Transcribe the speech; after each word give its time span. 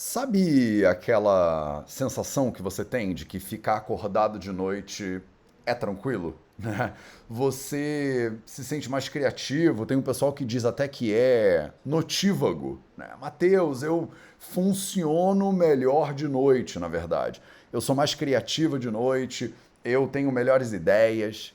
Sabe 0.00 0.86
aquela 0.86 1.82
sensação 1.88 2.52
que 2.52 2.62
você 2.62 2.84
tem 2.84 3.12
de 3.12 3.26
que 3.26 3.40
ficar 3.40 3.74
acordado 3.74 4.38
de 4.38 4.52
noite 4.52 5.20
é 5.66 5.74
tranquilo? 5.74 6.38
né? 6.56 6.94
Você 7.28 8.32
se 8.46 8.64
sente 8.64 8.88
mais 8.88 9.08
criativo, 9.08 9.84
tem 9.84 9.96
um 9.96 10.02
pessoal 10.02 10.32
que 10.32 10.44
diz 10.44 10.64
até 10.64 10.86
que 10.86 11.12
é 11.12 11.72
notívago. 11.84 12.80
Né? 12.96 13.10
Mateus, 13.20 13.82
eu 13.82 14.08
funciono 14.38 15.52
melhor 15.52 16.14
de 16.14 16.28
noite, 16.28 16.78
na 16.78 16.86
verdade. 16.86 17.42
Eu 17.72 17.80
sou 17.80 17.96
mais 17.96 18.14
criativo 18.14 18.78
de 18.78 18.92
noite, 18.92 19.52
eu 19.84 20.06
tenho 20.06 20.30
melhores 20.30 20.72
ideias. 20.72 21.52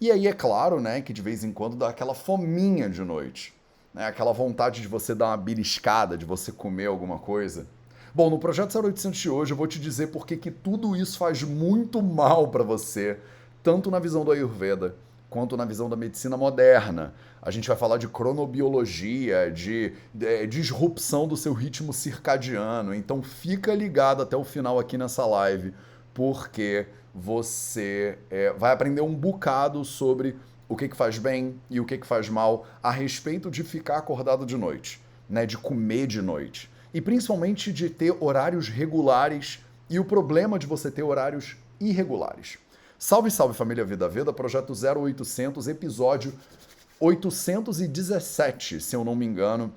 E 0.00 0.10
aí 0.10 0.26
é 0.26 0.32
claro, 0.32 0.80
né, 0.80 1.00
que 1.00 1.12
de 1.12 1.22
vez 1.22 1.44
em 1.44 1.52
quando 1.52 1.76
dá 1.76 1.90
aquela 1.90 2.16
fominha 2.16 2.90
de 2.90 3.02
noite. 3.02 3.54
Né? 3.94 4.06
Aquela 4.06 4.32
vontade 4.32 4.82
de 4.82 4.88
você 4.88 5.14
dar 5.14 5.26
uma 5.26 5.36
beliscada, 5.36 6.18
de 6.18 6.24
você 6.24 6.50
comer 6.50 6.86
alguma 6.86 7.20
coisa. 7.20 7.75
Bom, 8.16 8.30
no 8.30 8.38
projeto 8.38 8.74
0800 8.78 9.20
de 9.20 9.28
hoje 9.28 9.52
eu 9.52 9.56
vou 9.58 9.66
te 9.66 9.78
dizer 9.78 10.06
porque 10.06 10.38
que 10.38 10.50
tudo 10.50 10.96
isso 10.96 11.18
faz 11.18 11.42
muito 11.42 12.00
mal 12.00 12.48
para 12.48 12.64
você, 12.64 13.18
tanto 13.62 13.90
na 13.90 13.98
visão 13.98 14.24
do 14.24 14.32
Ayurveda 14.32 14.96
quanto 15.28 15.54
na 15.54 15.66
visão 15.66 15.86
da 15.86 15.96
medicina 15.96 16.34
moderna. 16.34 17.12
A 17.42 17.50
gente 17.50 17.68
vai 17.68 17.76
falar 17.76 17.98
de 17.98 18.08
cronobiologia, 18.08 19.52
de, 19.52 19.92
de 20.14 20.46
disrupção 20.46 21.28
do 21.28 21.36
seu 21.36 21.52
ritmo 21.52 21.92
circadiano. 21.92 22.94
Então 22.94 23.22
fica 23.22 23.74
ligado 23.74 24.22
até 24.22 24.34
o 24.34 24.44
final 24.44 24.78
aqui 24.78 24.96
nessa 24.96 25.26
live, 25.26 25.74
porque 26.14 26.86
você 27.14 28.16
é, 28.30 28.50
vai 28.54 28.72
aprender 28.72 29.02
um 29.02 29.14
bocado 29.14 29.84
sobre 29.84 30.38
o 30.66 30.74
que, 30.74 30.88
que 30.88 30.96
faz 30.96 31.18
bem 31.18 31.60
e 31.68 31.80
o 31.80 31.84
que, 31.84 31.98
que 31.98 32.06
faz 32.06 32.30
mal 32.30 32.66
a 32.82 32.90
respeito 32.90 33.50
de 33.50 33.62
ficar 33.62 33.98
acordado 33.98 34.46
de 34.46 34.56
noite, 34.56 35.02
né? 35.28 35.44
De 35.44 35.58
comer 35.58 36.06
de 36.06 36.22
noite 36.22 36.74
e 36.96 37.00
principalmente 37.02 37.74
de 37.74 37.90
ter 37.90 38.16
horários 38.20 38.70
regulares 38.70 39.58
e 39.90 40.00
o 40.00 40.04
problema 40.06 40.58
de 40.58 40.66
você 40.66 40.90
ter 40.90 41.02
horários 41.02 41.54
irregulares. 41.78 42.56
Salve, 42.98 43.30
salve 43.30 43.54
família 43.54 43.84
Vida 43.84 44.08
Veda, 44.08 44.32
projeto 44.32 44.72
0800, 44.72 45.68
episódio 45.68 46.32
817, 46.98 48.80
se 48.80 48.96
eu 48.96 49.04
não 49.04 49.14
me 49.14 49.26
engano. 49.26 49.74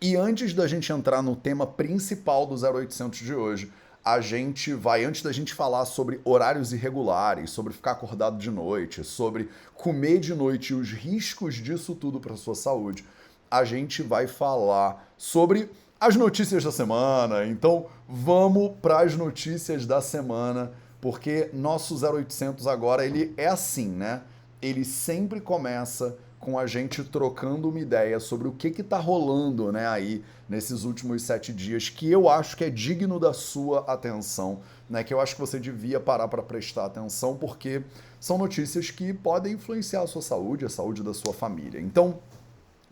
E 0.00 0.14
antes 0.14 0.54
da 0.54 0.68
gente 0.68 0.92
entrar 0.92 1.20
no 1.20 1.34
tema 1.34 1.66
principal 1.66 2.46
do 2.46 2.54
0800 2.54 3.18
de 3.18 3.34
hoje, 3.34 3.72
a 4.04 4.20
gente 4.20 4.72
vai, 4.72 5.02
antes 5.02 5.22
da 5.22 5.32
gente 5.32 5.52
falar 5.52 5.84
sobre 5.84 6.20
horários 6.24 6.72
irregulares, 6.72 7.50
sobre 7.50 7.72
ficar 7.72 7.90
acordado 7.90 8.38
de 8.38 8.52
noite, 8.52 9.02
sobre 9.02 9.50
comer 9.74 10.20
de 10.20 10.32
noite 10.32 10.72
e 10.72 10.76
os 10.76 10.92
riscos 10.92 11.56
disso 11.56 11.92
tudo 11.92 12.20
para 12.20 12.36
sua 12.36 12.54
saúde, 12.54 13.04
a 13.50 13.64
gente 13.64 14.00
vai 14.00 14.28
falar 14.28 15.12
sobre 15.16 15.68
as 16.00 16.16
notícias 16.16 16.62
da 16.62 16.72
semana. 16.72 17.46
Então, 17.46 17.86
vamos 18.08 18.72
para 18.80 19.00
as 19.00 19.16
notícias 19.16 19.86
da 19.86 20.00
semana, 20.00 20.72
porque 21.00 21.50
nosso 21.52 21.94
0800 21.94 22.66
agora 22.66 23.04
ele 23.04 23.32
é 23.36 23.46
assim, 23.46 23.88
né? 23.88 24.22
Ele 24.60 24.84
sempre 24.84 25.40
começa 25.40 26.16
com 26.38 26.58
a 26.58 26.66
gente 26.66 27.02
trocando 27.02 27.68
uma 27.68 27.80
ideia 27.80 28.20
sobre 28.20 28.46
o 28.46 28.52
que 28.52 28.68
está 28.68 28.98
rolando, 28.98 29.72
né, 29.72 29.88
aí 29.88 30.22
nesses 30.48 30.84
últimos 30.84 31.22
sete 31.22 31.52
dias, 31.52 31.88
que 31.88 32.08
eu 32.08 32.28
acho 32.28 32.56
que 32.56 32.62
é 32.62 32.70
digno 32.70 33.18
da 33.18 33.32
sua 33.32 33.80
atenção, 33.80 34.60
né? 34.88 35.02
Que 35.02 35.12
eu 35.12 35.20
acho 35.20 35.34
que 35.34 35.40
você 35.40 35.58
devia 35.58 35.98
parar 35.98 36.28
para 36.28 36.42
prestar 36.42 36.84
atenção, 36.84 37.36
porque 37.36 37.82
são 38.20 38.38
notícias 38.38 38.90
que 38.90 39.12
podem 39.12 39.54
influenciar 39.54 40.02
a 40.02 40.06
sua 40.06 40.22
saúde, 40.22 40.64
a 40.64 40.68
saúde 40.68 41.02
da 41.02 41.12
sua 41.12 41.32
família. 41.32 41.80
Então, 41.80 42.20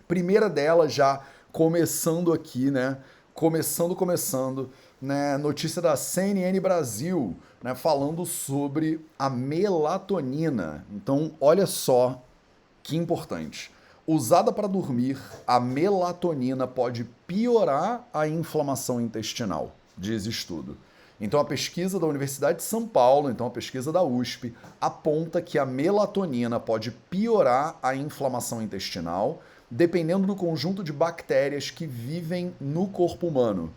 primeira 0.08 0.50
delas 0.50 0.92
já 0.92 1.22
começando 1.54 2.32
aqui, 2.32 2.68
né? 2.68 2.98
Começando, 3.32 3.94
começando, 3.94 4.70
né? 5.00 5.38
Notícia 5.38 5.80
da 5.80 5.94
CNN 5.94 6.58
Brasil, 6.58 7.36
né? 7.62 7.76
Falando 7.76 8.26
sobre 8.26 9.00
a 9.16 9.30
melatonina. 9.30 10.84
Então, 10.92 11.30
olha 11.40 11.64
só 11.64 12.20
que 12.82 12.96
importante. 12.96 13.70
Usada 14.04 14.52
para 14.52 14.66
dormir, 14.66 15.16
a 15.46 15.60
melatonina 15.60 16.66
pode 16.66 17.04
piorar 17.24 18.04
a 18.12 18.26
inflamação 18.26 19.00
intestinal, 19.00 19.76
diz 19.96 20.26
estudo. 20.26 20.76
Então, 21.20 21.38
a 21.38 21.44
pesquisa 21.44 22.00
da 22.00 22.06
Universidade 22.08 22.58
de 22.58 22.64
São 22.64 22.84
Paulo, 22.84 23.30
então 23.30 23.46
a 23.46 23.50
pesquisa 23.50 23.92
da 23.92 24.02
USP, 24.02 24.52
aponta 24.80 25.40
que 25.40 25.56
a 25.56 25.64
melatonina 25.64 26.58
pode 26.58 26.90
piorar 26.90 27.78
a 27.80 27.94
inflamação 27.94 28.60
intestinal 28.60 29.40
dependendo 29.70 30.26
do 30.26 30.36
conjunto 30.36 30.84
de 30.84 30.92
bactérias 30.92 31.70
que 31.70 31.86
vivem 31.86 32.54
no 32.60 32.88
corpo 32.88 33.26
humano, 33.26 33.72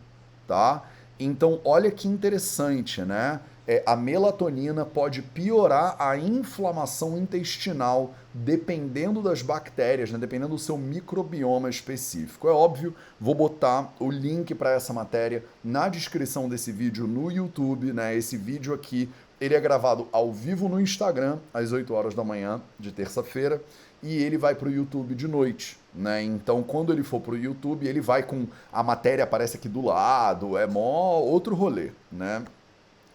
tá? 0.47 0.83
Então, 1.19 1.59
olha 1.65 1.89
que 1.89 2.07
interessante, 2.07 3.01
né? 3.01 3.39
É, 3.69 3.83
a 3.85 3.97
melatonina 3.97 4.85
pode 4.85 5.21
piorar 5.21 5.97
a 5.99 6.17
inflamação 6.17 7.17
intestinal 7.17 8.15
dependendo 8.33 9.21
das 9.21 9.41
bactérias, 9.41 10.09
né? 10.09 10.17
dependendo 10.17 10.51
do 10.55 10.59
seu 10.59 10.77
microbioma 10.77 11.69
específico. 11.69 12.47
É 12.47 12.51
óbvio, 12.51 12.95
vou 13.19 13.35
botar 13.35 13.93
o 13.99 14.09
link 14.09 14.55
para 14.55 14.71
essa 14.71 14.93
matéria 14.93 15.43
na 15.61 15.89
descrição 15.89 16.47
desse 16.47 16.71
vídeo 16.71 17.07
no 17.07 17.29
YouTube, 17.29 17.91
né? 17.91 18.15
Esse 18.15 18.37
vídeo 18.37 18.73
aqui, 18.73 19.09
ele 19.41 19.53
é 19.53 19.59
gravado 19.59 20.07
ao 20.13 20.31
vivo 20.31 20.69
no 20.69 20.79
Instagram 20.79 21.39
às 21.53 21.73
8 21.73 21.93
horas 21.93 22.15
da 22.15 22.23
manhã 22.23 22.61
de 22.79 22.93
terça-feira 22.93 23.61
e 24.01 24.15
ele 24.15 24.37
vai 24.37 24.55
para 24.55 24.67
o 24.67 24.71
YouTube 24.71 25.15
de 25.15 25.27
noite. 25.27 25.77
Né? 25.93 26.23
Então, 26.23 26.61
quando 26.61 26.93
ele 26.93 27.03
for 27.03 27.19
para 27.19 27.33
o 27.33 27.37
YouTube, 27.37 27.87
ele 27.87 28.01
vai 28.01 28.23
com 28.23 28.45
a 28.71 28.83
matéria 28.83 29.23
aparece 29.23 29.57
aqui 29.57 29.67
do 29.67 29.81
lado, 29.81 30.57
é 30.57 30.67
mó 30.67 31.19
outro 31.19 31.55
rolê, 31.55 31.91
né? 32.11 32.43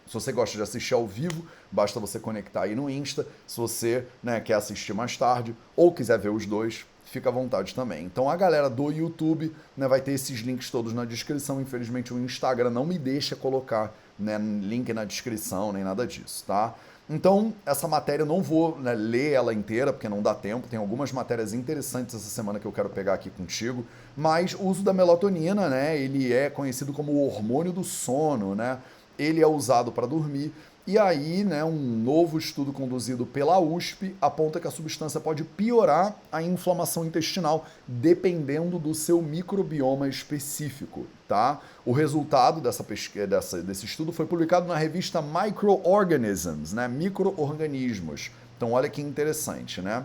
Se 0.07 0.15
você 0.15 0.33
gosta 0.33 0.57
de 0.57 0.63
assistir 0.63 0.95
ao 0.95 1.07
vivo, 1.07 1.47
basta 1.71 1.99
você 1.99 2.19
conectar 2.19 2.63
aí 2.63 2.75
no 2.75 2.91
Insta. 2.91 3.27
Se 3.47 3.57
você 3.57 4.05
né, 4.23 4.41
quer 4.41 4.55
assistir 4.55 4.93
mais 4.93 5.17
tarde 5.17 5.55
ou 5.77 5.93
quiser 5.93 6.19
ver 6.19 6.29
os 6.29 6.45
dois, 6.45 6.85
fica 7.05 7.29
à 7.29 7.33
vontade 7.33 7.75
também. 7.75 8.05
Então 8.05 8.29
a 8.29 8.37
galera 8.37 8.69
do 8.69 8.91
YouTube 8.91 9.55
né, 9.77 9.87
vai 9.87 10.01
ter 10.01 10.13
esses 10.13 10.41
links 10.41 10.71
todos 10.71 10.93
na 10.93 11.05
descrição. 11.05 11.61
Infelizmente 11.61 12.13
o 12.13 12.19
Instagram 12.19 12.71
não 12.71 12.85
me 12.85 12.99
deixa 12.99 13.37
colocar 13.37 13.95
né, 14.19 14.39
link 14.39 14.93
na 14.93 15.05
descrição 15.05 15.73
nem 15.73 15.85
nada 15.85 16.07
disso, 16.07 16.45
tá? 16.47 16.75
Então, 17.13 17.53
essa 17.67 17.87
matéria 17.87 18.23
eu 18.23 18.27
não 18.27 18.41
vou 18.41 18.79
né, 18.79 18.95
ler 18.95 19.33
ela 19.33 19.53
inteira, 19.53 19.93
porque 19.93 20.09
não 20.09 20.23
dá 20.23 20.35
tempo. 20.35 20.67
Tem 20.67 20.79
algumas 20.79 21.13
matérias 21.13 21.53
interessantes 21.53 22.15
essa 22.15 22.31
semana 22.31 22.59
que 22.59 22.65
eu 22.65 22.73
quero 22.73 22.89
pegar 22.89 23.13
aqui 23.13 23.29
contigo. 23.29 23.85
Mas 24.17 24.55
o 24.55 24.63
uso 24.63 24.83
da 24.83 24.95
melatonina, 24.95 25.69
né? 25.69 25.99
Ele 25.99 26.33
é 26.33 26.49
conhecido 26.49 26.91
como 26.91 27.13
o 27.13 27.27
hormônio 27.27 27.71
do 27.71 27.85
sono, 27.85 28.55
né? 28.55 28.79
Ele 29.19 29.43
é 29.43 29.47
usado 29.47 29.93
para 29.93 30.07
dormir 30.07 30.55
e 30.85 30.99
aí, 30.99 31.45
né, 31.45 31.63
um 31.63 31.79
novo 31.79 32.37
estudo 32.37 32.73
conduzido 32.73 33.25
pela 33.25 33.61
USP 33.61 34.17
aponta 34.21 34.59
que 34.59 34.67
a 34.67 34.71
substância 34.71 35.21
pode 35.21 35.45
piorar 35.45 36.17
a 36.31 36.43
inflamação 36.43 37.05
intestinal 37.05 37.67
dependendo 37.87 38.81
do 38.81 38.93
seu 38.93 39.23
microbioma 39.23 40.09
específico, 40.09 41.07
tá? 41.29 41.61
O 41.87 41.93
resultado 41.93 42.61
dessa 42.61 42.83
pesquisa, 42.83 43.29
dessa, 43.29 43.63
desse 43.63 43.87
estudo 43.87 44.13
foi 44.13 44.27
publicado 44.27 44.67
na 44.67 44.77
revista 44.77 45.23
Microorganisms, 45.23 46.73
né, 46.73 46.89
microorganismos. 46.89 48.33
Então, 48.57 48.73
olha 48.73 48.89
que 48.89 49.01
interessante, 49.01 49.81
né? 49.81 50.05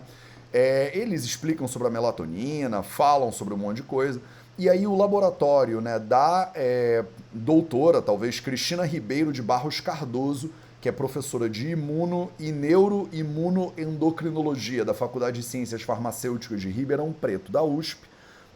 É, 0.54 0.96
eles 0.96 1.26
explicam 1.26 1.68
sobre 1.68 1.88
a 1.88 1.92
melatonina, 1.92 2.84
falam 2.84 3.32
sobre 3.32 3.54
um 3.54 3.58
monte 3.58 3.78
de 3.78 3.84
coisa. 3.84 4.22
E 4.60 4.70
aí 4.70 4.88
o 4.88 4.96
laboratório 4.96 5.82
né, 5.82 6.00
da 6.00 6.52
é, 6.56 7.04
doutora, 7.32 8.02
talvez, 8.02 8.40
Cristina 8.40 8.86
Ribeiro 8.86 9.32
de 9.32 9.42
Barros 9.42 9.80
Cardoso, 9.80 10.52
que 10.80 10.88
é 10.88 10.92
professora 10.92 11.50
de 11.50 11.70
imuno 11.70 12.32
e 12.40 12.52
neuroimunoendocrinologia 12.52 14.86
da 14.86 14.94
Faculdade 14.94 15.42
de 15.42 15.46
Ciências 15.46 15.82
Farmacêuticas 15.82 16.62
de 16.62 16.70
Ribeirão 16.70 17.12
Preto, 17.12 17.52
da 17.52 17.64
USP. 17.64 18.02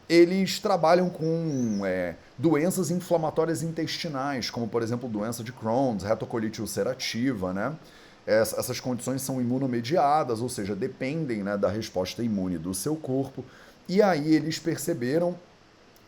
Eles 0.08 0.60
trabalham 0.60 1.10
com 1.10 1.82
é, 1.86 2.16
doenças 2.38 2.92
inflamatórias 2.92 3.64
intestinais, 3.64 4.50
como 4.50 4.68
por 4.68 4.84
exemplo 4.84 5.10
doença 5.10 5.44
de 5.44 5.52
Crohn's, 5.52 6.04
retocolite 6.04 6.62
ulcerativa, 6.62 7.52
né? 7.54 7.76
Essas 8.26 8.80
condições 8.80 9.22
são 9.24 9.42
imunomediadas, 9.42 10.42
ou 10.42 10.50
seja, 10.50 10.76
dependem 10.76 11.42
né, 11.42 11.58
da 11.58 11.70
resposta 11.70 12.22
imune 12.22 12.60
do 12.60 12.72
seu 12.72 12.96
corpo. 12.96 13.44
E 13.90 14.00
aí 14.02 14.36
eles 14.36 14.60
perceberam, 14.60 15.36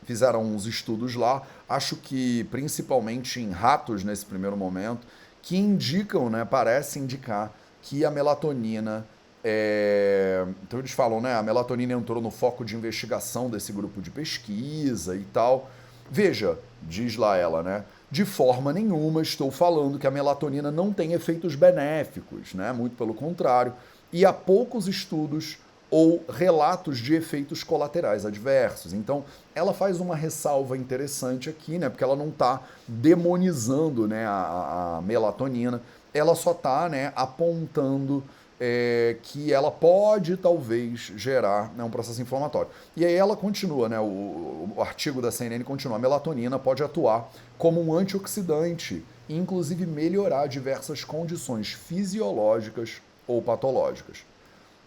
fizeram 0.05 0.43
uns 0.43 0.67
estudos 0.67 1.15
lá, 1.15 1.41
acho 1.67 1.95
que 1.95 2.43
principalmente 2.45 3.39
em 3.39 3.49
ratos 3.49 4.03
nesse 4.03 4.25
primeiro 4.25 4.55
momento, 4.55 5.07
que 5.43 5.55
indicam, 5.55 6.29
né, 6.29 6.43
parece 6.43 6.97
indicar 6.97 7.53
que 7.83 8.03
a 8.03 8.09
melatonina 8.09 9.05
é... 9.43 10.45
Então 10.63 10.79
eles 10.79 10.91
falam, 10.91 11.19
né? 11.19 11.35
A 11.35 11.43
melatonina 11.43 11.93
entrou 11.93 12.21
no 12.21 12.31
foco 12.31 12.63
de 12.63 12.75
investigação 12.75 13.49
desse 13.49 13.73
grupo 13.73 14.01
de 14.01 14.09
pesquisa 14.09 15.15
e 15.15 15.25
tal. 15.33 15.69
Veja, 16.09 16.57
diz 16.81 17.17
lá 17.17 17.35
ela, 17.35 17.61
né? 17.61 17.83
De 18.09 18.23
forma 18.23 18.71
nenhuma 18.71 19.21
estou 19.21 19.51
falando 19.51 19.99
que 19.99 20.07
a 20.07 20.11
melatonina 20.11 20.71
não 20.71 20.93
tem 20.93 21.13
efeitos 21.13 21.55
benéficos, 21.55 22.53
né? 22.53 22.71
Muito 22.71 22.95
pelo 22.95 23.13
contrário. 23.13 23.73
E 24.13 24.25
há 24.25 24.31
poucos 24.31 24.87
estudos 24.87 25.57
ou 25.93 26.25
relatos 26.27 26.97
de 26.97 27.13
efeitos 27.13 27.63
colaterais 27.63 28.25
adversos. 28.25 28.93
Então, 28.93 29.23
ela 29.53 29.75
faz 29.75 29.99
uma 29.99 30.15
ressalva 30.15 30.75
interessante 30.75 31.51
aqui, 31.51 31.77
né? 31.77 31.87
Porque 31.87 32.03
ela 32.03 32.15
não 32.15 32.29
está 32.29 32.63
demonizando 32.87 34.07
né, 34.07 34.25
a, 34.25 34.97
a, 34.97 35.01
melatonina, 35.03 35.79
ela 36.11 36.33
só 36.33 36.49
está 36.49 36.89
né, 36.89 37.13
apontando 37.15 38.23
é, 38.59 39.17
que 39.21 39.53
ela 39.53 39.69
pode 39.69 40.35
talvez 40.35 41.13
gerar 41.15 41.71
né, 41.75 41.83
um 41.83 41.91
processo 41.91 42.19
inflamatório. 42.19 42.71
E 42.97 43.05
aí 43.05 43.13
ela 43.13 43.37
continua, 43.37 43.87
né? 43.87 43.99
O, 43.99 44.71
o 44.75 44.81
artigo 44.81 45.21
da 45.21 45.31
CNN 45.31 45.63
continua: 45.63 45.97
a 45.97 45.99
melatonina 45.99 46.57
pode 46.57 46.81
atuar 46.81 47.29
como 47.55 47.79
um 47.79 47.93
antioxidante 47.93 49.05
e 49.29 49.37
inclusive 49.37 49.85
melhorar 49.85 50.47
diversas 50.47 51.03
condições 51.03 51.71
fisiológicas 51.71 52.99
ou 53.27 53.43
patológicas. 53.43 54.25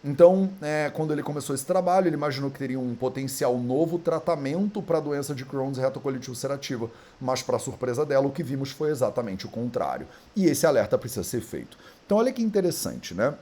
Então, 0.09 0.49
é, 0.63 0.89
quando 0.95 1.13
ele 1.13 1.21
começou 1.21 1.53
esse 1.53 1.67
trabalho, 1.67 2.07
ele 2.07 2.15
imaginou 2.15 2.49
que 2.49 2.61
teria 2.61 2.79
um 2.79 2.95
potencial 2.95 3.59
novo 3.59 3.99
tratamento 3.99 4.81
para 4.81 4.99
a 4.99 5.01
doença 5.01 5.35
de 5.35 5.45
Crohn's 5.45 5.79
retocolite 5.79 6.31
ulcerativa, 6.31 6.89
mas, 7.21 7.43
para 7.43 7.59
surpresa 7.59 8.07
dela, 8.07 8.25
o 8.25 8.31
que 8.31 8.45
vimos 8.45 8.71
foi 8.71 8.91
exatamente 8.91 9.47
o 9.47 9.49
contrário. 9.49 10.07
E 10.37 10.47
esse 10.47 10.65
alerta 10.65 10.97
precisa 10.97 11.25
ser 11.25 11.41
feito. 11.41 11.77
Então, 12.07 12.19
olha 12.19 12.33
que 12.33 12.41
interessante, 12.41 13.15
né? 13.15 13.35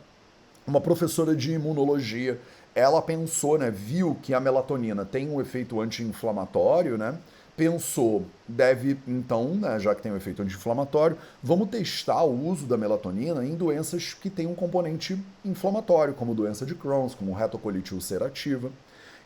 Uma 0.66 0.80
professora 0.80 1.36
de 1.36 1.52
imunologia, 1.52 2.40
ela 2.74 3.02
pensou, 3.02 3.58
né, 3.58 3.70
viu 3.70 4.16
que 4.22 4.32
a 4.32 4.40
melatonina 4.40 5.04
tem 5.04 5.28
um 5.28 5.42
efeito 5.42 5.78
anti-inflamatório, 5.82 6.96
né? 6.96 7.18
Pensou, 7.56 8.24
deve 8.48 8.98
então, 9.06 9.54
né, 9.54 9.78
já 9.78 9.94
que 9.94 10.02
tem 10.02 10.12
um 10.12 10.16
efeito 10.16 10.42
anti-inflamatório, 10.42 11.16
vamos 11.42 11.68
testar 11.68 12.22
o 12.24 12.48
uso 12.48 12.66
da 12.66 12.76
melatonina 12.76 13.44
em 13.44 13.54
doenças 13.54 14.14
que 14.14 14.28
têm 14.28 14.46
um 14.46 14.54
componente 14.54 15.18
inflamatório, 15.44 16.14
como 16.14 16.34
doença 16.34 16.66
de 16.66 16.74
Crohn's, 16.74 17.14
como 17.14 17.32
retocolite 17.32 17.94
ulcerativa. 17.94 18.70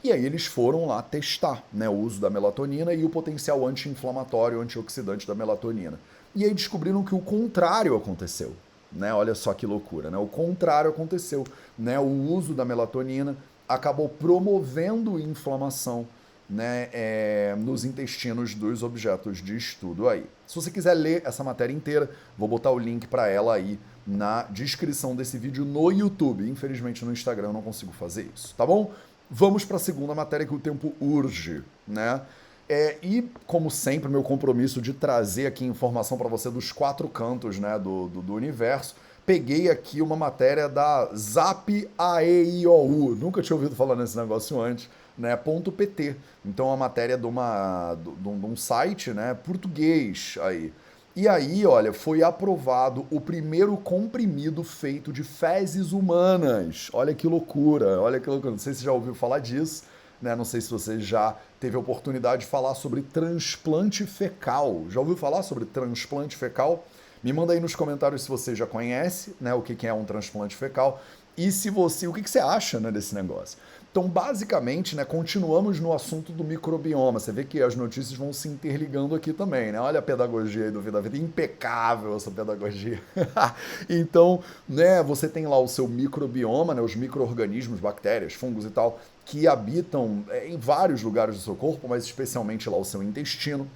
E 0.04 0.12
aí 0.12 0.24
eles 0.24 0.46
foram 0.46 0.86
lá 0.86 1.02
testar 1.02 1.64
né, 1.72 1.88
o 1.88 1.92
uso 1.92 2.20
da 2.20 2.30
melatonina 2.30 2.92
e 2.92 3.04
o 3.04 3.10
potencial 3.10 3.66
anti-inflamatório, 3.66 4.60
antioxidante 4.60 5.26
da 5.26 5.34
melatonina. 5.34 5.98
E 6.34 6.44
aí 6.44 6.54
descobriram 6.54 7.02
que 7.02 7.14
o 7.14 7.20
contrário 7.20 7.96
aconteceu. 7.96 8.52
Né? 8.92 9.12
Olha 9.12 9.34
só 9.34 9.52
que 9.52 9.66
loucura, 9.66 10.10
né? 10.10 10.16
O 10.16 10.26
contrário 10.26 10.90
aconteceu. 10.90 11.44
Né? 11.76 11.98
O 11.98 12.04
uso 12.04 12.54
da 12.54 12.64
melatonina 12.64 13.36
acabou 13.68 14.08
promovendo 14.08 15.18
inflamação 15.18 16.06
né, 16.48 16.88
é, 16.92 17.54
nos 17.58 17.84
intestinos 17.84 18.54
dos 18.54 18.82
objetos 18.82 19.38
de 19.38 19.56
estudo 19.56 20.08
aí. 20.08 20.24
Se 20.46 20.54
você 20.54 20.70
quiser 20.70 20.94
ler 20.94 21.22
essa 21.24 21.44
matéria 21.44 21.74
inteira, 21.74 22.10
vou 22.36 22.48
botar 22.48 22.70
o 22.70 22.78
link 22.78 23.06
para 23.06 23.28
ela 23.28 23.54
aí 23.54 23.78
na 24.06 24.44
descrição 24.44 25.14
desse 25.14 25.36
vídeo 25.36 25.64
no 25.64 25.90
YouTube. 25.90 26.48
Infelizmente 26.48 27.04
no 27.04 27.12
Instagram 27.12 27.48
eu 27.48 27.52
não 27.52 27.62
consigo 27.62 27.92
fazer 27.92 28.30
isso, 28.34 28.54
tá 28.56 28.64
bom? 28.64 28.92
Vamos 29.30 29.64
para 29.64 29.76
a 29.76 29.80
segunda 29.80 30.14
matéria 30.14 30.46
que 30.46 30.54
o 30.54 30.58
tempo 30.58 30.94
urge, 31.00 31.62
né? 31.86 32.22
É, 32.66 32.98
e, 33.02 33.30
como 33.46 33.70
sempre, 33.70 34.10
meu 34.10 34.22
compromisso 34.22 34.80
de 34.82 34.92
trazer 34.92 35.46
aqui 35.46 35.64
informação 35.64 36.18
para 36.18 36.28
você 36.28 36.50
dos 36.50 36.70
quatro 36.70 37.08
cantos 37.08 37.58
né, 37.58 37.78
do, 37.78 38.08
do, 38.08 38.20
do 38.20 38.34
universo 38.34 38.94
peguei 39.28 39.70
aqui 39.70 40.00
uma 40.00 40.16
matéria 40.16 40.70
da 40.70 41.14
Zap 41.14 41.90
AEIOU. 41.98 43.14
Nunca 43.14 43.42
tinha 43.42 43.54
ouvido 43.54 43.76
falar 43.76 43.94
nesse 43.94 44.16
negócio 44.16 44.58
antes 44.58 44.88
né, 45.18 45.36
.pt. 45.36 46.16
Então 46.44 46.72
a 46.72 46.76
matéria 46.76 47.18
de, 47.18 47.26
uma, 47.26 47.94
de, 47.94 48.10
de 48.10 48.46
um 48.46 48.56
site 48.56 49.10
né, 49.10 49.34
português 49.34 50.36
aí. 50.42 50.72
E 51.16 51.26
aí, 51.26 51.66
olha, 51.66 51.92
foi 51.92 52.22
aprovado 52.22 53.04
o 53.10 53.20
primeiro 53.20 53.76
comprimido 53.76 54.62
feito 54.62 55.12
de 55.12 55.24
fezes 55.24 55.90
humanas. 55.90 56.88
Olha 56.92 57.12
que 57.12 57.26
loucura, 57.26 58.00
olha 58.00 58.20
que 58.20 58.30
loucura. 58.30 58.52
Não 58.52 58.58
sei 58.58 58.72
se 58.72 58.80
você 58.80 58.84
já 58.84 58.92
ouviu 58.92 59.14
falar 59.16 59.40
disso, 59.40 59.82
né? 60.22 60.36
Não 60.36 60.44
sei 60.44 60.60
se 60.60 60.70
você 60.70 61.00
já 61.00 61.36
teve 61.58 61.74
a 61.74 61.80
oportunidade 61.80 62.42
de 62.42 62.48
falar 62.48 62.76
sobre 62.76 63.02
transplante 63.02 64.06
fecal. 64.06 64.84
Já 64.90 65.00
ouviu 65.00 65.16
falar 65.16 65.42
sobre 65.42 65.64
transplante 65.64 66.36
fecal? 66.36 66.86
Me 67.20 67.32
manda 67.32 67.52
aí 67.52 67.58
nos 67.58 67.74
comentários 67.74 68.22
se 68.22 68.28
você 68.28 68.54
já 68.54 68.64
conhece, 68.64 69.34
né, 69.40 69.52
o 69.52 69.60
que 69.60 69.86
é 69.88 69.92
um 69.92 70.04
transplante 70.04 70.54
fecal 70.54 71.02
e 71.36 71.52
se 71.52 71.70
você, 71.70 72.06
o 72.06 72.12
que 72.12 72.28
você 72.28 72.38
acha, 72.38 72.80
né, 72.80 72.90
desse 72.90 73.14
negócio. 73.14 73.58
Então, 73.90 74.06
basicamente, 74.06 74.94
né, 74.94 75.04
continuamos 75.04 75.80
no 75.80 75.92
assunto 75.94 76.30
do 76.30 76.44
microbioma. 76.44 77.18
Você 77.18 77.32
vê 77.32 77.42
que 77.42 77.62
as 77.62 77.74
notícias 77.74 78.12
vão 78.12 78.32
se 78.32 78.46
interligando 78.46 79.14
aqui 79.14 79.32
também, 79.32 79.72
né? 79.72 79.80
Olha 79.80 79.98
a 79.98 80.02
pedagogia 80.02 80.66
aí 80.66 80.70
do 80.70 80.80
Vida 80.80 81.00
Vida, 81.00 81.16
impecável 81.16 82.14
essa 82.14 82.30
pedagogia. 82.30 83.00
então, 83.88 84.42
né, 84.68 85.02
você 85.02 85.26
tem 85.26 85.46
lá 85.46 85.58
o 85.58 85.66
seu 85.66 85.88
microbioma, 85.88 86.74
né, 86.74 86.82
os 86.82 86.94
micro-organismos, 86.94 87.80
bactérias, 87.80 88.34
fungos 88.34 88.66
e 88.66 88.70
tal, 88.70 89.00
que 89.24 89.48
habitam 89.48 90.22
é, 90.28 90.48
em 90.48 90.58
vários 90.58 91.02
lugares 91.02 91.36
do 91.36 91.40
seu 91.40 91.54
corpo, 91.54 91.88
mas 91.88 92.04
especialmente 92.04 92.68
lá 92.68 92.76
o 92.76 92.84
seu 92.84 93.02
intestino. 93.02 93.66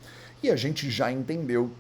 E 0.43 0.51
a 0.51 0.57
gente 0.57 0.91
já 0.91 1.11
entendeu 1.11 1.71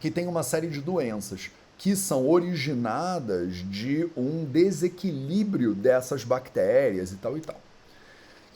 que 0.00 0.10
tem 0.10 0.28
uma 0.28 0.44
série 0.44 0.68
de 0.68 0.80
doenças 0.80 1.50
que 1.78 1.94
são 1.94 2.28
originadas 2.28 3.56
de 3.68 4.08
um 4.16 4.44
desequilíbrio 4.44 5.74
dessas 5.74 6.24
bactérias 6.24 7.12
e 7.12 7.16
tal 7.16 7.36
e 7.36 7.40
tal. 7.40 7.60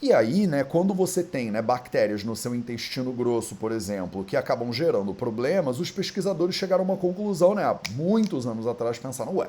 E 0.03 0.15
aí, 0.15 0.47
né, 0.47 0.65
quando 0.65 0.95
você 0.95 1.23
tem 1.23 1.51
né, 1.51 1.61
bactérias 1.61 2.25
no 2.25 2.35
seu 2.35 2.55
intestino 2.55 3.13
grosso, 3.13 3.55
por 3.57 3.71
exemplo, 3.71 4.25
que 4.25 4.35
acabam 4.35 4.73
gerando 4.73 5.13
problemas, 5.13 5.79
os 5.79 5.91
pesquisadores 5.91 6.55
chegaram 6.55 6.83
a 6.83 6.87
uma 6.87 6.97
conclusão, 6.97 7.55
né, 7.55 7.65
há 7.65 7.79
muitos 7.91 8.47
anos 8.47 8.67
atrás, 8.67 8.99
pensaram, 8.99 9.37
ué, 9.37 9.49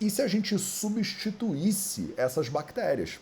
e 0.00 0.08
se 0.08 0.22
a 0.22 0.26
gente 0.26 0.58
substituísse 0.58 2.14
essas 2.16 2.48
bactérias? 2.48 3.20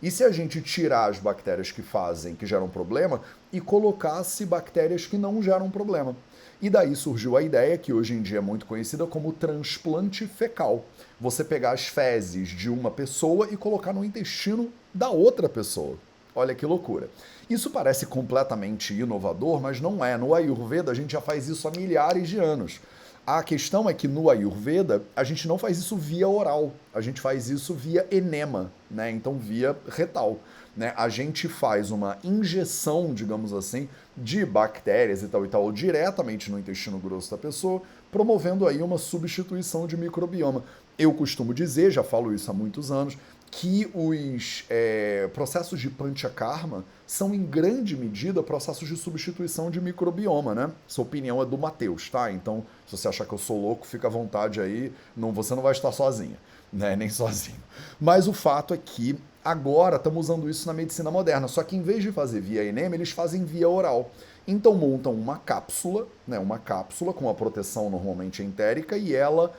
E 0.00 0.08
se 0.08 0.22
a 0.22 0.30
gente 0.30 0.62
tirar 0.62 1.10
as 1.10 1.18
bactérias 1.18 1.72
que 1.72 1.82
fazem, 1.82 2.36
que 2.36 2.46
geram 2.46 2.68
problema, 2.68 3.20
e 3.52 3.60
colocasse 3.60 4.46
bactérias 4.46 5.06
que 5.06 5.18
não 5.18 5.42
geram 5.42 5.68
problema? 5.68 6.14
E 6.62 6.68
daí 6.68 6.94
surgiu 6.94 7.38
a 7.38 7.42
ideia, 7.42 7.78
que 7.78 7.90
hoje 7.90 8.12
em 8.12 8.20
dia 8.20 8.36
é 8.36 8.40
muito 8.40 8.66
conhecida 8.66 9.06
como 9.06 9.32
transplante 9.32 10.26
fecal. 10.26 10.84
Você 11.18 11.42
pegar 11.42 11.72
as 11.72 11.86
fezes 11.86 12.50
de 12.50 12.68
uma 12.68 12.90
pessoa 12.90 13.48
e 13.50 13.56
colocar 13.56 13.94
no 13.94 14.04
intestino 14.04 14.70
da 14.92 15.08
outra 15.08 15.48
pessoa. 15.48 15.96
Olha 16.34 16.54
que 16.54 16.66
loucura. 16.66 17.08
Isso 17.48 17.70
parece 17.70 18.04
completamente 18.04 18.92
inovador, 18.92 19.58
mas 19.58 19.80
não 19.80 20.04
é. 20.04 20.18
No 20.18 20.34
Ayurveda 20.34 20.92
a 20.92 20.94
gente 20.94 21.12
já 21.12 21.20
faz 21.20 21.48
isso 21.48 21.66
há 21.66 21.70
milhares 21.70 22.28
de 22.28 22.38
anos. 22.38 22.78
A 23.26 23.42
questão 23.42 23.88
é 23.88 23.94
que 23.94 24.06
no 24.06 24.28
Ayurveda 24.28 25.02
a 25.16 25.24
gente 25.24 25.48
não 25.48 25.56
faz 25.56 25.78
isso 25.78 25.96
via 25.96 26.28
oral, 26.28 26.72
a 26.92 27.00
gente 27.00 27.20
faz 27.20 27.48
isso 27.48 27.74
via 27.74 28.06
enema, 28.10 28.70
né? 28.90 29.10
Então 29.10 29.38
via 29.38 29.76
retal 29.88 30.38
né, 30.76 30.94
a 30.96 31.08
gente 31.08 31.48
faz 31.48 31.90
uma 31.90 32.18
injeção, 32.22 33.12
digamos 33.12 33.52
assim, 33.52 33.88
de 34.20 34.44
bactérias 34.44 35.22
e 35.22 35.28
tal 35.28 35.44
e 35.44 35.48
tal 35.48 35.72
diretamente 35.72 36.50
no 36.50 36.58
intestino 36.58 36.98
grosso 36.98 37.30
da 37.30 37.38
pessoa, 37.38 37.82
promovendo 38.12 38.66
aí 38.66 38.82
uma 38.82 38.98
substituição 38.98 39.86
de 39.86 39.96
microbioma. 39.96 40.62
Eu 40.98 41.14
costumo 41.14 41.54
dizer, 41.54 41.90
já 41.90 42.04
falo 42.04 42.34
isso 42.34 42.50
há 42.50 42.54
muitos 42.54 42.92
anos, 42.92 43.16
que 43.50 43.90
os 43.94 44.64
é, 44.68 45.28
processos 45.34 45.80
de 45.80 45.90
panchakarma 45.90 46.84
são 47.06 47.34
em 47.34 47.42
grande 47.44 47.96
medida 47.96 48.42
processos 48.42 48.86
de 48.86 48.96
substituição 48.96 49.70
de 49.70 49.80
microbioma, 49.80 50.54
né? 50.54 50.70
Essa 50.88 51.02
opinião 51.02 51.42
é 51.42 51.46
do 51.46 51.58
Matheus, 51.58 52.08
tá? 52.08 52.30
Então, 52.30 52.64
se 52.86 52.96
você 52.96 53.08
achar 53.08 53.26
que 53.26 53.32
eu 53.32 53.38
sou 53.38 53.60
louco, 53.60 53.86
fica 53.86 54.06
à 54.06 54.10
vontade 54.10 54.60
aí, 54.60 54.92
não, 55.16 55.32
você 55.32 55.54
não 55.54 55.62
vai 55.62 55.72
estar 55.72 55.90
sozinha, 55.90 56.36
né? 56.72 56.94
Nem 56.94 57.08
sozinho. 57.10 57.58
Mas 58.00 58.28
o 58.28 58.32
fato 58.32 58.72
é 58.72 58.76
que 58.76 59.18
Agora 59.44 59.96
estamos 59.96 60.28
usando 60.28 60.50
isso 60.50 60.66
na 60.66 60.74
medicina 60.74 61.10
moderna, 61.10 61.48
só 61.48 61.62
que 61.62 61.74
em 61.74 61.82
vez 61.82 62.02
de 62.02 62.12
fazer 62.12 62.40
via 62.40 62.62
enema, 62.62 62.94
eles 62.94 63.10
fazem 63.10 63.42
via 63.44 63.68
oral. 63.68 64.10
Então 64.46 64.74
montam 64.74 65.14
uma 65.14 65.38
cápsula, 65.38 66.06
né, 66.26 66.38
uma 66.38 66.58
cápsula 66.58 67.14
com 67.14 67.28
a 67.28 67.34
proteção 67.34 67.88
normalmente 67.88 68.42
entérica 68.42 68.98
e 68.98 69.14
ela 69.14 69.52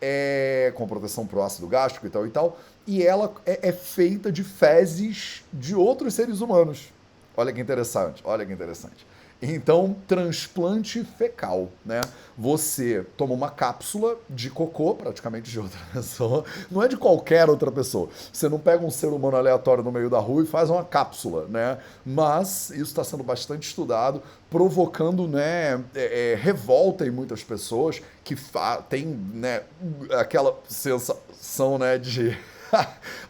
é 0.00 0.72
com 0.74 0.86
proteção 0.88 1.26
para 1.26 1.38
o 1.38 1.42
ácido 1.42 1.66
gástrico 1.68 2.06
e 2.06 2.10
tal 2.10 2.26
e 2.26 2.30
tal, 2.30 2.58
e 2.86 3.04
ela 3.04 3.32
é, 3.44 3.68
é 3.68 3.72
feita 3.72 4.30
de 4.32 4.42
fezes 4.42 5.44
de 5.52 5.74
outros 5.74 6.14
seres 6.14 6.40
humanos. 6.40 6.92
Olha 7.36 7.52
que 7.52 7.60
interessante, 7.60 8.22
olha 8.24 8.44
que 8.44 8.52
interessante. 8.52 9.06
Então, 9.40 9.96
transplante 10.08 11.04
fecal, 11.04 11.68
né? 11.86 12.00
Você 12.36 13.06
toma 13.16 13.34
uma 13.34 13.48
cápsula 13.48 14.16
de 14.28 14.50
cocô, 14.50 14.96
praticamente 14.96 15.48
de 15.48 15.60
outra 15.60 15.78
pessoa, 15.94 16.44
não 16.68 16.82
é 16.82 16.88
de 16.88 16.96
qualquer 16.96 17.48
outra 17.48 17.70
pessoa. 17.70 18.08
Você 18.32 18.48
não 18.48 18.58
pega 18.58 18.84
um 18.84 18.90
ser 18.90 19.06
humano 19.06 19.36
aleatório 19.36 19.84
no 19.84 19.92
meio 19.92 20.10
da 20.10 20.18
rua 20.18 20.42
e 20.42 20.46
faz 20.46 20.70
uma 20.70 20.84
cápsula, 20.84 21.46
né? 21.48 21.78
Mas 22.04 22.70
isso 22.70 22.82
está 22.84 23.04
sendo 23.04 23.22
bastante 23.22 23.68
estudado, 23.68 24.20
provocando, 24.50 25.28
né, 25.28 25.84
é, 25.94 26.32
é, 26.32 26.34
revolta 26.34 27.06
em 27.06 27.10
muitas 27.10 27.44
pessoas 27.44 28.02
que 28.24 28.34
têm, 28.88 29.06
né, 29.06 29.62
aquela 30.18 30.58
sensação, 30.68 31.78
né, 31.78 31.96
de 31.96 32.36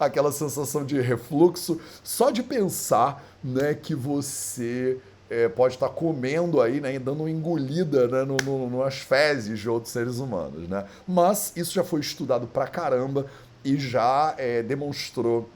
aquela 0.00 0.32
sensação 0.32 0.84
de 0.84 1.00
refluxo 1.00 1.80
só 2.02 2.30
de 2.30 2.42
pensar, 2.42 3.22
né, 3.42 3.74
que 3.74 3.94
você 3.94 4.98
é, 5.30 5.48
pode 5.48 5.74
estar 5.74 5.88
comendo 5.90 6.60
aí, 6.60 6.80
né, 6.80 6.98
dando 6.98 7.20
uma 7.20 7.30
engolida 7.30 8.08
né, 8.08 8.24
no, 8.24 8.36
no, 8.36 8.82
nas 8.84 8.98
fezes 8.98 9.58
de 9.58 9.68
outros 9.68 9.92
seres 9.92 10.18
humanos, 10.18 10.68
né? 10.68 10.84
Mas 11.06 11.52
isso 11.54 11.74
já 11.74 11.84
foi 11.84 12.00
estudado 12.00 12.46
pra 12.46 12.66
caramba 12.66 13.26
e 13.64 13.76
já 13.76 14.34
é, 14.38 14.62
demonstrou 14.62 15.48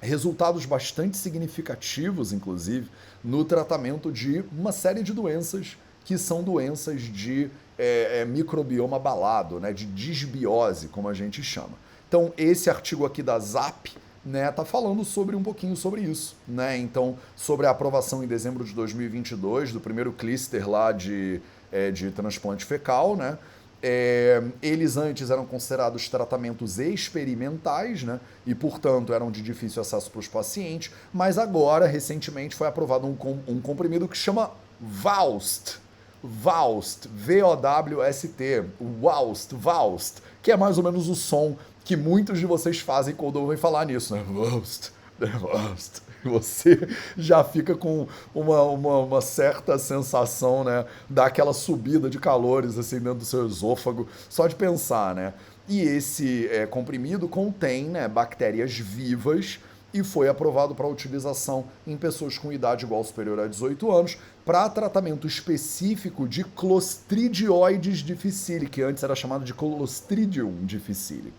resultados 0.00 0.66
bastante 0.66 1.16
significativos, 1.16 2.32
inclusive, 2.32 2.88
no 3.22 3.44
tratamento 3.44 4.12
de 4.12 4.44
uma 4.52 4.72
série 4.72 5.02
de 5.02 5.12
doenças 5.12 5.76
que 6.04 6.18
são 6.18 6.42
doenças 6.42 7.00
de 7.00 7.50
é, 7.78 8.20
é, 8.20 8.24
microbioma 8.24 8.96
abalado, 8.96 9.58
né, 9.58 9.72
de 9.72 9.86
disbiose, 9.86 10.88
como 10.88 11.08
a 11.08 11.14
gente 11.14 11.42
chama. 11.42 11.72
Então, 12.08 12.32
esse 12.36 12.68
artigo 12.68 13.06
aqui 13.06 13.22
da 13.22 13.38
ZAP 13.38 13.96
né, 14.24 14.50
tá 14.50 14.64
falando 14.64 15.04
sobre 15.04 15.36
um 15.36 15.42
pouquinho 15.42 15.76
sobre 15.76 16.00
isso, 16.00 16.34
né? 16.48 16.78
Então, 16.78 17.18
sobre 17.36 17.66
a 17.66 17.70
aprovação 17.70 18.24
em 18.24 18.26
dezembro 18.26 18.64
de 18.64 18.72
2022 18.72 19.72
do 19.72 19.80
primeiro 19.80 20.12
clister 20.12 20.68
lá 20.68 20.92
de, 20.92 21.40
é, 21.70 21.90
de 21.90 22.10
transplante 22.10 22.64
fecal, 22.64 23.16
né? 23.16 23.36
É, 23.82 24.42
eles 24.62 24.96
antes 24.96 25.28
eram 25.28 25.44
considerados 25.44 26.08
tratamentos 26.08 26.78
experimentais, 26.78 28.02
né? 28.02 28.18
E, 28.46 28.54
portanto, 28.54 29.12
eram 29.12 29.30
de 29.30 29.42
difícil 29.42 29.82
acesso 29.82 30.10
para 30.10 30.20
os 30.20 30.28
pacientes, 30.28 30.90
mas 31.12 31.36
agora, 31.36 31.86
recentemente, 31.86 32.56
foi 32.56 32.66
aprovado 32.66 33.06
um, 33.06 33.14
um 33.46 33.60
comprimido 33.60 34.08
que 34.08 34.16
chama 34.16 34.52
VAUST, 34.80 35.78
VAUST, 36.22 37.08
V-O-W-S-T, 37.12 38.64
VAUST, 38.80 39.54
VAUST, 39.54 40.22
que 40.42 40.50
é 40.50 40.56
mais 40.56 40.78
ou 40.78 40.84
menos 40.84 41.06
o 41.10 41.14
som 41.14 41.54
que 41.84 41.96
muitos 41.96 42.38
de 42.38 42.46
vocês 42.46 42.80
fazem 42.80 43.14
quando 43.14 43.36
ouvem 43.36 43.56
falar 43.56 43.84
nisso, 43.84 44.14
né? 44.14 44.24
Você 46.24 46.88
já 47.16 47.44
fica 47.44 47.74
com 47.74 48.08
uma, 48.34 48.62
uma, 48.62 48.98
uma, 49.00 49.20
certa 49.20 49.78
sensação, 49.78 50.64
né? 50.64 50.86
Daquela 51.08 51.52
subida 51.52 52.08
de 52.08 52.18
calores 52.18 52.78
assim 52.78 52.98
dentro 52.98 53.18
do 53.18 53.24
seu 53.24 53.46
esôfago, 53.46 54.08
só 54.28 54.46
de 54.46 54.54
pensar, 54.54 55.14
né? 55.14 55.34
E 55.68 55.80
esse 55.82 56.48
é, 56.48 56.66
comprimido 56.66 57.28
contém 57.28 57.84
né, 57.84 58.08
bactérias 58.08 58.76
vivas 58.76 59.58
e 59.94 60.02
foi 60.02 60.28
aprovado 60.28 60.74
para 60.74 60.86
utilização 60.86 61.66
em 61.86 61.96
pessoas 61.96 62.36
com 62.36 62.52
idade 62.52 62.84
igual 62.84 62.98
ou 62.98 63.04
superior 63.04 63.38
a 63.38 63.46
18 63.46 63.92
anos 63.92 64.18
para 64.44 64.68
tratamento 64.68 65.26
específico 65.26 66.28
de 66.28 66.42
Clostridioides 66.42 67.98
difficile, 67.98 68.68
que 68.68 68.82
antes 68.82 69.02
era 69.02 69.14
chamado 69.14 69.44
de 69.44 69.54
Clostridium 69.54 70.64
difficile. 70.64 71.32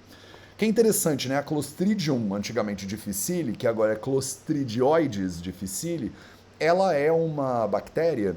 Que 0.57 0.63
é 0.63 0.67
interessante, 0.67 1.27
né? 1.27 1.37
A 1.37 1.43
Clostridium, 1.43 2.33
antigamente 2.33 2.87
difficile, 2.87 3.51
que 3.51 3.67
agora 3.67 3.91
é 3.91 3.95
Clostridioides 3.95 5.41
difficile, 5.41 6.13
ela 6.57 6.93
é 6.93 7.11
uma 7.11 7.67
bactéria 7.67 8.33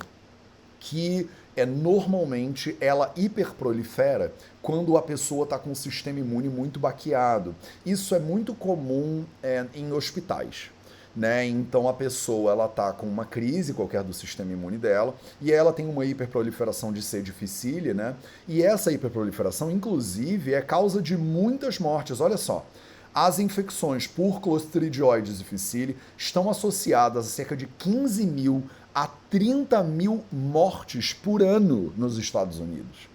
que 0.80 1.30
é 1.56 1.64
normalmente 1.64 2.76
ela 2.80 3.12
hiperprolifera 3.16 4.32
quando 4.60 4.96
a 4.96 5.02
pessoa 5.02 5.44
está 5.44 5.58
com 5.58 5.70
o 5.70 5.76
sistema 5.76 6.18
imune 6.18 6.48
muito 6.48 6.80
baqueado. 6.80 7.54
Isso 7.86 8.14
é 8.14 8.18
muito 8.18 8.52
comum 8.52 9.24
é, 9.40 9.66
em 9.74 9.92
hospitais. 9.92 10.70
Né? 11.18 11.44
Então 11.48 11.88
a 11.88 11.92
pessoa 11.92 12.52
ela 12.52 12.68
tá 12.68 12.92
com 12.92 13.04
uma 13.04 13.24
crise 13.24 13.74
qualquer 13.74 14.04
do 14.04 14.12
sistema 14.12 14.52
imune 14.52 14.78
dela 14.78 15.16
e 15.40 15.50
ela 15.50 15.72
tem 15.72 15.84
uma 15.88 16.04
hiperproliferação 16.04 16.92
de 16.92 17.02
C. 17.02 17.20
difficile, 17.20 17.92
né? 17.92 18.14
E 18.46 18.62
essa 18.62 18.92
hiperproliferação, 18.92 19.68
inclusive, 19.68 20.54
é 20.54 20.62
causa 20.62 21.02
de 21.02 21.16
muitas 21.16 21.80
mortes. 21.80 22.20
Olha 22.20 22.36
só, 22.36 22.64
as 23.12 23.40
infecções 23.40 24.06
por 24.06 24.40
Clostridioides 24.40 25.38
difficile 25.38 25.96
estão 26.16 26.48
associadas 26.48 27.26
a 27.26 27.30
cerca 27.30 27.56
de 27.56 27.66
15 27.66 28.24
mil 28.24 28.62
a 28.94 29.08
30 29.28 29.82
mil 29.82 30.22
mortes 30.30 31.12
por 31.12 31.42
ano 31.42 31.92
nos 31.96 32.16
Estados 32.16 32.60
Unidos. 32.60 33.08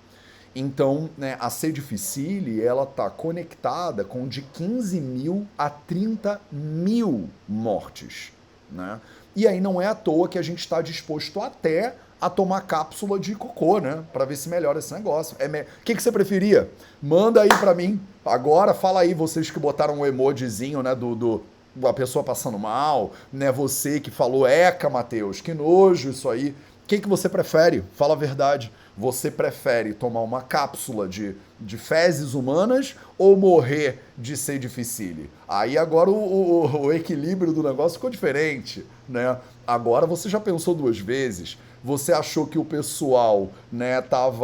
Então, 0.55 1.09
né, 1.17 1.35
a 1.39 1.49
C. 1.49 1.71
difficile, 1.71 2.61
ela 2.61 2.83
está 2.83 3.09
conectada 3.09 4.03
com 4.03 4.27
de 4.27 4.41
15 4.41 5.01
mil 5.01 5.47
a 5.57 5.69
30 5.69 6.39
mil 6.51 7.29
mortes. 7.47 8.31
Né? 8.71 8.99
E 9.35 9.47
aí 9.47 9.59
não 9.59 9.81
é 9.81 9.87
à 9.87 9.95
toa 9.95 10.27
que 10.27 10.37
a 10.37 10.41
gente 10.43 10.59
está 10.59 10.81
disposto 10.81 11.41
até 11.41 11.95
a 12.21 12.29
tomar 12.29 12.61
cápsula 12.61 13.19
de 13.19 13.35
cocô, 13.35 13.79
né? 13.79 14.01
Para 14.13 14.23
ver 14.23 14.37
se 14.37 14.47
melhora 14.47 14.79
esse 14.79 14.93
negócio. 14.93 15.35
É 15.39 15.47
me... 15.47 15.61
O 15.61 15.65
que, 15.83 15.93
que 15.93 16.01
você 16.01 16.11
preferia? 16.11 16.69
Manda 17.01 17.41
aí 17.41 17.49
para 17.49 17.73
mim. 17.73 17.99
Agora, 18.25 18.73
fala 18.73 19.01
aí, 19.01 19.13
vocês 19.13 19.51
que 19.51 19.59
botaram 19.59 19.99
um 19.99 20.05
emojizinho, 20.05 20.81
né, 20.81 20.95
do, 20.95 21.15
do, 21.15 21.43
a 21.83 21.91
pessoa 21.91 22.23
passando 22.23 22.57
mal, 22.57 23.11
né? 23.31 23.51
Você 23.51 23.99
que 23.99 24.09
falou, 24.09 24.47
eca, 24.47 24.89
Matheus, 24.89 25.41
que 25.41 25.53
nojo 25.53 26.11
isso 26.11 26.29
aí. 26.29 26.55
O 26.83 26.87
que, 26.87 26.99
que 26.99 27.09
você 27.09 27.27
prefere? 27.27 27.83
Fala 27.93 28.13
a 28.13 28.17
verdade. 28.17 28.71
Você 28.97 29.31
prefere 29.31 29.93
tomar 29.93 30.21
uma 30.21 30.41
cápsula 30.41 31.07
de, 31.07 31.35
de 31.59 31.77
fezes 31.77 32.33
humanas 32.35 32.95
ou 33.17 33.35
morrer 33.35 34.03
de 34.17 34.37
ser 34.37 34.59
difficile? 34.59 35.31
Aí 35.47 35.77
agora 35.77 36.11
o, 36.11 36.13
o, 36.13 36.81
o 36.85 36.93
equilíbrio 36.93 37.51
do 37.51 37.63
negócio 37.63 37.97
ficou 37.97 38.09
diferente, 38.09 38.85
né? 39.09 39.37
Agora 39.65 40.05
você 40.05 40.29
já 40.29 40.39
pensou 40.39 40.75
duas 40.75 40.99
vezes. 40.99 41.57
Você 41.83 42.13
achou 42.13 42.47
que 42.47 42.57
o 42.57 42.63
pessoal 42.63 43.49
né, 43.69 44.01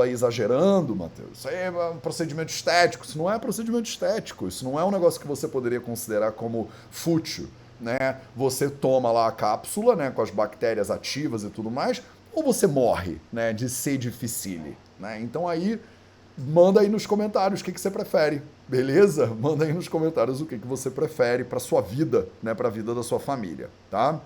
exagerando, 0.10 0.94
Matheus? 0.94 1.38
Isso 1.38 1.48
aí 1.48 1.56
é 1.56 1.72
um 1.72 1.98
procedimento 1.98 2.51
estético. 2.51 3.06
Isso 3.06 3.18
não 3.18 3.32
é 3.32 3.39
procedimento 3.39 3.88
estético. 3.88 4.48
Isso 4.48 4.65
não 4.65 4.77
é 4.77 4.84
um 4.84 4.91
negócio 4.91 5.22
que 5.22 5.27
você 5.27 5.48
poderia 5.48 5.79
considerar 5.79 6.34
como 6.34 6.70
fútil. 6.91 7.48
Né? 7.79 8.18
Você 8.36 8.70
toma 8.70 9.10
lá 9.10 9.27
a 9.27 9.32
cápsula 9.32 9.96
né, 9.96 10.12
com 10.12 10.22
as 10.22 10.29
bactérias 10.29 10.91
ativas 10.91 11.44
e 11.44 11.50
tudo 11.50 11.72
mais, 11.72 12.01
ou 12.33 12.43
você 12.43 12.67
morre 12.67 13.17
né, 13.31 13.53
de 13.53 13.69
ser 13.69 13.98
difficile. 13.98 14.77
Né? 15.00 15.21
Então 15.21 15.48
aí, 15.48 15.79
manda 16.38 16.81
aí 16.81 16.89
nos 16.89 17.05
comentários 17.05 17.62
o 17.62 17.63
que, 17.63 17.71
que 17.71 17.81
você 17.81 17.91
prefere, 17.91 18.41
beleza? 18.67 19.27
Manda 19.27 19.65
aí 19.65 19.74
nos 19.74 19.88
comentários 19.88 20.41
o 20.41 20.45
que, 20.45 20.57
que 20.57 20.67
você 20.67 20.89
prefere 20.89 21.43
para 21.43 21.59
sua 21.59 21.81
vida, 21.81 22.27
né, 22.41 22.53
para 22.53 22.67
a 22.67 22.71
vida 22.71 22.93
da 22.93 23.03
sua 23.03 23.19
família, 23.19 23.69
tá? 23.89 24.19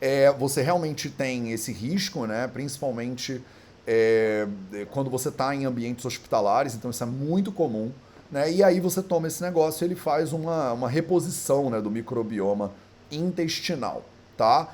é, 0.00 0.32
você 0.32 0.62
realmente 0.62 1.10
tem 1.10 1.52
esse 1.52 1.72
risco, 1.72 2.26
né? 2.26 2.48
principalmente 2.48 3.42
é, 3.86 4.48
quando 4.90 5.10
você 5.10 5.28
está 5.28 5.54
em 5.54 5.66
ambientes 5.66 6.04
hospitalares, 6.04 6.74
então 6.74 6.90
isso 6.90 7.02
é 7.02 7.06
muito 7.06 7.52
comum. 7.52 7.92
Né? 8.30 8.50
E 8.52 8.62
aí 8.62 8.80
você 8.80 9.02
toma 9.02 9.28
esse 9.28 9.42
negócio 9.42 9.84
e 9.84 9.88
ele 9.88 9.96
faz 9.96 10.32
uma, 10.32 10.72
uma 10.72 10.88
reposição 10.88 11.68
né, 11.68 11.80
do 11.80 11.90
microbioma 11.90 12.72
intestinal. 13.10 14.04
Tá? 14.36 14.68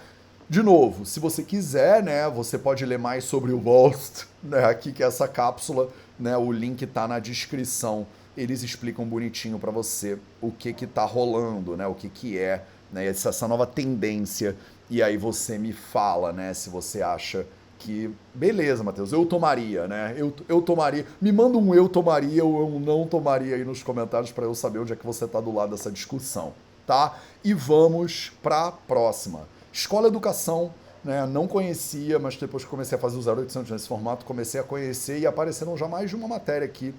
De 0.48 0.62
novo, 0.62 1.04
se 1.04 1.18
você 1.18 1.42
quiser, 1.42 2.04
né, 2.04 2.30
você 2.30 2.56
pode 2.56 2.86
ler 2.86 3.00
mais 3.00 3.24
sobre 3.24 3.50
o 3.52 3.60
Lost, 3.60 4.26
né, 4.40 4.64
aqui 4.64 4.92
que 4.92 5.02
é 5.02 5.06
essa 5.06 5.26
cápsula, 5.26 5.90
né, 6.16 6.36
o 6.36 6.52
link 6.52 6.82
está 6.82 7.08
na 7.08 7.18
descrição. 7.18 8.06
Eles 8.36 8.62
explicam 8.62 9.04
bonitinho 9.04 9.58
para 9.58 9.72
você 9.72 10.16
o 10.40 10.52
que 10.52 10.72
que 10.72 10.86
tá 10.86 11.04
rolando, 11.04 11.76
né, 11.76 11.84
o 11.88 11.94
que 11.94 12.08
que 12.08 12.38
é, 12.38 12.62
né, 12.92 13.04
essa, 13.04 13.48
nova 13.48 13.66
tendência 13.66 14.54
e 14.88 15.02
aí 15.02 15.16
você 15.16 15.58
me 15.58 15.72
fala, 15.72 16.32
né, 16.32 16.54
se 16.54 16.70
você 16.70 17.02
acha 17.02 17.44
que 17.80 18.08
beleza, 18.32 18.84
Matheus, 18.84 19.12
eu 19.12 19.26
tomaria, 19.26 19.86
né? 19.86 20.14
Eu, 20.16 20.32
eu 20.48 20.62
tomaria. 20.62 21.04
Me 21.20 21.30
manda 21.30 21.58
um 21.58 21.74
eu 21.74 21.88
tomaria 21.90 22.42
ou 22.42 22.74
um 22.74 22.80
não 22.80 23.06
tomaria 23.06 23.54
aí 23.54 23.64
nos 23.64 23.82
comentários 23.82 24.32
para 24.32 24.44
eu 24.44 24.54
saber 24.54 24.78
onde 24.78 24.94
é 24.94 24.96
que 24.96 25.04
você 25.04 25.26
está 25.26 25.40
do 25.42 25.54
lado 25.54 25.72
dessa 25.72 25.90
discussão, 25.90 26.54
tá? 26.86 27.18
E 27.44 27.52
vamos 27.52 28.32
para 28.42 28.68
a 28.68 28.72
próxima. 28.72 29.46
Escola 29.76 30.08
Educação, 30.08 30.72
né? 31.04 31.26
Não 31.26 31.46
conhecia, 31.46 32.18
mas 32.18 32.34
depois 32.34 32.64
que 32.64 32.70
comecei 32.70 32.96
a 32.96 33.00
fazer 33.00 33.18
o 33.18 33.20
0800 33.20 33.70
nesse 33.70 33.86
formato, 33.86 34.24
comecei 34.24 34.58
a 34.58 34.64
conhecer 34.64 35.18
e 35.18 35.26
apareceram 35.26 35.76
já 35.76 35.86
mais 35.86 36.08
de 36.08 36.16
uma 36.16 36.26
matéria 36.26 36.64
aqui, 36.64 36.94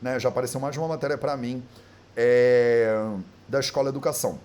né? 0.00 0.18
Já 0.18 0.30
apareceu 0.30 0.58
mais 0.58 0.72
de 0.72 0.78
uma 0.78 0.88
matéria 0.88 1.18
para 1.18 1.36
mim 1.36 1.62
é, 2.16 3.06
da 3.46 3.60
Escola 3.60 3.90
Educação. 3.90 4.38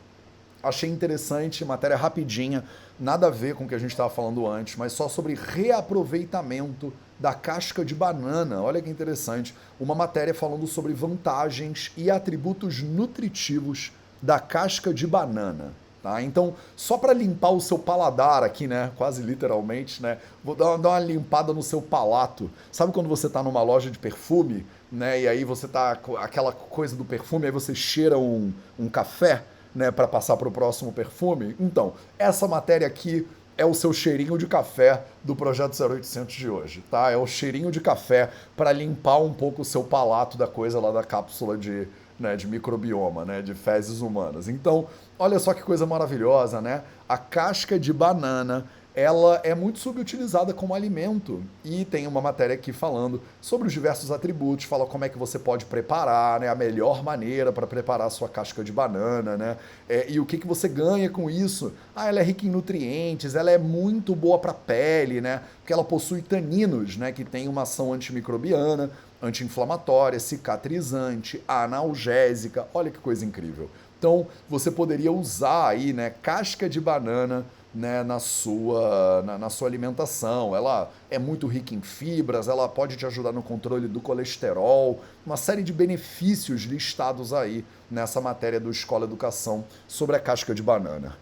Achei 0.61 0.89
interessante, 0.89 1.63
matéria 1.63 1.95
rapidinha, 1.95 2.61
nada 2.99 3.27
a 3.27 3.29
ver 3.29 3.55
com 3.55 3.63
o 3.63 3.67
que 3.69 3.75
a 3.75 3.79
gente 3.79 3.91
estava 3.91 4.09
falando 4.09 4.45
antes, 4.45 4.75
mas 4.75 4.91
só 4.91 5.07
sobre 5.07 5.33
reaproveitamento 5.33 6.91
da 7.17 7.33
casca 7.33 7.85
de 7.85 7.95
banana. 7.95 8.61
Olha 8.61 8.81
que 8.81 8.89
interessante. 8.89 9.55
Uma 9.79 9.95
matéria 9.95 10.33
falando 10.33 10.67
sobre 10.67 10.91
vantagens 10.91 11.93
e 11.95 12.11
atributos 12.11 12.83
nutritivos 12.83 13.93
da 14.21 14.41
casca 14.41 14.93
de 14.93 15.07
banana. 15.07 15.71
Tá? 16.07 16.21
Então, 16.21 16.55
só 16.73 16.97
para 16.97 17.11
limpar 17.11 17.49
o 17.49 17.59
seu 17.59 17.77
paladar 17.77 18.41
aqui, 18.41 18.65
né? 18.65 18.91
Quase 18.95 19.21
literalmente, 19.21 20.01
né? 20.01 20.19
Vou 20.41 20.55
dar 20.55 20.67
uma, 20.67 20.77
dar 20.77 20.89
uma 20.91 20.99
limpada 20.99 21.51
no 21.51 21.61
seu 21.61 21.81
palato. 21.81 22.49
Sabe 22.71 22.93
quando 22.93 23.09
você 23.09 23.27
está 23.27 23.43
numa 23.43 23.61
loja 23.61 23.91
de 23.91 23.99
perfume, 23.99 24.65
né? 24.89 25.19
E 25.19 25.27
aí 25.27 25.43
você 25.43 25.67
tá 25.67 25.99
aquela 26.19 26.53
coisa 26.53 26.95
do 26.95 27.03
perfume, 27.03 27.47
aí 27.47 27.51
você 27.51 27.75
cheira 27.75 28.17
um, 28.17 28.53
um 28.79 28.87
café 28.87 29.43
né, 29.75 29.91
para 29.91 30.07
passar 30.07 30.37
para 30.37 30.47
o 30.47 30.51
próximo 30.51 30.93
perfume? 30.93 31.57
Então, 31.59 31.91
essa 32.17 32.47
matéria 32.47 32.87
aqui 32.87 33.27
é 33.57 33.65
o 33.65 33.73
seu 33.73 33.91
cheirinho 33.91 34.37
de 34.37 34.47
café 34.47 35.03
do 35.25 35.35
projeto 35.35 35.77
0800 35.77 36.33
de 36.33 36.49
hoje, 36.49 36.83
tá? 36.89 37.11
É 37.11 37.17
o 37.17 37.27
cheirinho 37.27 37.69
de 37.69 37.81
café 37.81 38.29
para 38.55 38.71
limpar 38.71 39.17
um 39.17 39.33
pouco 39.33 39.63
o 39.63 39.65
seu 39.65 39.83
palato 39.83 40.37
da 40.37 40.47
coisa 40.47 40.79
lá 40.79 40.89
da 40.89 41.03
cápsula 41.03 41.57
de, 41.57 41.85
né, 42.19 42.35
de 42.35 42.47
microbioma, 42.47 43.25
né, 43.25 43.41
de 43.41 43.53
fezes 43.53 44.01
humanas. 44.01 44.47
Então, 44.47 44.87
olha 45.17 45.39
só 45.39 45.53
que 45.53 45.61
coisa 45.61 45.85
maravilhosa, 45.85 46.61
né? 46.61 46.83
A 47.07 47.17
casca 47.17 47.79
de 47.79 47.93
banana 47.93 48.65
ela 48.97 49.39
é 49.43 49.53
muito 49.53 49.77
subutilizada 49.77 50.55
como 50.55 50.73
alimento. 50.73 51.43
E 51.63 51.85
tem 51.85 52.07
uma 52.07 52.19
matéria 52.19 52.55
aqui 52.55 52.73
falando 52.73 53.21
sobre 53.39 53.67
os 53.67 53.73
diversos 53.73 54.09
atributos, 54.09 54.65
fala 54.65 54.87
como 54.87 55.05
é 55.05 55.09
que 55.09 55.19
você 55.19 55.37
pode 55.37 55.65
preparar, 55.65 56.39
né, 56.39 56.49
a 56.49 56.55
melhor 56.55 57.03
maneira 57.03 57.51
para 57.53 57.67
preparar 57.67 58.07
a 58.07 58.09
sua 58.09 58.27
casca 58.27 58.63
de 58.63 58.71
banana, 58.71 59.37
né, 59.37 59.57
é, 59.87 60.09
e 60.09 60.19
o 60.19 60.25
que, 60.25 60.39
que 60.39 60.47
você 60.47 60.67
ganha 60.67 61.11
com 61.11 61.29
isso. 61.29 61.73
Ah, 61.95 62.07
ela 62.07 62.21
é 62.21 62.23
rica 62.23 62.47
em 62.47 62.49
nutrientes, 62.49 63.35
ela 63.35 63.51
é 63.51 63.57
muito 63.59 64.15
boa 64.15 64.39
para 64.39 64.49
a 64.49 64.55
pele, 64.55 65.21
né, 65.21 65.43
porque 65.59 65.71
ela 65.71 65.83
possui 65.83 66.23
taninos, 66.23 66.97
né, 66.97 67.11
que 67.11 67.23
tem 67.23 67.47
uma 67.47 67.61
ação 67.61 67.93
antimicrobiana, 67.93 68.89
anti-inflamatória, 69.21 70.19
cicatrizante, 70.19 71.43
analgésica. 71.47 72.67
Olha 72.73 72.91
que 72.91 72.99
coisa 72.99 73.25
incrível. 73.25 73.69
Então, 73.97 74.27
você 74.47 74.69
poderia 74.69 75.11
usar 75.11 75.69
aí, 75.69 75.91
né, 75.91 76.13
casca 76.21 76.69
de 76.69 76.79
banana 76.79 77.45
né, 77.73 78.03
na, 78.03 78.19
sua, 78.19 79.23
na, 79.23 79.37
na, 79.37 79.49
sua 79.49 79.67
alimentação. 79.67 80.55
Ela 80.55 80.91
é 81.09 81.17
muito 81.17 81.47
rica 81.47 81.73
em 81.73 81.81
fibras, 81.81 82.47
ela 82.47 82.67
pode 82.69 82.95
te 82.95 83.05
ajudar 83.05 83.31
no 83.31 83.41
controle 83.41 83.87
do 83.87 83.99
colesterol, 83.99 85.01
uma 85.25 85.37
série 85.37 85.63
de 85.63 85.73
benefícios 85.73 86.61
listados 86.61 87.33
aí 87.33 87.65
nessa 87.89 88.21
matéria 88.21 88.59
do 88.59 88.69
Escola 88.69 89.05
Educação 89.05 89.65
sobre 89.87 90.15
a 90.15 90.19
casca 90.19 90.53
de 90.53 90.61
banana. 90.61 91.17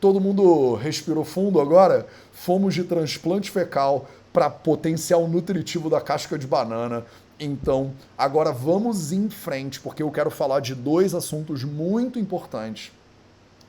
Todo 0.00 0.20
mundo 0.20 0.74
respirou 0.74 1.24
fundo 1.24 1.60
agora? 1.60 2.06
Fomos 2.32 2.74
de 2.74 2.84
transplante 2.84 3.50
fecal 3.50 4.06
para 4.34 4.50
potencial 4.50 5.26
nutritivo 5.26 5.88
da 5.88 6.02
casca 6.02 6.38
de 6.38 6.46
banana. 6.46 7.06
Então, 7.40 7.94
agora 8.18 8.52
vamos 8.52 9.12
em 9.12 9.30
frente, 9.30 9.80
porque 9.80 10.02
eu 10.02 10.10
quero 10.10 10.30
falar 10.30 10.60
de 10.60 10.74
dois 10.74 11.14
assuntos 11.14 11.64
muito 11.64 12.18
importantes 12.18 12.92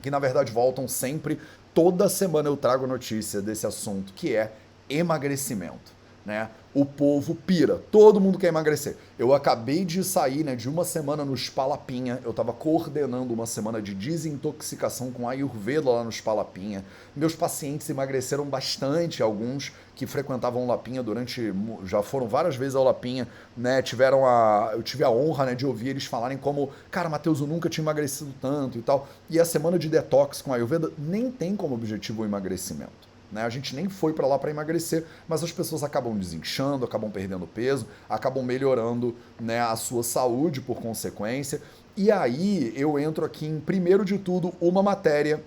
que 0.06 0.10
na 0.10 0.20
verdade 0.20 0.52
voltam 0.52 0.86
sempre 0.86 1.36
toda 1.74 2.08
semana 2.08 2.48
eu 2.48 2.56
trago 2.56 2.86
notícia 2.86 3.42
desse 3.42 3.66
assunto, 3.66 4.12
que 4.12 4.36
é 4.36 4.52
emagrecimento. 4.88 5.95
Né? 6.26 6.50
O 6.74 6.84
povo 6.84 7.36
pira, 7.36 7.80
todo 7.92 8.20
mundo 8.20 8.36
quer 8.36 8.48
emagrecer. 8.48 8.96
Eu 9.16 9.32
acabei 9.32 9.84
de 9.84 10.02
sair 10.02 10.42
né, 10.42 10.56
de 10.56 10.68
uma 10.68 10.84
semana 10.84 11.24
no 11.24 11.36
Spalapinha, 11.36 12.18
eu 12.24 12.32
estava 12.32 12.52
coordenando 12.52 13.32
uma 13.32 13.46
semana 13.46 13.80
de 13.80 13.94
desintoxicação 13.94 15.12
com 15.12 15.28
Ayurveda 15.28 15.88
lá 15.88 16.02
no 16.02 16.10
Spalapinha. 16.10 16.84
Meus 17.14 17.36
pacientes 17.36 17.88
emagreceram 17.88 18.44
bastante, 18.44 19.22
alguns 19.22 19.72
que 19.94 20.04
frequentavam 20.04 20.66
Lapinha 20.66 21.00
durante, 21.00 21.54
já 21.84 22.02
foram 22.02 22.26
várias 22.26 22.56
vezes 22.56 22.74
ao 22.74 22.82
Lapinha, 22.82 23.28
né, 23.56 23.80
tiveram 23.80 24.26
a, 24.26 24.70
eu 24.72 24.82
tive 24.82 25.04
a 25.04 25.10
honra 25.10 25.46
né, 25.46 25.54
de 25.54 25.64
ouvir 25.64 25.90
eles 25.90 26.06
falarem 26.06 26.36
como, 26.36 26.70
cara, 26.90 27.08
Matheus, 27.08 27.38
eu 27.38 27.46
nunca 27.46 27.70
tinha 27.70 27.84
emagrecido 27.84 28.34
tanto 28.42 28.76
e 28.78 28.82
tal. 28.82 29.06
E 29.30 29.38
a 29.38 29.44
semana 29.44 29.78
de 29.78 29.88
detox 29.88 30.42
com 30.42 30.52
Ayurveda 30.52 30.90
nem 30.98 31.30
tem 31.30 31.54
como 31.54 31.76
objetivo 31.76 32.22
o 32.22 32.24
emagrecimento. 32.24 33.05
Né? 33.30 33.42
A 33.42 33.48
gente 33.48 33.74
nem 33.74 33.88
foi 33.88 34.12
para 34.12 34.26
lá 34.26 34.38
para 34.38 34.50
emagrecer, 34.50 35.04
mas 35.28 35.42
as 35.42 35.52
pessoas 35.52 35.82
acabam 35.82 36.16
desinchando, 36.16 36.84
acabam 36.84 37.10
perdendo 37.10 37.46
peso, 37.46 37.86
acabam 38.08 38.44
melhorando 38.44 39.14
né, 39.40 39.60
a 39.60 39.74
sua 39.76 40.02
saúde 40.02 40.60
por 40.60 40.80
consequência. 40.80 41.60
E 41.96 42.10
aí 42.10 42.72
eu 42.76 42.98
entro 42.98 43.24
aqui 43.24 43.46
em, 43.46 43.58
primeiro 43.58 44.04
de 44.04 44.18
tudo, 44.18 44.52
uma 44.60 44.82
matéria 44.82 45.42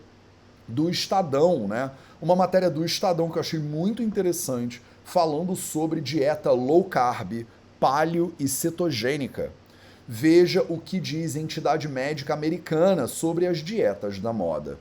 do 0.67 0.89
Estadão, 0.89 1.67
né? 1.67 1.91
Uma 2.21 2.35
matéria 2.35 2.69
do 2.69 2.85
Estadão 2.85 3.29
que 3.29 3.37
eu 3.37 3.41
achei 3.41 3.59
muito 3.59 4.03
interessante, 4.03 4.81
falando 5.03 5.55
sobre 5.55 6.01
dieta 6.01 6.51
low 6.51 6.83
carb, 6.83 7.45
paleo 7.79 8.33
e 8.37 8.47
cetogênica. 8.47 9.51
Veja 10.07 10.65
o 10.67 10.77
que 10.77 10.99
diz 10.99 11.35
a 11.35 11.39
entidade 11.39 11.87
médica 11.87 12.33
americana 12.33 13.07
sobre 13.07 13.47
as 13.47 13.59
dietas 13.59 14.19
da 14.19 14.33
moda 14.33 14.77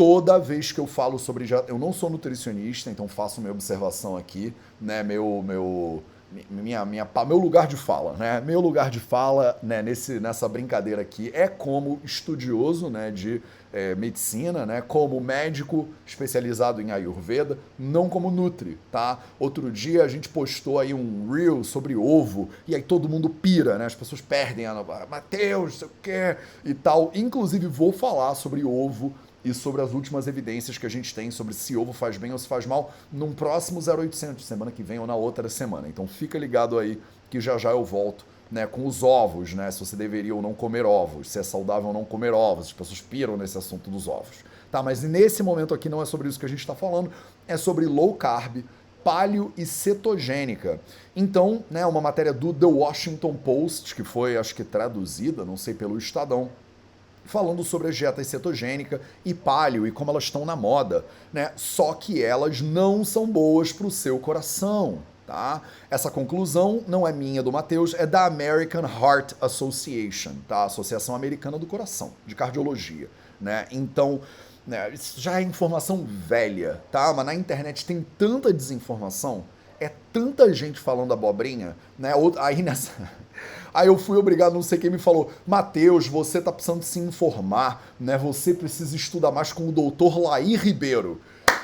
toda 0.00 0.38
vez 0.38 0.72
que 0.72 0.80
eu 0.80 0.86
falo 0.86 1.18
sobre 1.18 1.46
eu 1.68 1.78
não 1.78 1.92
sou 1.92 2.08
nutricionista, 2.08 2.90
então 2.90 3.06
faço 3.06 3.38
minha 3.38 3.52
observação 3.52 4.16
aqui, 4.16 4.54
né, 4.80 5.02
meu 5.02 5.44
meu 5.46 6.02
minha, 6.48 6.86
minha 6.86 7.06
meu 7.26 7.36
lugar 7.36 7.66
de 7.66 7.76
fala, 7.76 8.14
né? 8.16 8.40
Meu 8.40 8.60
lugar 8.60 8.88
de 8.88 8.98
fala, 8.98 9.58
né, 9.62 9.82
nesse 9.82 10.18
nessa 10.18 10.48
brincadeira 10.48 11.02
aqui 11.02 11.30
é 11.34 11.46
como 11.46 12.00
estudioso, 12.02 12.88
né, 12.88 13.10
de 13.10 13.42
é, 13.74 13.94
medicina, 13.94 14.64
né, 14.64 14.80
como 14.80 15.20
médico 15.20 15.86
especializado 16.06 16.80
em 16.80 16.92
Ayurveda, 16.92 17.58
não 17.78 18.08
como 18.08 18.30
nutri, 18.30 18.78
tá? 18.90 19.18
Outro 19.38 19.70
dia 19.70 20.02
a 20.02 20.08
gente 20.08 20.30
postou 20.30 20.78
aí 20.78 20.94
um 20.94 21.30
reel 21.30 21.62
sobre 21.62 21.94
ovo 21.94 22.48
e 22.66 22.74
aí 22.74 22.82
todo 22.82 23.06
mundo 23.06 23.28
pira, 23.28 23.76
né? 23.76 23.84
As 23.84 23.94
pessoas 23.94 24.22
perdem 24.22 24.64
a 24.64 24.72
Mateus, 25.10 25.78
sei 25.78 25.88
o 25.88 25.90
quê 26.00 26.36
e 26.64 26.72
tal. 26.72 27.10
Inclusive 27.12 27.66
vou 27.66 27.92
falar 27.92 28.34
sobre 28.34 28.64
ovo 28.64 29.12
e 29.44 29.54
sobre 29.54 29.82
as 29.82 29.92
últimas 29.92 30.26
evidências 30.26 30.76
que 30.76 30.86
a 30.86 30.90
gente 30.90 31.14
tem 31.14 31.30
sobre 31.30 31.54
se 31.54 31.76
ovo 31.76 31.92
faz 31.92 32.16
bem 32.16 32.32
ou 32.32 32.38
se 32.38 32.46
faz 32.46 32.66
mal 32.66 32.92
num 33.12 33.32
próximo 33.32 33.80
0800, 33.80 34.44
semana 34.44 34.70
que 34.70 34.82
vem 34.82 34.98
ou 34.98 35.06
na 35.06 35.14
outra 35.14 35.48
semana. 35.48 35.88
Então 35.88 36.06
fica 36.06 36.38
ligado 36.38 36.78
aí 36.78 37.00
que 37.30 37.40
já 37.40 37.56
já 37.56 37.70
eu 37.70 37.84
volto 37.84 38.24
né, 38.50 38.66
com 38.66 38.86
os 38.86 39.02
ovos, 39.02 39.54
né, 39.54 39.70
se 39.70 39.78
você 39.78 39.94
deveria 39.94 40.34
ou 40.34 40.42
não 40.42 40.52
comer 40.52 40.84
ovos, 40.84 41.30
se 41.30 41.38
é 41.38 41.42
saudável 41.42 41.88
ou 41.88 41.94
não 41.94 42.04
comer 42.04 42.34
ovos. 42.34 42.66
As 42.66 42.72
pessoas 42.72 43.00
piram 43.00 43.36
nesse 43.36 43.56
assunto 43.56 43.88
dos 43.88 44.08
ovos. 44.08 44.38
Tá, 44.70 44.82
mas 44.82 45.02
nesse 45.02 45.42
momento 45.42 45.74
aqui 45.74 45.88
não 45.88 46.02
é 46.02 46.04
sobre 46.04 46.28
isso 46.28 46.38
que 46.38 46.46
a 46.46 46.48
gente 46.48 46.60
está 46.60 46.74
falando, 46.74 47.10
é 47.46 47.56
sobre 47.56 47.86
low 47.86 48.14
carb, 48.14 48.64
paleo 49.02 49.52
e 49.56 49.64
cetogênica. 49.64 50.80
Então, 51.14 51.64
né, 51.70 51.86
uma 51.86 52.00
matéria 52.00 52.32
do 52.32 52.52
The 52.52 52.66
Washington 52.66 53.34
Post, 53.34 53.94
que 53.94 54.04
foi, 54.04 54.36
acho 54.36 54.54
que 54.54 54.62
traduzida, 54.62 55.44
não 55.44 55.56
sei, 55.56 55.74
pelo 55.74 55.98
Estadão, 55.98 56.50
falando 57.24 57.62
sobre 57.62 57.88
a 57.88 57.90
dieta 57.90 58.22
cetogênica 58.24 59.00
e 59.24 59.32
paleo 59.32 59.86
e 59.86 59.92
como 59.92 60.10
elas 60.10 60.24
estão 60.24 60.44
na 60.44 60.56
moda, 60.56 61.04
né? 61.32 61.52
Só 61.56 61.94
que 61.94 62.22
elas 62.22 62.60
não 62.60 63.04
são 63.04 63.26
boas 63.26 63.72
para 63.72 63.86
o 63.86 63.90
seu 63.90 64.18
coração, 64.18 64.98
tá? 65.26 65.62
Essa 65.88 66.10
conclusão 66.10 66.82
não 66.88 67.06
é 67.06 67.12
minha 67.12 67.42
do 67.42 67.52
Matheus, 67.52 67.94
é 67.94 68.06
da 68.06 68.26
American 68.26 68.82
Heart 68.82 69.34
Association, 69.40 70.32
tá? 70.48 70.64
Associação 70.64 71.14
Americana 71.14 71.58
do 71.58 71.66
Coração, 71.66 72.12
de 72.26 72.34
Cardiologia, 72.34 73.08
né? 73.40 73.66
Então, 73.70 74.20
né, 74.66 74.90
isso 74.90 75.20
já 75.20 75.40
é 75.40 75.42
informação 75.42 76.04
velha, 76.04 76.82
tá? 76.90 77.12
Mas 77.14 77.26
na 77.26 77.34
internet 77.34 77.86
tem 77.86 78.04
tanta 78.18 78.52
desinformação, 78.52 79.44
é 79.78 79.90
tanta 80.12 80.52
gente 80.52 80.80
falando 80.80 81.12
abobrinha, 81.12 81.76
né? 81.98 82.12
Aí 82.38 82.62
nessa 82.62 82.90
Aí 83.72 83.88
eu 83.88 83.98
fui 83.98 84.18
obrigado, 84.18 84.54
não 84.54 84.62
sei 84.62 84.78
quem 84.78 84.90
me 84.90 84.98
falou, 84.98 85.30
Mateus, 85.46 86.06
você 86.06 86.40
tá 86.40 86.52
precisando 86.52 86.82
se 86.82 86.98
informar, 86.98 87.82
né? 87.98 88.18
Você 88.18 88.54
precisa 88.54 88.94
estudar 88.96 89.30
mais 89.30 89.52
com 89.52 89.68
o 89.68 89.72
doutor 89.72 90.18
Laí 90.18 90.56
Ribeiro. 90.56 91.20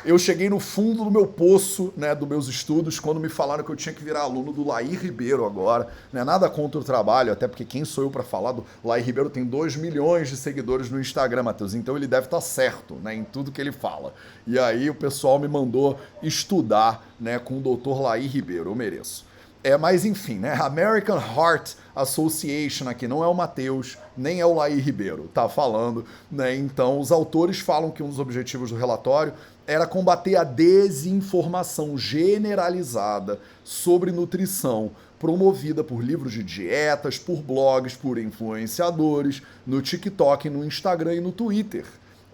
Eu 0.07 0.21
cheguei 0.21 0.49
no 0.49 0.61
fundo 0.61 1.03
do 1.03 1.11
meu 1.11 1.27
poço, 1.27 1.93
né, 1.97 2.15
dos 2.15 2.29
meus 2.29 2.47
estudos, 2.47 3.01
quando 3.01 3.19
me 3.19 3.29
falaram 3.29 3.65
que 3.65 3.71
eu 3.71 3.75
tinha 3.75 3.93
que 3.93 4.05
virar 4.05 4.21
aluno 4.21 4.53
do 4.53 4.65
Laí 4.65 4.95
Ribeiro 4.95 5.45
agora. 5.45 5.89
Né? 6.13 6.23
Nada 6.23 6.49
contra 6.49 6.81
o 6.81 6.85
trabalho, 6.85 7.33
até 7.33 7.49
porque 7.49 7.65
quem 7.65 7.85
sou 7.85 8.05
eu 8.05 8.11
para 8.11 8.23
falar 8.23 8.53
do 8.53 8.65
Laí 8.85 9.03
Ribeiro 9.03 9.29
tem 9.29 9.45
2 9.45 9.75
milhões 9.75 10.29
de 10.29 10.37
seguidores 10.37 10.89
no 10.91 11.01
Instagram, 11.01 11.43
Matheus. 11.43 11.75
Então 11.75 11.97
ele 11.97 12.07
deve 12.07 12.27
estar 12.27 12.37
tá 12.37 12.41
certo 12.41 12.95
né, 13.03 13.17
em 13.17 13.25
tudo 13.25 13.51
que 13.51 13.61
ele 13.61 13.73
fala. 13.73 14.15
E 14.47 14.57
aí 14.61 14.89
o 14.89 14.95
pessoal 14.95 15.41
me 15.41 15.49
mandou 15.49 15.99
estudar 16.23 17.05
né, 17.19 17.41
com 17.41 17.59
o 17.59 17.61
doutor 17.61 18.01
Laí 18.01 18.29
Ribeiro. 18.29 18.71
Eu 18.71 18.77
mereço. 18.77 19.26
É, 19.67 19.77
mas 19.77 20.05
enfim, 20.05 20.39
né? 20.39 20.53
American 20.63 21.19
Heart 21.19 21.73
Association 21.93 22.89
aqui 22.89 23.09
não 23.09 23.25
é 23.25 23.27
o 23.27 23.35
Matheus, 23.35 23.99
nem 24.17 24.39
é 24.39 24.47
o 24.47 24.55
Laí 24.55 24.79
Ribeiro, 24.79 25.29
tá 25.35 25.49
falando, 25.49 26.05
né? 26.31 26.55
Então, 26.55 27.01
os 27.01 27.11
autores 27.11 27.59
falam 27.59 27.91
que 27.91 28.01
um 28.01 28.09
dos 28.09 28.21
objetivos 28.21 28.71
do 28.71 28.77
relatório 28.77 29.33
era 29.67 29.85
combater 29.85 30.37
a 30.37 30.45
desinformação 30.45 31.99
generalizada 31.99 33.41
sobre 33.65 34.13
nutrição, 34.13 34.93
promovida 35.19 35.83
por 35.83 36.01
livros 36.01 36.33
de 36.33 36.45
dietas, 36.45 37.19
por 37.19 37.43
blogs, 37.43 37.97
por 37.97 38.19
influenciadores, 38.19 39.43
no 39.67 39.83
TikTok, 39.83 40.49
no 40.49 40.65
Instagram 40.65 41.15
e 41.15 41.21
no 41.21 41.33
Twitter 41.33 41.85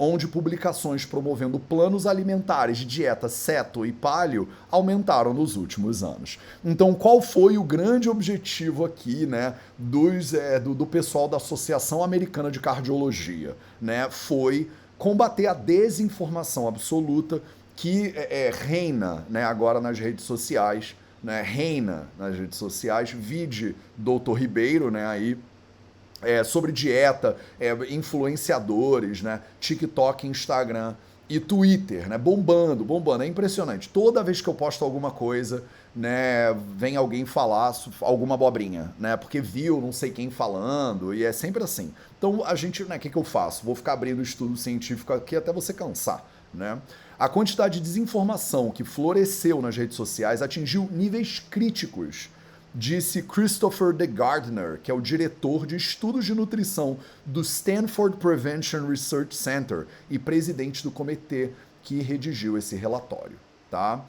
onde 0.04 0.26
publicações 0.26 1.04
promovendo 1.04 1.60
planos 1.60 2.06
alimentares 2.06 2.78
de 2.78 2.84
dieta 2.84 3.28
ceto 3.28 3.86
e 3.86 3.92
paleo 3.92 4.48
aumentaram 4.70 5.32
nos 5.32 5.56
últimos 5.56 6.02
anos. 6.02 6.38
Então, 6.64 6.92
qual 6.92 7.22
foi 7.22 7.56
o 7.56 7.62
grande 7.62 8.08
objetivo 8.08 8.84
aqui, 8.84 9.26
né, 9.26 9.54
dos, 9.78 10.34
é, 10.34 10.58
do, 10.58 10.74
do 10.74 10.86
pessoal 10.86 11.28
da 11.28 11.36
Associação 11.36 12.02
Americana 12.02 12.50
de 12.50 12.58
Cardiologia? 12.58 13.56
Né, 13.80 14.08
foi 14.10 14.68
combater 14.98 15.46
a 15.46 15.54
desinformação 15.54 16.66
absoluta 16.66 17.40
que 17.76 18.12
é, 18.16 18.46
é, 18.46 18.50
reina 18.50 19.24
né, 19.28 19.44
agora 19.44 19.80
nas 19.80 19.98
redes 19.98 20.24
sociais, 20.24 20.96
né, 21.22 21.42
reina 21.42 22.08
nas 22.18 22.36
redes 22.36 22.58
sociais, 22.58 23.10
vide 23.10 23.76
Doutor 23.96 24.34
Ribeiro, 24.34 24.90
né, 24.90 25.06
aí 25.06 25.38
é, 26.22 26.44
sobre 26.44 26.72
dieta, 26.72 27.36
é, 27.60 27.72
influenciadores, 27.90 29.22
né? 29.22 29.40
TikTok, 29.60 30.26
Instagram 30.26 30.94
e 31.28 31.40
Twitter, 31.40 32.08
né? 32.08 32.18
Bombando, 32.18 32.84
bombando. 32.84 33.24
É 33.24 33.26
impressionante. 33.26 33.88
Toda 33.88 34.22
vez 34.22 34.40
que 34.40 34.48
eu 34.48 34.54
posto 34.54 34.84
alguma 34.84 35.10
coisa, 35.10 35.64
né, 35.94 36.54
vem 36.76 36.96
alguém 36.96 37.26
falar 37.26 37.74
alguma 38.00 38.34
abobrinha, 38.34 38.92
né? 38.98 39.16
Porque 39.16 39.40
viu 39.40 39.80
não 39.80 39.92
sei 39.92 40.10
quem 40.10 40.30
falando, 40.30 41.12
e 41.12 41.24
é 41.24 41.32
sempre 41.32 41.62
assim. 41.62 41.92
Então 42.18 42.42
a 42.44 42.54
gente, 42.54 42.82
né, 42.84 42.96
o 42.96 42.98
que, 42.98 43.10
que 43.10 43.16
eu 43.16 43.24
faço? 43.24 43.64
Vou 43.64 43.74
ficar 43.74 43.92
abrindo 43.92 44.22
estudo 44.22 44.56
científico 44.56 45.12
aqui 45.12 45.36
até 45.36 45.52
você 45.52 45.72
cansar. 45.72 46.24
né? 46.52 46.78
A 47.18 47.28
quantidade 47.28 47.78
de 47.78 47.84
desinformação 47.84 48.70
que 48.70 48.84
floresceu 48.84 49.62
nas 49.62 49.76
redes 49.76 49.96
sociais 49.96 50.42
atingiu 50.42 50.88
níveis 50.90 51.40
críticos, 51.50 52.30
disse 52.74 53.22
Christopher 53.22 53.92
De 53.92 54.06
Gardner, 54.06 54.78
que 54.82 54.90
é 54.90 54.94
o 54.94 55.00
diretor 55.00 55.66
de 55.66 55.76
estudos 55.76 56.24
de 56.24 56.34
nutrição 56.34 56.98
do 57.24 57.42
Stanford 57.42 58.16
Prevention 58.16 58.86
Research 58.86 59.34
Center 59.34 59.86
e 60.08 60.18
presidente 60.18 60.82
do 60.82 60.90
comitê 60.90 61.50
que 61.82 62.00
redigiu 62.00 62.56
esse 62.56 62.76
relatório, 62.76 63.38
tá? 63.70 64.04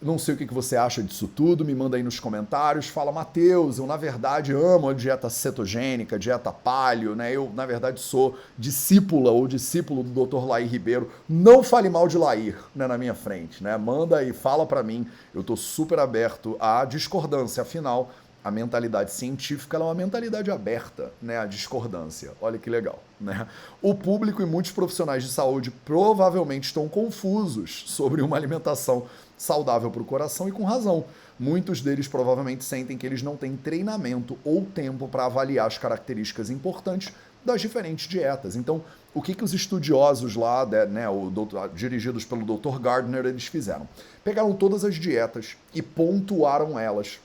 Não 0.00 0.16
sei 0.16 0.34
o 0.34 0.36
que 0.36 0.54
você 0.54 0.76
acha 0.76 1.02
disso 1.02 1.26
tudo, 1.26 1.64
me 1.64 1.74
manda 1.74 1.96
aí 1.96 2.04
nos 2.04 2.20
comentários. 2.20 2.86
Fala, 2.86 3.10
Matheus, 3.10 3.78
eu 3.78 3.86
na 3.86 3.96
verdade 3.96 4.52
amo 4.52 4.88
a 4.88 4.94
dieta 4.94 5.28
cetogênica, 5.28 6.16
dieta 6.16 6.52
paleo, 6.52 7.16
né? 7.16 7.32
Eu 7.32 7.50
na 7.52 7.66
verdade 7.66 7.98
sou 7.98 8.38
discípula 8.56 9.32
ou 9.32 9.48
discípulo 9.48 10.04
do 10.04 10.24
Dr. 10.24 10.46
Lair 10.46 10.68
Ribeiro. 10.68 11.10
Não 11.28 11.64
fale 11.64 11.90
mal 11.90 12.06
de 12.06 12.16
Lair 12.16 12.56
né, 12.76 12.86
na 12.86 12.96
minha 12.96 13.14
frente, 13.14 13.62
né? 13.62 13.76
Manda 13.76 14.18
aí, 14.18 14.32
fala 14.32 14.64
para 14.64 14.84
mim. 14.84 15.04
Eu 15.34 15.42
tô 15.42 15.56
super 15.56 15.98
aberto 15.98 16.56
à 16.60 16.84
discordância. 16.84 17.62
Afinal, 17.62 18.12
a 18.44 18.52
mentalidade 18.52 19.10
científica 19.10 19.78
é 19.78 19.80
uma 19.80 19.94
mentalidade 19.94 20.48
aberta, 20.48 21.12
né, 21.20 21.38
à 21.38 21.44
discordância. 21.44 22.30
Olha 22.40 22.56
que 22.56 22.70
legal, 22.70 23.02
né? 23.20 23.48
O 23.82 23.96
público 23.96 24.40
e 24.40 24.46
muitos 24.46 24.70
profissionais 24.70 25.24
de 25.24 25.30
saúde 25.30 25.72
provavelmente 25.84 26.66
estão 26.66 26.88
confusos 26.88 27.84
sobre 27.88 28.22
uma 28.22 28.36
alimentação 28.36 29.06
saudável 29.38 29.90
para 29.90 30.02
o 30.02 30.04
coração 30.04 30.48
e 30.48 30.52
com 30.52 30.64
razão. 30.64 31.04
Muitos 31.38 31.80
deles 31.80 32.08
provavelmente 32.08 32.64
sentem 32.64 32.98
que 32.98 33.06
eles 33.06 33.22
não 33.22 33.36
têm 33.36 33.56
treinamento 33.56 34.36
ou 34.44 34.66
tempo 34.66 35.08
para 35.08 35.24
avaliar 35.24 35.68
as 35.68 35.78
características 35.78 36.50
importantes 36.50 37.14
das 37.44 37.60
diferentes 37.60 38.08
dietas. 38.08 38.56
Então, 38.56 38.82
o 39.14 39.22
que, 39.22 39.34
que 39.34 39.44
os 39.44 39.54
estudiosos 39.54 40.34
lá, 40.34 40.66
né, 40.66 41.08
o 41.08 41.30
doutor, 41.30 41.70
dirigidos 41.70 42.24
pelo 42.24 42.44
Dr. 42.44 42.78
Gardner, 42.78 43.24
eles 43.24 43.46
fizeram? 43.46 43.88
Pegaram 44.24 44.52
todas 44.52 44.84
as 44.84 44.96
dietas 44.96 45.56
e 45.72 45.80
pontuaram 45.80 46.78
elas 46.78 47.20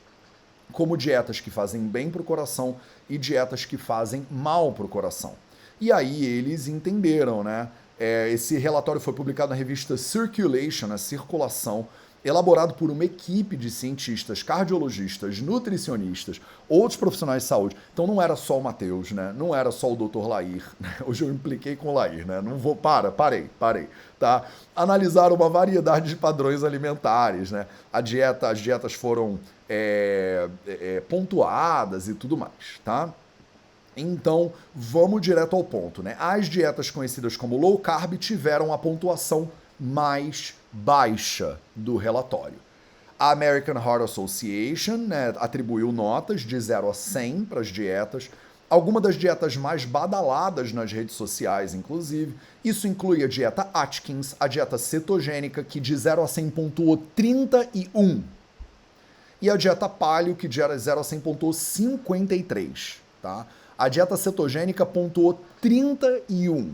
como 0.72 0.98
dietas 0.98 1.40
que 1.40 1.50
fazem 1.50 1.82
bem 1.82 2.10
para 2.10 2.22
o 2.22 2.26
coração 2.26 2.78
e 3.10 3.18
dietas 3.18 3.66
que 3.66 3.78
fazem 3.78 4.26
mal 4.30 4.72
para 4.72 4.86
o 4.86 4.90
coração. 4.90 5.36
E 5.80 5.92
aí 5.92 6.26
eles 6.26 6.68
entenderam, 6.68 7.44
né? 7.44 7.70
É, 8.00 8.30
esse 8.32 8.58
relatório 8.58 9.00
foi 9.00 9.14
publicado 9.14 9.52
na 9.52 9.56
revista 9.56 9.96
Circulation, 9.98 10.92
a 10.92 10.98
Circulação, 10.98 11.88
elaborado 12.24 12.74
por 12.76 12.90
uma 12.90 13.04
equipe 13.04 13.58
de 13.58 13.70
cientistas, 13.70 14.42
cardiologistas, 14.42 15.40
nutricionistas, 15.42 16.40
outros 16.70 16.98
profissionais 16.98 17.44
de 17.44 17.50
saúde. 17.50 17.76
Então 17.94 18.08
não 18.08 18.22
era 18.22 18.36
só 18.36 18.58
o 18.58 18.64
Matheus, 18.64 19.12
né? 19.12 19.34
Não 19.38 19.54
era 19.54 19.72
só 19.72 19.92
o 19.92 19.96
Dr. 19.96 20.28
Lair. 20.28 20.64
Né? 20.80 20.96
Hoje 21.06 21.24
eu 21.24 21.30
impliquei 21.30 21.76
com 21.76 21.90
o 21.90 21.94
Lair, 21.94 22.26
né? 22.26 22.42
Não 22.42 22.58
vou, 22.58 22.76
para, 22.76 23.12
parei, 23.12 23.50
parei, 23.60 23.90
tá? 24.18 24.46
Analisaram 24.76 25.36
uma 25.36 25.50
variedade 25.50 26.10
de 26.10 26.16
padrões 26.16 26.64
alimentares, 26.64 27.52
né? 27.52 27.68
A 27.92 28.00
dieta, 28.00 28.50
as 28.50 28.60
dietas 28.60 28.94
foram 28.94 29.38
é, 29.68 30.48
é, 30.66 31.02
pontuadas 31.10 32.08
e 32.08 32.14
tudo 32.14 32.38
mais, 32.38 32.80
tá? 32.86 33.14
Então, 33.96 34.52
vamos 34.74 35.22
direto 35.22 35.56
ao 35.56 35.64
ponto, 35.64 36.02
né? 36.02 36.16
As 36.20 36.48
dietas 36.48 36.90
conhecidas 36.90 37.38
como 37.38 37.58
low 37.58 37.78
carb 37.78 38.18
tiveram 38.18 38.74
a 38.74 38.78
pontuação 38.78 39.52
mais 39.80 40.56
baixa 40.74 41.60
do 41.76 41.96
relatório. 41.96 42.58
A 43.20 43.32
American 43.32 43.76
Heart 43.76 44.04
Association 44.04 44.98
né, 44.98 45.34
atribuiu 45.38 45.92
notas 45.92 46.42
de 46.42 46.60
0 46.60 46.90
a 46.90 46.94
100 46.94 47.46
para 47.46 47.62
as 47.62 47.68
dietas, 47.68 48.30
algumas 48.70 49.04
das 49.04 49.16
dietas 49.16 49.56
mais 49.56 49.86
badaladas 49.86 50.74
nas 50.74 50.92
redes 50.92 51.16
sociais, 51.16 51.76
inclusive. 51.76 52.34
Isso 52.66 52.88
inclui 52.88 53.24
a 53.24 53.28
dieta 53.28 53.70
Atkins, 53.74 54.36
a 54.40 54.48
dieta 54.48 54.78
cetogênica, 54.78 55.64
que 55.64 55.80
de 55.80 55.96
0 55.96 56.24
a 56.24 56.28
100 56.28 56.50
pontuou 56.50 56.98
31. 57.16 58.24
E 59.40 59.50
a 59.50 59.56
dieta 59.56 59.88
Paleo, 59.88 60.36
que 60.36 60.48
de 60.48 60.60
0 60.78 61.00
a 61.00 61.04
100 61.04 61.20
pontuou 61.20 61.54
53. 61.54 63.02
Tá? 63.22 63.46
A 63.78 63.90
dieta 63.90 64.18
cetogênica 64.18 64.86
pontuou 64.86 65.40
31. 65.62 66.74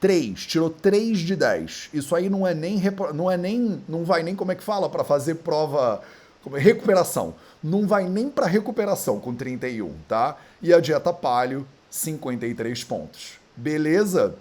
3, 0.00 0.46
tirou 0.46 0.70
3 0.70 1.18
de 1.18 1.36
10. 1.36 1.90
Isso 1.92 2.14
aí 2.16 2.30
não 2.30 2.46
é 2.46 2.54
nem 2.54 2.80
não 3.14 3.30
é 3.30 3.36
nem 3.36 3.82
não 3.88 4.04
vai 4.04 4.22
nem 4.22 4.34
como 4.34 4.50
é 4.50 4.54
que 4.54 4.62
fala 4.62 4.88
para 4.88 5.04
fazer 5.04 5.36
prova 5.36 6.02
como 6.42 6.56
é, 6.56 6.60
recuperação. 6.60 7.34
Não 7.62 7.86
vai 7.86 8.08
nem 8.08 8.30
para 8.30 8.46
recuperação 8.46 9.20
com 9.20 9.34
31, 9.34 9.92
tá? 10.08 10.38
E 10.62 10.72
a 10.72 10.80
dieta 10.80 11.12
paleo 11.12 11.66
53 11.90 12.82
pontos. 12.84 13.38
Beleza? 13.54 14.34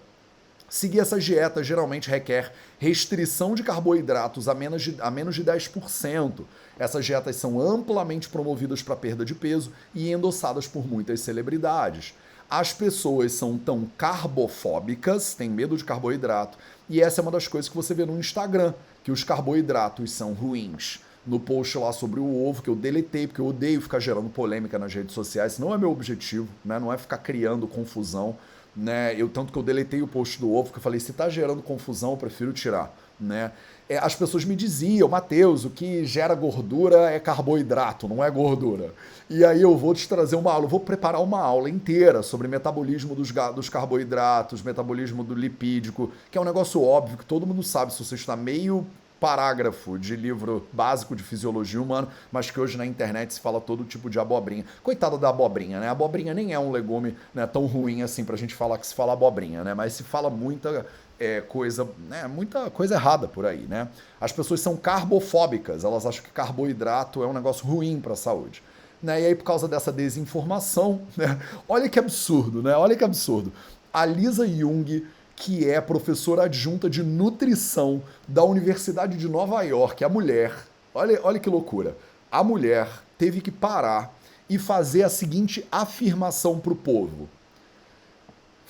Seguir 0.70 1.00
essa 1.00 1.20
dieta 1.20 1.64
geralmente 1.64 2.10
requer 2.10 2.54
restrição 2.78 3.56
de 3.56 3.64
carboidratos 3.64 4.48
a 4.48 4.54
menos 4.54 4.84
de, 4.84 4.96
a 5.02 5.10
menos 5.10 5.36
de 5.36 5.44
10%. 5.44 6.46
Essas 6.78 7.06
dietas 7.06 7.36
são 7.36 7.60
amplamente 7.60 8.30
promovidas 8.30 8.82
para 8.82 8.96
perda 8.96 9.26
de 9.26 9.34
peso 9.34 9.74
e 9.94 10.12
endossadas 10.12 10.68
por 10.68 10.88
muitas 10.88 11.22
celebridades. 11.22 12.14
As 12.50 12.74
pessoas 12.74 13.34
são 13.34 13.60
tão 13.60 13.88
carbofóbicas, 13.96 15.36
têm 15.36 15.48
medo 15.48 15.78
de 15.78 15.84
carboidrato, 15.84 16.58
e 16.90 17.00
essa 17.00 17.22
é 17.22 17.24
uma 17.24 17.30
das 17.30 17.48
coisas 17.48 17.70
que 17.70 17.76
você 17.76 17.94
vê 17.94 18.08
no 18.08 18.18
Instagram, 18.18 18.74
que 19.04 19.12
os 19.12 19.24
carboidratos 19.24 20.12
são 20.12 20.34
ruins. 20.34 21.00
No 21.28 21.40
post 21.40 21.78
lá 21.78 21.94
sobre 21.94 22.20
o 22.20 22.48
ovo, 22.48 22.64
que 22.64 22.70
eu 22.70 22.76
deletei, 22.76 23.28
porque 23.28 23.40
eu 23.40 23.46
odeio 23.46 23.80
ficar 23.80 24.00
gerando 24.00 24.30
polêmica 24.30 24.80
nas 24.80 24.92
redes 24.92 25.14
sociais, 25.14 25.60
não 25.60 25.72
é 25.76 25.78
meu 25.78 25.92
objetivo, 25.92 26.48
né? 26.66 26.80
não 26.80 26.92
é 26.92 26.98
ficar 26.98 27.20
criando 27.20 27.68
confusão. 27.68 28.36
Né? 28.76 29.14
Eu 29.16 29.30
tanto 29.30 29.54
que 29.54 29.60
eu 29.60 29.64
deletei 29.64 30.02
o 30.02 30.08
post 30.08 30.40
do 30.40 30.52
ovo, 30.52 30.72
que 30.72 30.80
eu 30.80 30.82
falei, 30.82 31.00
se 31.00 31.12
está 31.12 31.30
gerando 31.30 31.62
confusão, 31.62 32.12
eu 32.12 32.18
prefiro 32.18 32.52
tirar. 32.52 32.92
Né? 33.20 33.52
É, 33.90 33.98
as 33.98 34.14
pessoas 34.14 34.46
me 34.46 34.56
diziam, 34.56 35.10
Mateus, 35.10 35.66
o 35.66 35.70
que 35.72 36.06
gera 36.06 36.36
gordura 36.36 37.10
é 37.10 37.20
carboidrato, 37.20 38.08
não 38.08 38.24
é 38.24 38.30
gordura. 38.30 38.94
E 39.28 39.44
aí 39.44 39.64
eu 39.64 39.76
vou 39.76 39.96
te 39.96 40.08
trazer 40.08 40.36
uma 40.36 40.54
aula, 40.54 40.68
vou 40.68 40.80
preparar 40.80 41.24
uma 41.24 41.42
aula 41.42 41.68
inteira 41.68 42.22
sobre 42.22 42.48
metabolismo 42.48 43.16
dos, 43.16 43.32
dos 43.56 43.68
carboidratos, 43.68 44.62
metabolismo 44.62 45.24
do 45.24 45.34
lipídico, 45.34 46.12
que 46.30 46.38
é 46.38 46.42
um 46.42 46.46
negócio 46.46 46.84
óbvio 46.84 47.18
que 47.18 47.26
todo 47.26 47.48
mundo 47.48 47.64
sabe 47.64 47.92
se 47.92 48.06
você 48.06 48.14
está 48.14 48.36
meio 48.36 48.86
parágrafo 49.20 49.98
de 49.98 50.16
livro 50.16 50.66
básico 50.72 51.16
de 51.16 51.24
fisiologia 51.24 51.82
humana, 51.82 52.08
mas 52.32 52.50
que 52.50 52.60
hoje 52.60 52.78
na 52.78 52.86
internet 52.86 53.34
se 53.34 53.40
fala 53.40 53.60
todo 53.60 53.84
tipo 53.84 54.08
de 54.08 54.20
abobrinha. 54.20 54.66
Coitada 54.84 55.18
da 55.18 55.30
abobrinha, 55.30 55.80
né? 55.80 55.88
A 55.88 55.92
abobrinha 55.92 56.34
nem 56.34 56.54
é 56.54 56.60
um 56.60 56.72
legume 56.72 57.18
né, 57.34 57.46
tão 57.46 57.66
ruim 57.66 58.02
assim 58.04 58.24
pra 58.24 58.38
gente 58.38 58.54
falar 58.54 58.78
que 58.78 58.88
se 58.88 58.94
fala 58.94 59.14
abobrinha, 59.14 59.64
né? 59.64 59.74
Mas 59.74 59.94
se 59.94 60.04
fala 60.04 60.30
muita 60.30 60.86
é, 61.20 61.42
coisa, 61.42 61.88
né, 62.08 62.28
muita 62.28 62.70
coisa 62.70 62.96
errada 62.96 63.28
por 63.28 63.46
aí, 63.46 63.66
né? 63.68 63.88
As 64.20 64.32
pessoas 64.32 64.62
são 64.62 64.78
carbofóbicas, 64.78 65.84
elas 65.84 66.06
acham 66.06 66.24
que 66.24 66.32
carboidrato 66.32 67.22
é 67.24 67.28
um 67.28 67.34
negócio 67.34 67.66
ruim 67.66 68.00
para 68.00 68.14
a 68.14 68.16
saúde. 68.16 68.64
Né? 69.02 69.22
E 69.22 69.26
aí, 69.28 69.36
por 69.36 69.44
causa 69.44 69.68
dessa 69.68 69.92
desinformação, 69.92 71.02
né? 71.16 71.40
olha 71.68 71.90
que 71.90 72.00
absurdo, 72.00 72.62
né? 72.62 72.76
Olha 72.76 72.96
que 72.96 73.04
absurdo. 73.04 73.52
A 73.94 74.06
Lisa 74.06 74.48
Jung 74.48 75.06
que 75.40 75.70
é 75.70 75.80
professora 75.80 76.44
adjunta 76.44 76.90
de 76.90 77.02
nutrição 77.02 78.04
da 78.28 78.44
Universidade 78.44 79.18
de 79.18 79.30
Nova 79.30 79.64
York. 79.64 80.04
A 80.04 80.10
mulher, 80.10 80.54
olha, 80.94 81.18
olha 81.24 81.40
que 81.40 81.50
loucura, 81.50 81.96
a 82.30 82.44
mulher 82.44 82.90
teve 83.18 83.40
que 83.40 83.50
parar 83.50 84.14
e 84.50 84.60
fazer 84.60 85.04
a 85.04 85.10
seguinte 85.10 85.66
afirmação 85.72 86.60
para 86.60 86.74
o 86.74 86.76
povo: 86.76 87.30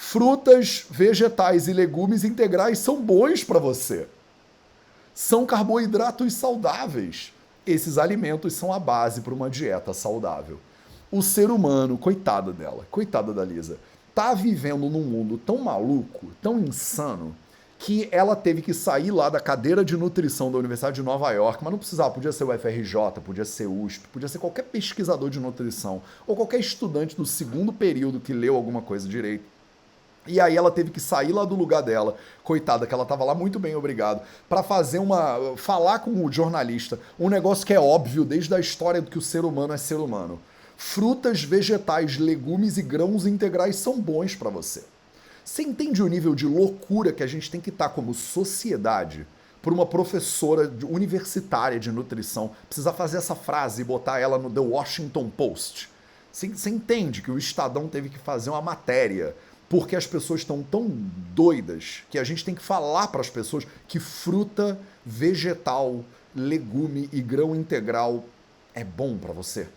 frutas, 0.01 0.85
vegetais 0.89 1.67
e 1.67 1.73
legumes 1.73 2.23
integrais 2.23 2.79
são 2.79 3.01
bons 3.01 3.43
para 3.43 3.59
você. 3.59 4.07
São 5.13 5.45
carboidratos 5.45 6.33
saudáveis. 6.35 7.33
Esses 7.67 7.97
alimentos 7.97 8.53
são 8.53 8.71
a 8.71 8.79
base 8.79 9.19
para 9.19 9.33
uma 9.33 9.49
dieta 9.49 9.93
saudável. 9.93 10.57
O 11.11 11.21
ser 11.21 11.51
humano, 11.51 11.97
coitada 11.97 12.53
dela, 12.53 12.87
coitada 12.89 13.33
da 13.33 13.43
Lisa, 13.43 13.77
tá 14.15 14.33
vivendo 14.33 14.89
num 14.89 15.03
mundo 15.03 15.37
tão 15.37 15.57
maluco, 15.57 16.27
tão 16.41 16.59
insano, 16.59 17.35
que 17.77 18.07
ela 18.09 18.37
teve 18.37 18.61
que 18.61 18.73
sair 18.73 19.11
lá 19.11 19.29
da 19.29 19.41
cadeira 19.41 19.83
de 19.83 19.97
nutrição 19.97 20.49
da 20.49 20.57
Universidade 20.57 20.95
de 20.95 21.03
Nova 21.03 21.29
York, 21.31 21.61
mas 21.61 21.71
não 21.71 21.77
precisava, 21.77 22.13
podia 22.13 22.31
ser 22.31 22.45
o 22.45 22.57
FRJ, 22.57 23.21
podia 23.23 23.43
ser 23.43 23.67
USP, 23.67 24.07
podia 24.07 24.29
ser 24.29 24.39
qualquer 24.39 24.63
pesquisador 24.63 25.29
de 25.29 25.41
nutrição, 25.41 26.01
ou 26.25 26.37
qualquer 26.37 26.61
estudante 26.61 27.17
do 27.17 27.25
segundo 27.25 27.73
período 27.73 28.21
que 28.21 28.31
leu 28.31 28.55
alguma 28.55 28.81
coisa 28.81 29.07
direito. 29.07 29.58
E 30.27 30.39
aí 30.39 30.55
ela 30.55 30.69
teve 30.69 30.91
que 30.91 30.99
sair 30.99 31.31
lá 31.31 31.45
do 31.45 31.55
lugar 31.55 31.81
dela, 31.81 32.15
coitada, 32.43 32.85
que 32.85 32.93
ela 32.93 33.03
estava 33.03 33.23
lá 33.23 33.33
muito 33.33 33.57
bem, 33.59 33.75
obrigado, 33.75 34.21
para 34.47 34.61
fazer 34.61 34.99
uma 34.99 35.55
falar 35.57 35.99
com 35.99 36.23
o 36.23 36.31
jornalista, 36.31 36.99
um 37.19 37.29
negócio 37.29 37.65
que 37.65 37.73
é 37.73 37.79
óbvio 37.79 38.23
desde 38.23 38.53
a 38.53 38.59
história 38.59 39.01
do 39.01 39.09
que 39.09 39.17
o 39.17 39.21
ser 39.21 39.45
humano 39.45 39.73
é 39.73 39.77
ser 39.77 39.95
humano. 39.95 40.39
Frutas, 40.77 41.43
vegetais, 41.43 42.17
legumes 42.17 42.77
e 42.77 42.81
grãos 42.81 43.25
integrais 43.25 43.75
são 43.75 43.99
bons 43.99 44.35
para 44.35 44.49
você. 44.49 44.83
Você 45.43 45.63
entende 45.63 46.03
o 46.03 46.07
nível 46.07 46.35
de 46.35 46.45
loucura 46.45 47.11
que 47.11 47.23
a 47.23 47.27
gente 47.27 47.49
tem 47.49 47.59
que 47.59 47.69
estar 47.69 47.89
tá 47.89 47.93
como 47.93 48.13
sociedade 48.13 49.25
por 49.61 49.73
uma 49.73 49.85
professora 49.85 50.71
universitária 50.87 51.79
de 51.79 51.91
nutrição 51.91 52.51
precisar 52.67 52.93
fazer 52.93 53.17
essa 53.17 53.35
frase 53.35 53.81
e 53.81 53.85
botar 53.85 54.19
ela 54.19 54.37
no 54.37 54.49
The 54.49 54.59
Washington 54.59 55.29
Post? 55.29 55.89
Você 56.31 56.69
entende 56.69 57.21
que 57.21 57.31
o 57.31 57.37
Estadão 57.37 57.87
teve 57.87 58.09
que 58.09 58.19
fazer 58.19 58.51
uma 58.51 58.61
matéria 58.61 59.35
porque 59.69 59.95
as 59.95 60.07
pessoas 60.07 60.41
estão 60.41 60.63
tão 60.63 60.89
doidas 60.89 62.01
que 62.09 62.17
a 62.17 62.23
gente 62.23 62.43
tem 62.43 62.55
que 62.55 62.61
falar 62.61 63.07
para 63.07 63.21
as 63.21 63.29
pessoas 63.29 63.67
que 63.87 63.99
fruta, 63.99 64.79
vegetal, 65.05 66.03
legume 66.35 67.07
e 67.13 67.21
grão 67.21 67.55
integral 67.55 68.25
é 68.73 68.83
bom 68.83 69.17
para 69.17 69.31
você. 69.31 69.67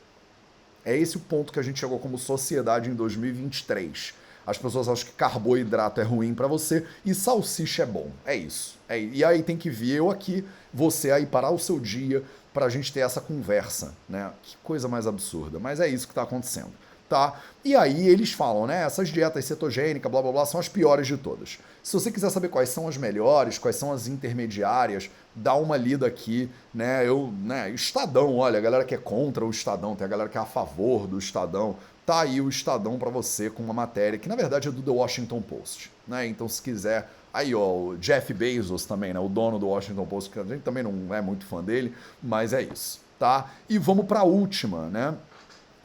É 0.85 0.97
esse 0.97 1.19
o 1.19 1.21
ponto 1.21 1.53
que 1.53 1.61
a 1.61 1.63
gente 1.63 1.79
chegou 1.79 1.99
como 1.99 2.19
sociedade 2.19 2.89
em 2.89 2.95
2023. 2.95 4.15
As 4.45 4.59
pessoas 4.59 4.89
acham 4.89 5.07
que 5.07 5.13
carboidrato 5.13 6.01
é 6.01 6.05
ruim 6.05 6.35
para 6.35 6.49
você 6.49 6.85
e 7.05 7.15
salsicha 7.15 7.85
é 7.85 7.87
bom. 7.87 8.11
É 8.25 8.35
isso. 8.35 8.77
É, 8.89 8.99
e 8.99 9.23
aí 9.23 9.43
tem 9.43 9.57
que 9.57 9.71
vir 9.71 9.97
eu 9.97 10.11
aqui, 10.11 10.45
você 10.73 11.13
aí 11.13 11.27
parar 11.27 11.51
o 11.51 11.59
seu 11.59 11.79
dia 11.79 12.25
para 12.53 12.67
a 12.67 12.69
gente 12.69 12.93
ter 12.93 13.01
essa 13.01 13.21
conversa, 13.21 13.95
né? 14.09 14.33
Que 14.43 14.57
coisa 14.65 14.89
mais 14.89 15.07
absurda. 15.07 15.61
Mas 15.61 15.79
é 15.79 15.87
isso 15.87 16.07
que 16.07 16.13
está 16.13 16.23
acontecendo 16.23 16.73
tá? 17.12 17.38
E 17.62 17.77
aí 17.77 18.09
eles 18.09 18.33
falam, 18.33 18.66
né? 18.66 18.85
Essas 18.85 19.11
dietas 19.11 19.44
cetogênicas, 19.44 20.11
blá 20.11 20.22
blá 20.22 20.33
blá, 20.33 20.46
são 20.46 20.59
as 20.59 20.66
piores 20.66 21.07
de 21.07 21.18
todas. 21.18 21.59
Se 21.83 21.92
você 21.92 22.11
quiser 22.11 22.31
saber 22.31 22.48
quais 22.48 22.70
são 22.70 22.88
as 22.88 22.96
melhores, 22.96 23.59
quais 23.59 23.77
são 23.77 23.92
as 23.92 24.07
intermediárias, 24.07 25.11
dá 25.35 25.55
uma 25.55 25.77
lida 25.77 26.07
aqui, 26.07 26.48
né? 26.72 27.07
Eu, 27.07 27.31
né? 27.42 27.68
Estadão, 27.68 28.38
olha, 28.38 28.57
a 28.57 28.62
galera 28.62 28.83
que 28.83 28.94
é 28.94 28.98
contra 28.98 29.44
o 29.44 29.51
Estadão, 29.51 29.94
tem 29.94 30.07
a 30.07 30.09
galera 30.09 30.31
que 30.31 30.38
é 30.38 30.40
a 30.40 30.46
favor 30.46 31.07
do 31.07 31.18
Estadão. 31.18 31.77
Tá 32.07 32.22
aí 32.22 32.40
o 32.40 32.48
Estadão 32.48 32.98
para 32.98 33.11
você 33.11 33.51
com 33.51 33.62
uma 33.62 33.75
matéria 33.75 34.18
que 34.18 34.31
na 34.31 34.35
verdade 34.35 34.68
é 34.68 34.70
do 34.70 34.81
The 34.81 34.90
Washington 34.90 35.42
Post, 35.42 35.92
né? 36.09 36.27
Então 36.27 36.48
se 36.48 36.62
quiser 36.62 37.11
Aí, 37.35 37.55
ó, 37.55 37.66
o 37.66 37.96
Jeff 37.96 38.35
Bezos 38.35 38.85
também, 38.85 39.14
né? 39.14 39.18
O 39.18 39.27
dono 39.27 39.59
do 39.59 39.66
Washington 39.66 40.05
Post, 40.05 40.29
que 40.29 40.38
a 40.38 40.44
gente 40.44 40.61
também 40.61 40.83
não 40.83 41.14
é 41.14 41.22
muito 41.22 41.46
fã 41.46 41.64
dele, 41.64 41.94
mas 42.22 42.53
é 42.53 42.61
isso, 42.61 43.01
tá? 43.18 43.51
E 43.70 43.79
vamos 43.79 44.05
para 44.05 44.20
a 44.20 44.22
última, 44.22 44.88
né? 44.88 45.14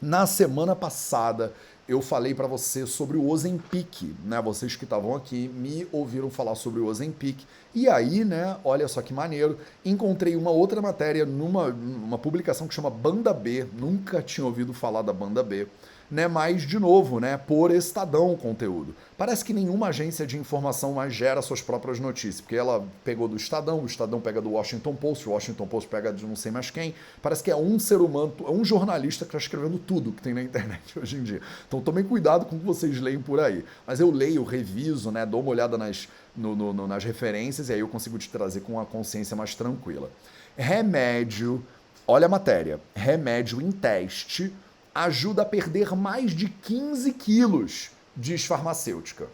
Na 0.00 0.26
semana 0.26 0.76
passada 0.76 1.52
eu 1.88 2.00
falei 2.00 2.34
para 2.34 2.46
você 2.46 2.86
sobre 2.86 3.16
o 3.16 3.28
Ozempic, 3.28 4.14
né? 4.24 4.40
Vocês 4.42 4.76
que 4.76 4.84
estavam 4.84 5.16
aqui 5.16 5.48
me 5.48 5.88
ouviram 5.90 6.30
falar 6.30 6.54
sobre 6.54 6.80
o 6.80 6.86
Ozempic. 6.86 7.44
E 7.74 7.88
aí, 7.88 8.24
né, 8.24 8.58
olha 8.62 8.86
só 8.86 9.00
que 9.00 9.12
maneiro, 9.12 9.58
encontrei 9.84 10.36
uma 10.36 10.50
outra 10.50 10.82
matéria 10.82 11.24
numa 11.24 11.68
uma 11.68 12.18
publicação 12.18 12.68
que 12.68 12.74
chama 12.74 12.90
Banda 12.90 13.32
B. 13.32 13.66
Nunca 13.72 14.22
tinha 14.22 14.44
ouvido 14.44 14.72
falar 14.72 15.02
da 15.02 15.12
Banda 15.12 15.42
B 15.42 15.66
né, 16.10 16.26
mas 16.26 16.62
de 16.62 16.78
novo, 16.78 17.20
né, 17.20 17.36
por 17.36 17.70
Estadão 17.70 18.36
conteúdo. 18.36 18.94
Parece 19.16 19.44
que 19.44 19.52
nenhuma 19.52 19.88
agência 19.88 20.26
de 20.26 20.38
informação 20.38 20.92
mais 20.92 21.12
gera 21.12 21.42
suas 21.42 21.60
próprias 21.60 21.98
notícias, 21.98 22.40
porque 22.40 22.56
ela 22.56 22.86
pegou 23.04 23.28
do 23.28 23.36
Estadão, 23.36 23.80
o 23.80 23.86
Estadão 23.86 24.20
pega 24.20 24.40
do 24.40 24.50
Washington 24.50 24.94
Post, 24.94 25.28
o 25.28 25.32
Washington 25.32 25.66
Post 25.66 25.88
pega 25.88 26.12
de 26.12 26.24
não 26.24 26.36
sei 26.36 26.50
mais 26.50 26.70
quem. 26.70 26.94
Parece 27.20 27.42
que 27.42 27.50
é 27.50 27.56
um 27.56 27.78
ser 27.78 28.00
humano, 28.00 28.32
é 28.46 28.50
um 28.50 28.64
jornalista 28.64 29.24
que 29.24 29.30
está 29.30 29.38
escrevendo 29.38 29.78
tudo 29.78 30.12
que 30.12 30.22
tem 30.22 30.32
na 30.32 30.42
internet 30.42 30.98
hoje 30.98 31.16
em 31.16 31.22
dia. 31.22 31.40
Então 31.66 31.80
tomem 31.80 32.04
cuidado 32.04 32.46
com 32.46 32.56
o 32.56 32.58
que 32.58 32.64
vocês 32.64 33.00
leem 33.00 33.20
por 33.20 33.40
aí. 33.40 33.64
Mas 33.86 34.00
eu 34.00 34.10
leio, 34.10 34.44
reviso, 34.44 35.10
né, 35.10 35.26
dou 35.26 35.40
uma 35.40 35.50
olhada 35.50 35.76
nas, 35.76 36.08
no, 36.36 36.54
no, 36.54 36.86
nas 36.86 37.04
referências 37.04 37.68
e 37.68 37.72
aí 37.72 37.80
eu 37.80 37.88
consigo 37.88 38.16
te 38.18 38.30
trazer 38.30 38.60
com 38.60 38.74
uma 38.74 38.86
consciência 38.86 39.36
mais 39.36 39.54
tranquila. 39.54 40.10
Remédio, 40.56 41.64
olha 42.06 42.26
a 42.26 42.28
matéria, 42.28 42.80
remédio 42.94 43.60
em 43.60 43.70
teste 43.70 44.52
ajuda 44.94 45.42
a 45.42 45.44
perder 45.44 45.94
mais 45.94 46.32
de 46.32 46.48
15 46.48 47.12
quilos, 47.12 47.90
diz 48.16 48.44
farmacêutica. 48.44 49.26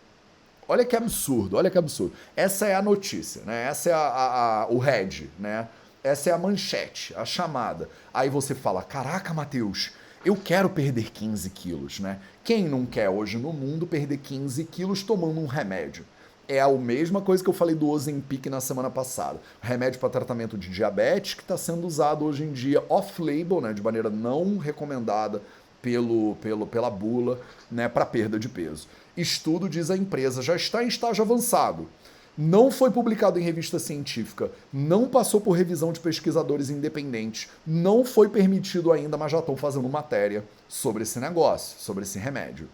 Olha 0.67 0.85
que 0.85 0.97
absurdo, 0.97 1.57
olha 1.57 1.71
que 1.71 1.79
absurdo. 1.79 2.14
Essa 2.35 2.67
é 2.67 2.75
a 2.75 2.83
notícia, 2.83 3.43
né? 3.45 3.64
Essa 3.69 3.90
é 3.90 3.93
a, 3.93 3.99
a, 3.99 4.62
a, 4.62 4.67
o 4.69 4.79
head, 4.79 5.31
né? 5.38 5.69
Essa 6.03 6.31
é 6.31 6.33
a 6.33 6.38
manchete, 6.38 7.14
a 7.17 7.25
chamada. 7.25 7.88
Aí 8.12 8.31
você 8.31 8.55
fala: 8.55 8.83
Caraca, 8.83 9.35
Matheus, 9.35 9.93
eu 10.25 10.37
quero 10.37 10.71
perder 10.71 11.11
15 11.11 11.51
quilos, 11.51 12.01
né? 12.01 12.19
Quem 12.43 12.64
não 12.67 12.87
quer 12.87 13.11
hoje 13.11 13.37
no 13.38 13.53
mundo 13.53 13.87
perder 13.87 14.19
15 14.19 14.64
quilos 14.64 15.03
tomando 15.03 15.40
um 15.40 15.47
remédio? 15.47 16.05
É 16.48 16.61
a 16.61 16.68
mesma 16.68 17.20
coisa 17.20 17.42
que 17.42 17.48
eu 17.48 17.54
falei 17.54 17.74
do 17.74 17.88
Ozempic 17.88 18.46
na 18.46 18.61
semana 18.61 18.90
passada. 18.90 19.40
Remédio 19.61 19.98
para 19.98 20.09
tratamento 20.09 20.59
de 20.59 20.68
diabetes 20.68 21.35
que 21.35 21.42
está 21.42 21.57
sendo 21.57 21.87
usado 21.87 22.24
hoje 22.24 22.44
em 22.44 22.52
dia 22.52 22.85
off-label, 22.88 23.61
né, 23.61 23.72
de 23.72 23.83
maneira 23.83 24.11
não 24.11 24.59
recomendada 24.59 25.40
pelo, 25.80 26.35
pelo, 26.37 26.66
pela 26.66 26.90
bula, 26.90 27.38
né, 27.70 27.88
para 27.88 28.07
perda 28.07 28.38
de 28.38 28.48
peso. 28.48 28.88
Estudo 29.16 29.68
diz 29.68 29.90
a 29.90 29.96
empresa 29.96 30.42
já 30.42 30.57
está 30.57 30.83
em 30.83 30.88
estágio 30.88 31.22
avançado. 31.22 31.88
Não 32.37 32.68
foi 32.68 32.90
publicado 32.90 33.38
em 33.38 33.42
revista 33.42 33.78
científica, 33.78 34.50
não 34.72 35.07
passou 35.09 35.40
por 35.40 35.52
revisão 35.52 35.92
de 35.92 36.00
pesquisadores 36.00 36.68
independentes, 36.68 37.48
não 37.64 38.04
foi 38.04 38.28
permitido 38.28 38.90
ainda, 38.90 39.16
mas 39.16 39.30
já 39.30 39.38
estão 39.38 39.57
fazendo 39.57 39.88
matéria 39.88 40.44
sobre 40.68 41.04
esse 41.04 41.20
negócio, 41.20 41.78
sobre 41.78 42.02
esse 42.02 42.18
remédio. 42.18 42.68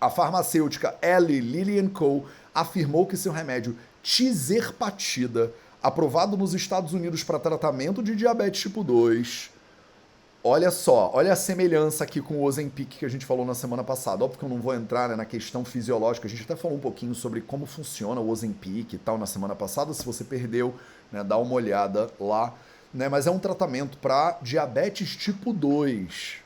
A 0.00 0.10
farmacêutica 0.10 0.96
Eli 1.00 1.40
Lilly 1.40 1.88
Co 1.88 2.24
afirmou 2.54 3.06
que 3.06 3.16
seu 3.16 3.32
remédio 3.32 3.76
Tizerpatida, 4.02 5.52
aprovado 5.82 6.36
nos 6.36 6.54
Estados 6.54 6.92
Unidos 6.92 7.24
para 7.24 7.38
tratamento 7.38 8.02
de 8.02 8.14
diabetes 8.14 8.60
tipo 8.60 8.84
2, 8.84 9.50
Olha 10.46 10.70
só, 10.70 11.10
olha 11.14 11.32
a 11.32 11.36
semelhança 11.36 12.04
aqui 12.04 12.20
com 12.20 12.34
o 12.34 12.42
Ozempic 12.42 12.98
que 12.98 13.06
a 13.06 13.08
gente 13.08 13.24
falou 13.24 13.46
na 13.46 13.54
semana 13.54 13.82
passada. 13.82 14.22
Óbvio 14.22 14.38
que 14.38 14.44
eu 14.44 14.48
não 14.50 14.60
vou 14.60 14.74
entrar 14.74 15.08
né, 15.08 15.16
na 15.16 15.24
questão 15.24 15.64
fisiológica, 15.64 16.26
a 16.26 16.30
gente 16.30 16.42
até 16.42 16.54
falou 16.54 16.76
um 16.76 16.80
pouquinho 16.80 17.14
sobre 17.14 17.40
como 17.40 17.64
funciona 17.64 18.20
o 18.20 18.28
Ozempic 18.28 18.92
e 18.92 18.98
tal 18.98 19.16
na 19.16 19.24
semana 19.24 19.54
passada. 19.56 19.94
Se 19.94 20.04
você 20.04 20.22
perdeu, 20.22 20.74
né, 21.10 21.24
dá 21.24 21.38
uma 21.38 21.54
olhada 21.54 22.10
lá. 22.20 22.52
Né, 22.92 23.08
mas 23.08 23.26
é 23.26 23.30
um 23.30 23.38
tratamento 23.38 23.96
para 23.96 24.38
diabetes 24.42 25.16
tipo 25.16 25.50
2 25.50 26.43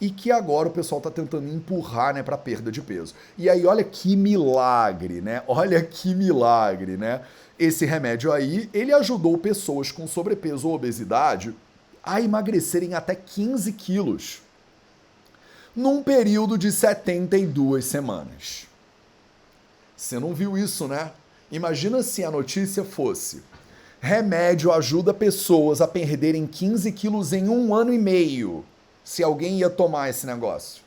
e 0.00 0.10
que 0.10 0.30
agora 0.30 0.68
o 0.68 0.72
pessoal 0.72 0.98
está 0.98 1.10
tentando 1.10 1.48
empurrar, 1.48 2.14
né, 2.14 2.22
para 2.22 2.38
perda 2.38 2.70
de 2.70 2.80
peso. 2.80 3.14
E 3.36 3.48
aí 3.48 3.66
olha 3.66 3.84
que 3.84 4.16
milagre, 4.16 5.20
né? 5.20 5.42
Olha 5.46 5.82
que 5.82 6.14
milagre, 6.14 6.96
né? 6.96 7.22
Esse 7.58 7.84
remédio 7.84 8.32
aí, 8.32 8.70
ele 8.72 8.92
ajudou 8.92 9.36
pessoas 9.38 9.90
com 9.90 10.06
sobrepeso 10.06 10.68
ou 10.68 10.74
obesidade 10.74 11.54
a 12.02 12.20
emagrecerem 12.20 12.94
até 12.94 13.14
15 13.14 13.72
quilos 13.72 14.42
num 15.74 16.02
período 16.02 16.58
de 16.58 16.72
72 16.72 17.84
semanas. 17.84 18.66
Você 19.96 20.18
não 20.18 20.34
viu 20.34 20.56
isso, 20.56 20.88
né? 20.88 21.10
Imagina 21.50 22.02
se 22.02 22.24
a 22.24 22.30
notícia 22.30 22.84
fosse: 22.84 23.42
remédio 24.00 24.72
ajuda 24.72 25.12
pessoas 25.12 25.80
a 25.80 25.88
perderem 25.88 26.46
15 26.46 26.90
quilos 26.92 27.32
em 27.32 27.48
um 27.48 27.74
ano 27.74 27.92
e 27.92 27.98
meio 27.98 28.64
se 29.08 29.22
alguém 29.22 29.60
ia 29.60 29.70
tomar 29.70 30.10
esse 30.10 30.26
negócio. 30.26 30.82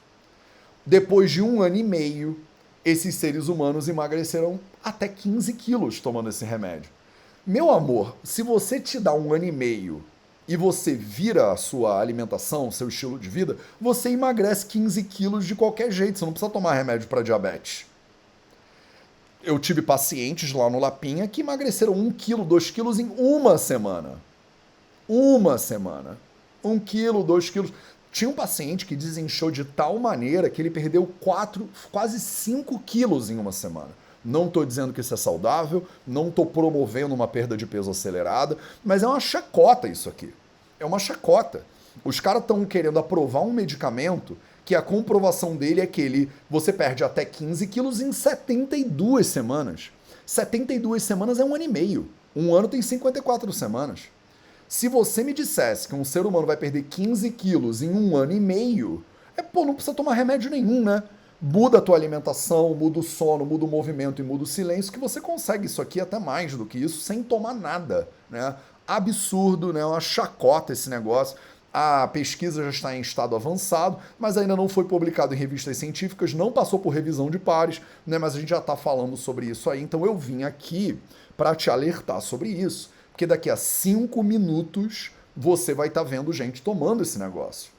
Depois 0.86 1.32
de 1.32 1.42
um 1.42 1.60
ano 1.60 1.78
e 1.78 1.82
meio, 1.82 2.40
esses 2.86 3.16
seres 3.16 3.48
humanos 3.48 3.90
emagreceram 3.90 4.60
até 4.84 5.08
15 5.08 5.52
quilos 5.54 6.00
tomando 6.00 6.30
esse 6.30 6.46
remédio. 6.46 6.92
Meu 7.48 7.72
amor, 7.72 8.16
se 8.24 8.44
você 8.44 8.80
te 8.80 9.00
dá 9.00 9.12
um 9.12 9.34
ano 9.34 9.46
e 9.46 9.52
meio 9.52 10.04
e 10.48 10.56
você 10.56 10.94
vira 10.94 11.52
a 11.52 11.58
sua 11.58 12.00
alimentação, 12.00 12.70
seu 12.70 12.90
estilo 12.90 13.18
de 13.18 13.28
vida, 13.28 13.58
você 13.82 14.10
emagrece 14.10 14.68
15 14.68 15.02
quilos 15.06 15.48
de 15.48 15.56
qualquer 15.56 15.92
jeito. 15.92 16.20
Você 16.20 16.26
não 16.26 16.32
precisa 16.32 16.52
tomar 16.52 16.76
remédio 16.76 17.08
para 17.08 17.24
diabetes. 17.24 17.88
Eu 19.44 19.58
tive 19.58 19.82
pacientes 19.82 20.54
lá 20.54 20.70
no 20.70 20.78
Lapinha 20.78 21.28
que 21.28 21.42
emagreceram 21.42 21.94
1 21.94 22.12
quilo, 22.12 22.46
2 22.46 22.70
quilos 22.70 23.00
em 23.00 23.12
uma 23.18 23.58
semana. 23.58 24.22
Uma 25.10 25.58
semana. 25.58 26.20
1 26.64 26.80
quilo, 26.82 27.24
2 27.24 27.50
quilos. 27.50 27.74
Tinha 28.12 28.30
um 28.30 28.34
paciente 28.34 28.86
que 28.86 28.96
desinchou 28.96 29.50
de 29.50 29.64
tal 29.64 29.98
maneira 29.98 30.50
que 30.50 30.62
ele 30.62 30.70
perdeu 30.70 31.10
4, 31.22 31.70
quase 31.92 32.20
5 32.20 32.78
quilos 32.80 33.30
em 33.30 33.38
uma 33.38 33.52
semana. 33.52 33.90
Não 34.24 34.48
estou 34.48 34.66
dizendo 34.66 34.94
que 34.94 35.02
isso 35.02 35.14
é 35.14 35.18
saudável, 35.18 35.88
não 36.06 36.28
estou 36.28 36.46
promovendo 36.46 37.16
uma 37.16 37.28
perda 37.28 37.58
de 37.58 37.66
peso 37.66 37.90
acelerada, 37.90 38.58
mas 38.84 39.02
é 39.02 39.08
uma 39.08 39.20
chacota 39.20 39.88
isso 39.88 40.10
aqui. 40.10 40.34
É 40.80 40.86
uma 40.86 41.00
chacota. 41.00 41.66
Os 42.04 42.20
caras 42.20 42.42
estão 42.42 42.66
querendo 42.66 43.00
aprovar 43.00 43.42
um 43.42 43.52
medicamento 43.52 44.38
que 44.64 44.76
a 44.76 44.82
comprovação 44.82 45.56
dele 45.56 45.82
é 45.82 45.88
que 45.88 46.02
ele, 46.02 46.30
você 46.50 46.72
perde 46.72 47.04
até 47.04 47.26
15 47.26 47.66
quilos 47.68 48.00
em 48.00 48.12
72 48.12 49.26
semanas. 49.26 49.92
72 50.26 51.02
semanas 51.02 51.40
é 51.40 51.46
um 51.46 51.56
ano 51.56 51.64
e 51.64 51.68
meio. 51.68 52.08
Um 52.36 52.54
ano 52.54 52.68
tem 52.68 52.82
54 52.82 53.52
semanas. 53.52 54.04
Se 54.72 54.88
você 54.88 55.22
me 55.22 55.34
dissesse 55.34 55.86
que 55.86 55.94
um 55.94 56.06
ser 56.06 56.26
humano 56.26 56.48
vai 56.48 56.56
perder 56.56 56.84
15 56.84 57.30
quilos 57.32 57.82
em 57.82 57.90
um 57.90 58.16
ano 58.16 58.32
e 58.32 58.40
meio, 58.40 59.04
é 59.36 59.42
pô, 59.42 59.66
não 59.66 59.74
precisa 59.74 59.94
tomar 59.94 60.14
remédio 60.14 60.50
nenhum, 60.50 60.82
né? 60.82 61.04
Muda 61.42 61.80
a 61.80 61.82
tua 61.82 61.98
alimentação, 61.98 62.74
muda 62.74 63.00
o 63.00 63.04
sono, 63.04 63.46
muda 63.46 63.66
o 63.66 63.68
movimento 63.68 64.22
e 64.22 64.24
muda 64.24 64.46
o 64.46 64.48
silêncio, 64.48 64.90
que 64.90 64.98
você 64.98 65.20
consegue 65.20 65.66
isso 65.66 65.82
aqui 65.82 66.00
até 66.00 66.18
mais 66.18 66.56
do 66.56 66.66
que 66.66 66.78
isso 66.78 67.02
sem 67.02 67.22
tomar 67.22 67.54
nada, 67.54 68.08
né? 68.30 68.56
Absurdo, 68.88 69.74
né? 69.74 69.84
Uma 69.84 70.00
chacota 70.00 70.72
esse 70.72 70.90
negócio. 70.90 71.38
A 71.74 72.08
pesquisa 72.08 72.64
já 72.64 72.70
está 72.70 72.96
em 72.96 73.02
estado 73.02 73.36
avançado, 73.36 73.98
mas 74.18 74.38
ainda 74.38 74.56
não 74.56 74.70
foi 74.70 74.86
publicado 74.86 75.34
em 75.34 75.38
revistas 75.38 75.76
científicas, 75.76 76.34
não 76.34 76.50
passou 76.50 76.80
por 76.80 76.92
revisão 76.92 77.30
de 77.30 77.38
pares, 77.38 77.82
né? 78.08 78.18
Mas 78.18 78.38
a 78.38 78.40
gente 78.40 78.50
já 78.50 78.60
está 78.60 78.78
falando 78.78 79.18
sobre 79.18 79.48
isso 79.48 79.70
aí, 79.70 79.82
então 79.82 80.06
eu 80.06 80.18
vim 80.18 80.44
aqui 80.44 80.98
para 81.36 81.54
te 81.56 81.70
alertar 81.70 82.22
sobre 82.22 82.48
isso 82.48 82.90
porque 83.12 83.28
daqui 83.28 83.50
a 83.50 83.56
cinco 83.56 84.24
minutos 84.24 85.12
você 85.36 85.74
vai 85.74 85.88
estar 85.88 86.04
tá 86.04 86.10
vendo 86.10 86.34
gente 86.34 86.62
tomando 86.62 87.04
esse 87.04 87.20
negócio. 87.20 87.72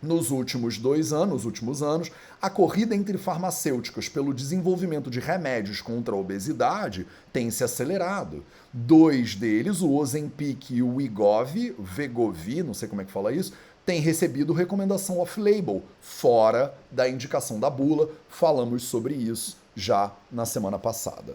Nos 0.00 0.30
últimos 0.30 0.78
dois 0.78 1.12
anos, 1.12 1.44
últimos 1.44 1.82
anos, 1.82 2.12
a 2.40 2.48
corrida 2.48 2.94
entre 2.94 3.18
farmacêuticas 3.18 4.08
pelo 4.08 4.32
desenvolvimento 4.32 5.10
de 5.10 5.18
remédios 5.18 5.80
contra 5.80 6.14
a 6.14 6.18
obesidade 6.18 7.04
tem 7.32 7.50
se 7.50 7.64
acelerado. 7.64 8.44
Dois 8.72 9.34
deles, 9.34 9.80
o 9.80 9.92
Ozempic 9.92 10.70
e 10.70 10.82
o 10.82 10.94
Wegovy, 10.94 11.74
Vegovi, 11.76 12.62
não 12.62 12.74
sei 12.74 12.86
como 12.86 13.00
é 13.00 13.04
que 13.04 13.10
fala 13.10 13.32
isso, 13.32 13.52
têm 13.84 14.00
recebido 14.00 14.52
recomendação 14.52 15.18
off-label, 15.18 15.82
fora 16.00 16.72
da 16.92 17.08
indicação 17.08 17.58
da 17.58 17.68
bula. 17.68 18.08
Falamos 18.28 18.84
sobre 18.84 19.14
isso 19.14 19.56
já 19.74 20.12
na 20.30 20.46
semana 20.46 20.78
passada. 20.78 21.34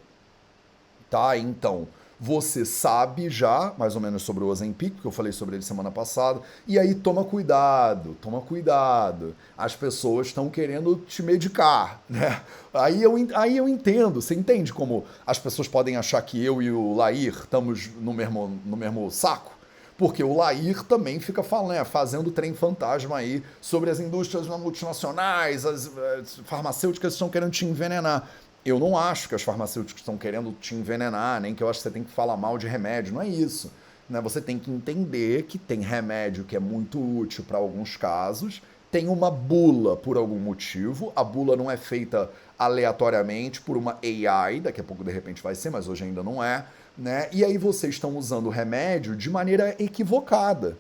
Tá? 1.10 1.38
Então, 1.38 1.86
você 2.24 2.64
sabe 2.64 3.30
já 3.30 3.74
mais 3.78 3.96
ou 3.96 4.02
menos 4.02 4.24
sobre 4.24 4.46
o 4.46 4.48
Ozempic, 4.48 4.94
porque 4.94 5.08
eu 5.08 5.12
falei 5.12 5.34
sobre 5.34 5.58
ele 5.58 5.64
semana 5.64 5.92
passada, 5.92 6.40
e 6.66 6.80
aí 6.80 6.96
toma 6.96 7.26
cuidado, 7.26 8.16
toma 8.22 8.40
cuidado. 8.40 9.36
As 9.58 9.76
pessoas 9.76 10.28
estão 10.28 10.50
querendo 10.50 10.96
te 11.06 11.22
medicar, 11.22 12.00
né? 12.10 12.42
Aí 12.74 13.04
eu, 13.04 13.16
aí 13.36 13.58
eu 13.58 13.68
entendo, 13.68 14.22
você 14.22 14.34
entende 14.34 14.72
como 14.72 15.04
as 15.28 15.38
pessoas 15.38 15.68
podem 15.68 15.98
achar 15.98 16.22
que 16.22 16.42
eu 16.42 16.62
e 16.62 16.72
o 16.72 16.96
Lair 16.96 17.34
estamos 17.34 17.90
no 18.00 18.14
mesmo, 18.14 18.58
no 18.66 18.78
mesmo 18.78 19.12
saco? 19.12 19.52
Porque 19.98 20.24
o 20.24 20.36
Lair 20.36 20.82
também 20.84 21.20
fica 21.20 21.44
falando, 21.44 21.72
né, 21.72 21.84
fazendo 21.84 22.32
trem 22.32 22.54
fantasma 22.54 23.18
aí 23.18 23.44
sobre 23.62 23.90
as 23.90 24.00
indústrias 24.00 24.48
multinacionais, 24.48 25.66
as, 25.66 25.92
as 25.98 26.38
farmacêuticas 26.46 27.14
estão 27.14 27.30
querendo 27.30 27.52
te 27.52 27.66
envenenar. 27.66 28.28
Eu 28.66 28.80
não 28.80 28.98
acho 28.98 29.28
que 29.28 29.36
as 29.36 29.42
farmacêuticas 29.42 30.02
estão 30.02 30.18
querendo 30.18 30.54
te 30.54 30.74
envenenar, 30.74 31.42
nem 31.42 31.54
que 31.54 31.62
eu 31.62 31.70
acho 31.70 31.80
que 31.80 31.84
você 31.84 31.92
tem 31.92 32.04
que 32.04 32.12
falar 32.12 32.38
mal 32.38 32.58
de 32.58 32.68
remédio. 32.68 33.14
Não 33.14 33.22
é 33.22 33.28
isso. 33.28 33.72
Né? 34.10 34.22
Você 34.22 34.40
tem 34.40 34.58
que 34.58 34.72
entender 34.72 35.44
que 35.44 35.58
tem 35.58 35.82
remédio 35.82 36.44
que 36.44 36.56
é 36.56 36.60
muito 36.60 37.00
útil 37.00 37.44
para 37.44 37.58
alguns 37.58 37.98
casos, 37.98 38.62
tem 38.92 39.08
uma 39.08 39.32
bula 39.32 39.98
por 39.98 40.18
algum 40.18 40.38
motivo. 40.38 41.12
A 41.16 41.24
bula 41.24 41.56
não 41.56 41.70
é 41.70 41.76
feita 41.76 42.30
aleatoriamente 42.58 43.60
por 43.60 43.76
uma 43.76 43.98
AI, 44.04 44.60
daqui 44.60 44.80
a 44.80 44.84
pouco 44.84 45.04
de 45.04 45.12
repente 45.12 45.42
vai 45.42 45.56
ser, 45.56 45.70
mas 45.70 45.88
hoje 45.88 46.04
ainda 46.04 46.24
não 46.24 46.44
é. 46.44 46.66
Né? 46.98 47.28
E 47.32 47.44
aí 47.44 47.58
vocês 47.58 47.96
estão 47.96 48.16
usando 48.16 48.46
o 48.46 48.50
remédio 48.50 49.16
de 49.16 49.30
maneira 49.30 49.76
equivocada. 49.80 50.78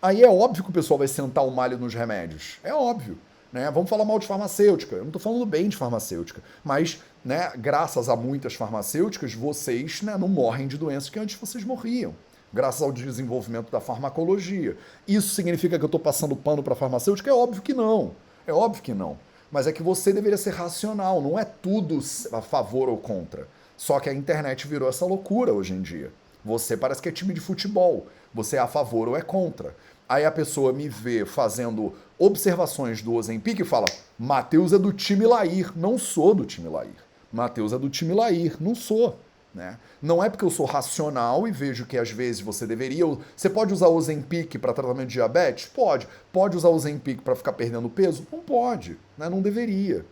Aí 0.00 0.22
é 0.22 0.28
óbvio 0.28 0.62
que 0.62 0.70
o 0.70 0.72
pessoal 0.72 0.98
vai 0.98 1.08
sentar 1.08 1.44
o 1.44 1.50
malho 1.50 1.76
nos 1.76 1.92
remédios. 1.92 2.58
É 2.62 2.72
óbvio. 2.72 3.18
Né? 3.52 3.70
Vamos 3.70 3.90
falar 3.90 4.04
mal 4.04 4.18
de 4.18 4.26
farmacêutica. 4.26 4.94
Eu 4.94 5.00
não 5.00 5.08
estou 5.08 5.20
falando 5.20 5.44
bem 5.44 5.68
de 5.68 5.76
farmacêutica, 5.76 6.42
mas 6.62 7.00
né, 7.26 7.50
graças 7.56 8.08
a 8.08 8.14
muitas 8.14 8.54
farmacêuticas, 8.54 9.34
vocês 9.34 10.00
né, 10.00 10.16
não 10.16 10.28
morrem 10.28 10.68
de 10.68 10.78
doenças 10.78 11.10
que 11.10 11.18
antes 11.18 11.34
vocês 11.34 11.64
morriam. 11.64 12.14
Graças 12.54 12.80
ao 12.80 12.92
desenvolvimento 12.92 13.68
da 13.68 13.80
farmacologia. 13.80 14.76
Isso 15.08 15.34
significa 15.34 15.76
que 15.76 15.84
eu 15.84 15.88
estou 15.88 15.98
passando 15.98 16.36
pano 16.36 16.62
para 16.62 16.74
a 16.74 16.76
farmacêutica? 16.76 17.28
É 17.28 17.34
óbvio 17.34 17.62
que 17.62 17.74
não. 17.74 18.14
É 18.46 18.52
óbvio 18.52 18.80
que 18.80 18.94
não. 18.94 19.18
Mas 19.50 19.66
é 19.66 19.72
que 19.72 19.82
você 19.82 20.12
deveria 20.12 20.38
ser 20.38 20.50
racional, 20.50 21.20
não 21.20 21.36
é 21.36 21.44
tudo 21.44 21.98
a 22.32 22.40
favor 22.40 22.88
ou 22.88 22.96
contra. 22.96 23.48
Só 23.76 23.98
que 23.98 24.08
a 24.08 24.14
internet 24.14 24.68
virou 24.68 24.88
essa 24.88 25.04
loucura 25.04 25.52
hoje 25.52 25.72
em 25.72 25.82
dia. 25.82 26.12
Você 26.44 26.76
parece 26.76 27.02
que 27.02 27.08
é 27.08 27.12
time 27.12 27.34
de 27.34 27.40
futebol. 27.40 28.06
Você 28.32 28.54
é 28.54 28.60
a 28.60 28.68
favor 28.68 29.08
ou 29.08 29.16
é 29.16 29.20
contra. 29.20 29.74
Aí 30.08 30.24
a 30.24 30.30
pessoa 30.30 30.72
me 30.72 30.88
vê 30.88 31.26
fazendo 31.26 31.92
observações 32.16 33.02
do 33.02 33.14
Ozempic 33.14 33.58
e 33.58 33.64
fala: 33.64 33.86
Matheus 34.16 34.72
é 34.72 34.78
do 34.78 34.92
time 34.92 35.26
Lair. 35.26 35.72
Não 35.76 35.98
sou 35.98 36.32
do 36.32 36.44
time 36.44 36.68
Lair. 36.68 37.05
Mateus 37.32 37.72
é 37.72 37.78
do 37.78 37.90
time 37.90 38.14
Lair, 38.14 38.56
não 38.60 38.74
sou. 38.74 39.18
Né? 39.54 39.78
Não 40.02 40.22
é 40.22 40.28
porque 40.28 40.44
eu 40.44 40.50
sou 40.50 40.66
racional 40.66 41.48
e 41.48 41.50
vejo 41.50 41.86
que 41.86 41.96
às 41.96 42.10
vezes 42.10 42.42
você 42.42 42.66
deveria. 42.66 43.06
Você 43.34 43.48
pode 43.48 43.72
usar 43.72 43.88
o 43.88 43.96
Ozempic 43.96 44.58
para 44.58 44.74
tratamento 44.74 45.08
de 45.08 45.14
diabetes? 45.14 45.66
Pode. 45.66 46.06
Pode 46.30 46.56
usar 46.58 46.68
o 46.68 46.74
Ozempic 46.74 47.22
para 47.22 47.34
ficar 47.34 47.54
perdendo 47.54 47.88
peso? 47.88 48.26
Não 48.30 48.40
pode. 48.40 48.98
Né? 49.16 49.30
Não 49.30 49.40
deveria. 49.40 50.04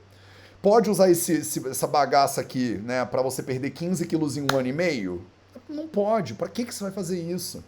Pode 0.62 0.88
usar 0.88 1.10
esse, 1.10 1.34
esse, 1.34 1.68
essa 1.68 1.86
bagaça 1.86 2.40
aqui 2.40 2.80
né, 2.82 3.04
para 3.04 3.20
você 3.20 3.42
perder 3.42 3.68
15 3.68 4.06
quilos 4.06 4.38
em 4.38 4.46
um 4.50 4.56
ano 4.56 4.68
e 4.68 4.72
meio? 4.72 5.22
Não 5.68 5.86
pode. 5.86 6.32
Para 6.32 6.48
que, 6.48 6.64
que 6.64 6.74
você 6.74 6.84
vai 6.84 6.92
fazer 6.92 7.20
isso? 7.20 7.62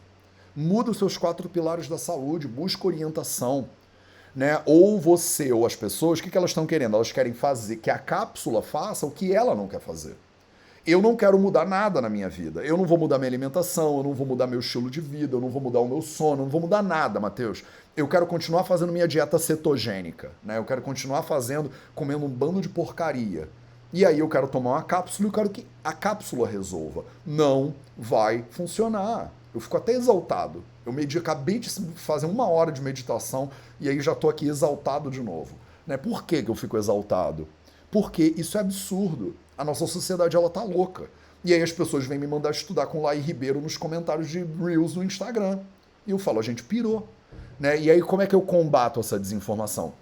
Muda 0.56 0.90
os 0.90 0.96
seus 0.96 1.18
quatro 1.18 1.46
pilares 1.46 1.88
da 1.88 1.98
saúde, 1.98 2.48
busca 2.48 2.86
orientação 2.86 3.68
né? 4.36 4.60
Ou 4.66 5.00
você 5.00 5.50
ou 5.50 5.64
as 5.64 5.74
pessoas, 5.74 6.18
o 6.18 6.22
que, 6.22 6.30
que 6.30 6.36
elas 6.36 6.50
estão 6.50 6.66
querendo? 6.66 6.94
Elas 6.94 7.10
querem 7.10 7.32
fazer 7.32 7.76
que 7.76 7.90
a 7.90 7.98
cápsula 7.98 8.60
faça 8.60 9.06
o 9.06 9.10
que 9.10 9.34
ela 9.34 9.54
não 9.54 9.66
quer 9.66 9.80
fazer. 9.80 10.14
Eu 10.86 11.02
não 11.02 11.16
quero 11.16 11.36
mudar 11.38 11.66
nada 11.66 12.00
na 12.00 12.08
minha 12.08 12.28
vida. 12.28 12.62
Eu 12.62 12.76
não 12.76 12.84
vou 12.84 12.98
mudar 12.98 13.18
minha 13.18 13.30
alimentação, 13.30 13.96
eu 13.96 14.04
não 14.04 14.12
vou 14.12 14.26
mudar 14.26 14.46
meu 14.46 14.60
estilo 14.60 14.88
de 14.90 15.00
vida, 15.00 15.34
eu 15.34 15.40
não 15.40 15.48
vou 15.48 15.60
mudar 15.60 15.80
o 15.80 15.88
meu 15.88 16.02
sono, 16.02 16.42
eu 16.42 16.44
não 16.44 16.50
vou 16.50 16.60
mudar 16.60 16.82
nada, 16.82 17.18
Matheus. 17.18 17.64
Eu 17.96 18.06
quero 18.06 18.26
continuar 18.26 18.62
fazendo 18.62 18.92
minha 18.92 19.08
dieta 19.08 19.38
cetogênica, 19.38 20.30
né? 20.44 20.58
Eu 20.58 20.64
quero 20.64 20.82
continuar 20.82 21.22
fazendo, 21.22 21.72
comendo 21.94 22.26
um 22.26 22.28
bando 22.28 22.60
de 22.60 22.68
porcaria. 22.68 23.48
E 23.92 24.04
aí 24.04 24.18
eu 24.18 24.28
quero 24.28 24.46
tomar 24.46 24.72
uma 24.72 24.82
cápsula 24.82 25.26
e 25.26 25.28
eu 25.28 25.32
quero 25.32 25.50
que 25.50 25.66
a 25.82 25.92
cápsula 25.92 26.46
resolva. 26.46 27.04
Não 27.24 27.74
vai 27.96 28.44
funcionar. 28.50 29.32
Eu 29.56 29.60
fico 29.60 29.78
até 29.78 29.92
exaltado. 29.92 30.62
Eu 30.84 30.92
medi, 30.92 31.16
acabei 31.16 31.58
de 31.58 31.70
fazer 31.94 32.26
uma 32.26 32.46
hora 32.46 32.70
de 32.70 32.82
meditação 32.82 33.50
e 33.80 33.88
aí 33.88 33.98
já 34.00 34.12
estou 34.12 34.28
aqui 34.28 34.46
exaltado 34.46 35.10
de 35.10 35.22
novo. 35.22 35.56
Né? 35.86 35.96
Por 35.96 36.24
que, 36.24 36.42
que 36.42 36.50
eu 36.50 36.54
fico 36.54 36.76
exaltado? 36.76 37.48
Porque 37.90 38.34
isso 38.36 38.58
é 38.58 38.60
absurdo. 38.60 39.34
A 39.56 39.64
nossa 39.64 39.86
sociedade 39.86 40.36
ela 40.36 40.50
tá 40.50 40.62
louca. 40.62 41.08
E 41.42 41.54
aí 41.54 41.62
as 41.62 41.72
pessoas 41.72 42.04
vêm 42.04 42.18
me 42.18 42.26
mandar 42.26 42.50
estudar 42.50 42.84
com 42.84 43.00
Lai 43.00 43.18
Ribeiro 43.18 43.58
nos 43.58 43.78
comentários 43.78 44.28
de 44.28 44.44
Reels 44.44 44.94
no 44.94 45.02
Instagram. 45.02 45.60
E 46.06 46.10
eu 46.10 46.18
falo, 46.18 46.38
a 46.38 46.42
gente 46.42 46.62
pirou. 46.62 47.08
Né? 47.58 47.80
E 47.80 47.90
aí 47.90 48.02
como 48.02 48.20
é 48.20 48.26
que 48.26 48.34
eu 48.34 48.42
combato 48.42 49.00
essa 49.00 49.18
desinformação? 49.18 49.94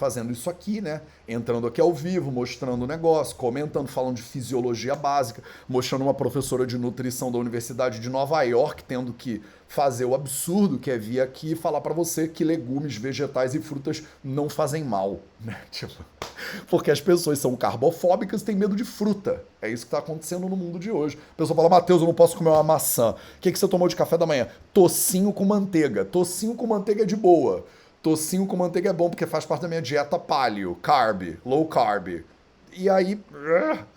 Fazendo 0.00 0.32
isso 0.32 0.48
aqui, 0.48 0.80
né? 0.80 1.02
Entrando 1.28 1.66
aqui 1.66 1.78
ao 1.78 1.92
vivo, 1.92 2.32
mostrando 2.32 2.84
o 2.84 2.86
negócio, 2.86 3.36
comentando, 3.36 3.86
falando 3.86 4.16
de 4.16 4.22
fisiologia 4.22 4.94
básica, 4.94 5.42
mostrando 5.68 6.02
uma 6.02 6.14
professora 6.14 6.66
de 6.66 6.78
nutrição 6.78 7.30
da 7.30 7.36
Universidade 7.36 8.00
de 8.00 8.08
Nova 8.08 8.42
York 8.42 8.82
tendo 8.84 9.12
que 9.12 9.42
fazer 9.68 10.06
o 10.06 10.14
absurdo 10.14 10.78
que 10.78 10.90
é 10.90 10.96
vir 10.96 11.20
aqui 11.20 11.52
e 11.52 11.54
falar 11.54 11.82
para 11.82 11.92
você 11.92 12.26
que 12.26 12.42
legumes, 12.42 12.96
vegetais 12.96 13.54
e 13.54 13.60
frutas 13.60 14.02
não 14.24 14.48
fazem 14.48 14.82
mal, 14.82 15.20
né? 15.38 15.60
Tipo, 15.70 16.02
porque 16.66 16.90
as 16.90 17.00
pessoas 17.00 17.38
são 17.38 17.54
carbofóbicas 17.54 18.40
e 18.40 18.44
têm 18.46 18.56
medo 18.56 18.74
de 18.74 18.84
fruta. 18.84 19.44
É 19.60 19.68
isso 19.68 19.84
que 19.84 19.88
está 19.88 19.98
acontecendo 19.98 20.48
no 20.48 20.56
mundo 20.56 20.78
de 20.78 20.90
hoje. 20.90 21.18
A 21.34 21.36
pessoa 21.36 21.54
fala, 21.54 21.68
Matheus, 21.68 22.00
eu 22.00 22.06
não 22.06 22.14
posso 22.14 22.38
comer 22.38 22.48
uma 22.48 22.62
maçã. 22.62 23.10
O 23.10 23.40
que, 23.40 23.52
que 23.52 23.58
você 23.58 23.68
tomou 23.68 23.86
de 23.86 23.94
café 23.94 24.16
da 24.16 24.24
manhã? 24.24 24.48
Tocinho 24.72 25.30
com 25.30 25.44
manteiga. 25.44 26.06
Tocinho 26.06 26.54
com 26.54 26.66
manteiga 26.66 27.02
é 27.02 27.06
de 27.06 27.16
boa. 27.16 27.66
Tocinho 28.02 28.46
com 28.46 28.56
manteiga 28.56 28.90
é 28.90 28.92
bom 28.92 29.10
porque 29.10 29.26
faz 29.26 29.44
parte 29.44 29.60
da 29.60 29.68
minha 29.68 29.82
dieta 29.82 30.18
paleo, 30.18 30.74
carb, 30.76 31.38
low 31.44 31.66
carb. 31.66 32.24
E 32.72 32.88
aí, 32.88 33.20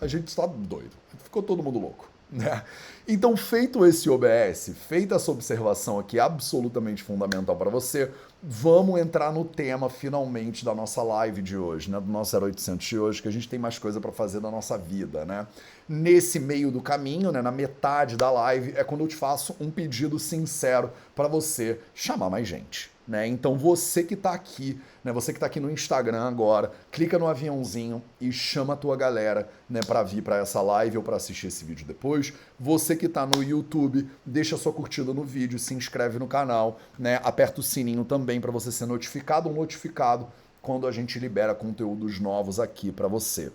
a 0.00 0.06
gente 0.06 0.28
está 0.28 0.46
doido. 0.46 0.90
Ficou 1.22 1.42
todo 1.42 1.62
mundo 1.62 1.78
louco. 1.78 2.14
Né? 2.30 2.62
Então, 3.06 3.36
feito 3.36 3.86
esse 3.86 4.10
OBS, 4.10 4.72
feita 4.88 5.14
essa 5.14 5.30
observação 5.30 5.98
aqui 5.98 6.18
absolutamente 6.18 7.02
fundamental 7.02 7.54
para 7.54 7.70
você, 7.70 8.10
vamos 8.42 9.00
entrar 9.00 9.32
no 9.32 9.44
tema 9.44 9.88
finalmente 9.88 10.64
da 10.64 10.74
nossa 10.74 11.02
live 11.02 11.40
de 11.40 11.56
hoje, 11.56 11.90
né? 11.90 12.00
do 12.00 12.10
nosso 12.10 12.36
0800 12.36 12.84
de 12.84 12.98
hoje, 12.98 13.22
que 13.22 13.28
a 13.28 13.30
gente 13.30 13.48
tem 13.48 13.58
mais 13.58 13.78
coisa 13.78 14.00
para 14.00 14.10
fazer 14.10 14.40
da 14.40 14.50
nossa 14.50 14.76
vida. 14.76 15.24
Né? 15.24 15.46
Nesse 15.88 16.40
meio 16.40 16.72
do 16.72 16.80
caminho, 16.80 17.30
né, 17.30 17.40
na 17.40 17.52
metade 17.52 18.16
da 18.16 18.30
live, 18.30 18.72
é 18.74 18.82
quando 18.82 19.02
eu 19.02 19.08
te 19.08 19.16
faço 19.16 19.54
um 19.60 19.70
pedido 19.70 20.18
sincero 20.18 20.90
para 21.14 21.28
você 21.28 21.78
chamar 21.94 22.30
mais 22.30 22.48
gente. 22.48 22.93
Né? 23.06 23.26
Então 23.26 23.56
você 23.56 24.02
que 24.02 24.14
está 24.14 24.32
aqui, 24.32 24.80
né? 25.02 25.12
você 25.12 25.32
que 25.32 25.36
está 25.36 25.46
aqui 25.46 25.60
no 25.60 25.70
Instagram 25.70 26.22
agora, 26.22 26.72
clica 26.90 27.18
no 27.18 27.26
aviãozinho 27.26 28.02
e 28.18 28.32
chama 28.32 28.72
a 28.72 28.76
tua 28.76 28.96
galera 28.96 29.48
né, 29.68 29.80
para 29.86 30.02
vir 30.02 30.22
para 30.22 30.38
essa 30.38 30.62
live 30.62 30.96
ou 30.96 31.02
para 31.02 31.16
assistir 31.16 31.48
esse 31.48 31.64
vídeo 31.64 31.86
depois. 31.86 32.32
Você 32.58 32.96
que 32.96 33.06
está 33.06 33.26
no 33.26 33.42
YouTube, 33.42 34.08
deixa 34.24 34.56
sua 34.56 34.72
curtida 34.72 35.12
no 35.12 35.22
vídeo, 35.22 35.58
se 35.58 35.74
inscreve 35.74 36.18
no 36.18 36.26
canal, 36.26 36.80
né? 36.98 37.20
aperta 37.22 37.60
o 37.60 37.62
sininho 37.62 38.04
também 38.04 38.40
para 38.40 38.50
você 38.50 38.72
ser 38.72 38.86
notificado 38.86 39.50
ou 39.50 39.54
notificado 39.54 40.26
quando 40.62 40.86
a 40.86 40.92
gente 40.92 41.18
libera 41.18 41.54
conteúdos 41.54 42.18
novos 42.18 42.58
aqui 42.58 42.90
para 42.90 43.06
você. 43.06 43.52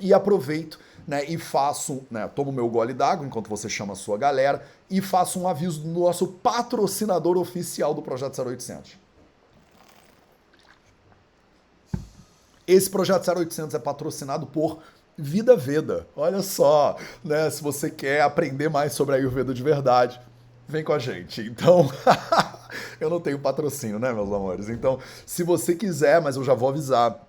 E 0.00 0.12
aproveito 0.14 0.78
né, 1.06 1.24
e 1.24 1.36
faço, 1.38 2.02
né, 2.10 2.28
tomo 2.28 2.52
meu 2.52 2.68
gole 2.68 2.94
d'água 2.94 3.26
enquanto 3.26 3.48
você 3.48 3.68
chama 3.68 3.94
a 3.94 3.96
sua 3.96 4.16
galera 4.16 4.62
e 4.88 5.00
faço 5.00 5.40
um 5.40 5.48
aviso 5.48 5.80
do 5.80 5.88
nosso 5.88 6.26
patrocinador 6.26 7.36
oficial 7.36 7.92
do 7.92 8.00
Projeto 8.02 8.40
0800. 8.40 8.96
Esse 12.66 12.88
Projeto 12.88 13.28
0800 13.28 13.74
é 13.74 13.78
patrocinado 13.78 14.46
por 14.46 14.78
Vida 15.18 15.56
Veda. 15.56 16.06
Olha 16.14 16.42
só, 16.42 16.96
né, 17.24 17.50
se 17.50 17.62
você 17.62 17.90
quer 17.90 18.22
aprender 18.22 18.68
mais 18.68 18.92
sobre 18.92 19.16
a 19.16 19.18
Ayurveda 19.18 19.52
de 19.52 19.62
verdade, 19.62 20.20
vem 20.68 20.84
com 20.84 20.92
a 20.92 20.98
gente. 20.98 21.40
Então, 21.42 21.90
eu 23.00 23.10
não 23.10 23.20
tenho 23.20 23.38
patrocínio, 23.40 23.98
né, 23.98 24.12
meus 24.12 24.32
amores? 24.32 24.68
Então, 24.68 25.00
se 25.26 25.42
você 25.42 25.74
quiser, 25.74 26.20
mas 26.20 26.36
eu 26.36 26.44
já 26.44 26.54
vou 26.54 26.68
avisar, 26.68 27.28